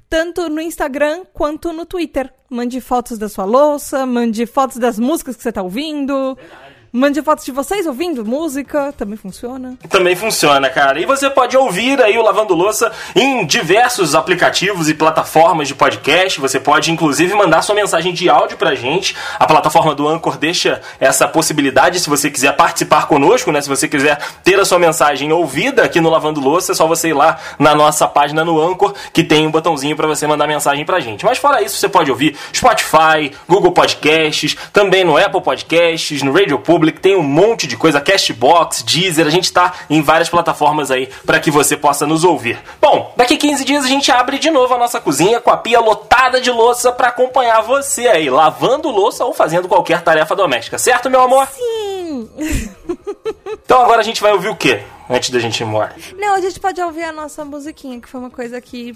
tanto 0.08 0.48
no 0.48 0.62
Instagram 0.62 1.24
quanto 1.34 1.74
no 1.74 1.84
Twitter. 1.84 2.32
Mande 2.48 2.80
fotos 2.80 3.18
da 3.18 3.28
sua 3.28 3.44
louça, 3.44 4.06
mande 4.06 4.46
fotos 4.46 4.78
das 4.78 4.98
músicas 4.98 5.36
que 5.36 5.42
você 5.42 5.52
tá 5.52 5.62
ouvindo. 5.62 6.34
Verdade. 6.36 6.77
Mande 6.90 7.20
fotos 7.20 7.44
de 7.44 7.52
vocês 7.52 7.86
ouvindo 7.86 8.24
música, 8.24 8.94
também 8.96 9.18
funciona. 9.18 9.76
Também 9.90 10.16
funciona, 10.16 10.70
cara. 10.70 10.98
E 10.98 11.04
você 11.04 11.28
pode 11.28 11.54
ouvir 11.54 12.00
aí 12.02 12.16
o 12.16 12.22
Lavando 12.22 12.54
Louça 12.54 12.90
em 13.14 13.44
diversos 13.44 14.14
aplicativos 14.14 14.88
e 14.88 14.94
plataformas 14.94 15.68
de 15.68 15.74
podcast. 15.74 16.40
Você 16.40 16.58
pode, 16.58 16.90
inclusive, 16.90 17.34
mandar 17.34 17.60
sua 17.60 17.74
mensagem 17.74 18.14
de 18.14 18.30
áudio 18.30 18.56
pra 18.56 18.74
gente. 18.74 19.14
A 19.38 19.46
plataforma 19.46 19.94
do 19.94 20.08
Anchor 20.08 20.38
deixa 20.38 20.80
essa 20.98 21.28
possibilidade 21.28 22.00
se 22.00 22.08
você 22.08 22.30
quiser 22.30 22.56
participar 22.56 23.06
conosco, 23.06 23.52
né? 23.52 23.60
Se 23.60 23.68
você 23.68 23.86
quiser 23.86 24.18
ter 24.42 24.58
a 24.58 24.64
sua 24.64 24.78
mensagem 24.78 25.30
ouvida 25.30 25.84
aqui 25.84 26.00
no 26.00 26.08
Lavando 26.08 26.40
Louça, 26.40 26.72
é 26.72 26.74
só 26.74 26.86
você 26.86 27.08
ir 27.08 27.14
lá 27.14 27.38
na 27.58 27.74
nossa 27.74 28.08
página 28.08 28.46
no 28.46 28.58
Anchor, 28.62 28.94
que 29.12 29.22
tem 29.22 29.46
um 29.46 29.50
botãozinho 29.50 29.94
para 29.94 30.06
você 30.06 30.26
mandar 30.26 30.46
mensagem 30.46 30.86
pra 30.86 31.00
gente. 31.00 31.22
Mas 31.22 31.36
fora 31.36 31.60
isso, 31.60 31.76
você 31.76 31.88
pode 31.88 32.10
ouvir 32.10 32.34
Spotify, 32.50 33.30
Google 33.46 33.72
Podcasts, 33.72 34.56
também 34.72 35.04
no 35.04 35.18
Apple 35.18 35.42
Podcasts, 35.42 36.22
no 36.22 36.32
Radio 36.32 36.58
Public 36.58 36.77
Public, 36.78 37.00
tem 37.00 37.16
um 37.16 37.24
monte 37.24 37.66
de 37.66 37.76
coisa, 37.76 38.00
Castbox, 38.00 38.84
Deezer, 38.84 39.26
a 39.26 39.30
gente 39.30 39.52
tá 39.52 39.74
em 39.90 40.00
várias 40.00 40.28
plataformas 40.28 40.92
aí 40.92 41.08
para 41.26 41.40
que 41.40 41.50
você 41.50 41.76
possa 41.76 42.06
nos 42.06 42.22
ouvir. 42.22 42.56
Bom, 42.80 43.12
daqui 43.16 43.36
15 43.36 43.64
dias 43.64 43.84
a 43.84 43.88
gente 43.88 44.12
abre 44.12 44.38
de 44.38 44.48
novo 44.48 44.72
a 44.74 44.78
nossa 44.78 45.00
cozinha 45.00 45.40
com 45.40 45.50
a 45.50 45.56
pia 45.56 45.80
lotada 45.80 46.40
de 46.40 46.52
louça 46.52 46.92
para 46.92 47.08
acompanhar 47.08 47.62
você 47.62 48.06
aí, 48.06 48.30
lavando 48.30 48.90
louça 48.90 49.24
ou 49.24 49.34
fazendo 49.34 49.66
qualquer 49.66 50.02
tarefa 50.02 50.36
doméstica, 50.36 50.78
certo, 50.78 51.10
meu 51.10 51.20
amor? 51.20 51.48
Sim! 51.48 52.30
então 53.64 53.82
agora 53.82 53.98
a 53.98 54.04
gente 54.04 54.20
vai 54.20 54.32
ouvir 54.32 54.48
o 54.48 54.56
quê? 54.56 54.82
Antes 55.10 55.30
da 55.30 55.40
gente 55.40 55.58
ir 55.58 55.64
embora. 55.64 55.96
Não, 56.16 56.36
a 56.36 56.40
gente 56.40 56.60
pode 56.60 56.80
ouvir 56.80 57.02
a 57.02 57.12
nossa 57.12 57.44
musiquinha, 57.44 58.00
que 58.00 58.08
foi 58.08 58.20
uma 58.20 58.30
coisa 58.30 58.60
que 58.60 58.94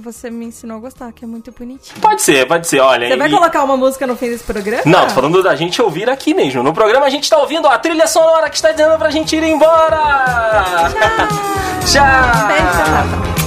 você 0.00 0.30
me 0.30 0.46
ensinou 0.46 0.76
a 0.76 0.80
gostar, 0.80 1.12
que 1.12 1.24
é 1.24 1.28
muito 1.28 1.52
bonitinho. 1.52 2.00
Pode 2.00 2.22
ser, 2.22 2.46
pode 2.46 2.66
ser, 2.66 2.80
olha. 2.80 3.08
Você 3.08 3.16
vai 3.16 3.30
colocar 3.30 3.64
uma 3.64 3.76
música 3.76 4.06
no 4.06 4.16
fim 4.16 4.30
desse 4.30 4.44
programa? 4.44 4.82
Não, 4.86 5.06
tô 5.06 5.14
falando 5.14 5.42
da 5.42 5.54
gente 5.54 5.80
ouvir 5.80 6.08
aqui 6.08 6.34
mesmo. 6.34 6.62
No 6.62 6.72
programa 6.72 7.06
a 7.06 7.10
gente 7.10 7.28
tá 7.28 7.38
ouvindo 7.38 7.66
a 7.68 7.78
trilha 7.78 8.06
sonora 8.06 8.48
que 8.48 8.56
está 8.56 8.70
dizendo 8.72 8.96
pra 8.98 9.10
gente 9.10 9.34
ir 9.36 9.42
embora! 9.42 9.98
Tchau! 10.90 11.84
Tchau! 11.86 12.48
Beijo, 12.48 13.43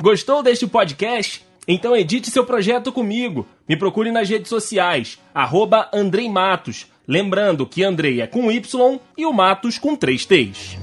Gostou 0.00 0.42
deste 0.44 0.66
podcast? 0.66 1.44
Então 1.66 1.96
edite 1.96 2.30
seu 2.30 2.44
projeto 2.44 2.92
comigo. 2.92 3.46
Me 3.68 3.76
procure 3.76 4.12
nas 4.12 4.28
redes 4.28 4.48
sociais, 4.48 5.18
arroba. 5.34 5.90
Lembrando 7.06 7.66
que 7.66 7.82
Andrei 7.82 8.20
é 8.20 8.26
com 8.26 8.50
Y 8.50 9.00
e 9.16 9.26
o 9.26 9.32
Matos 9.32 9.78
com 9.78 9.96
três 9.96 10.24
T's. 10.24 10.78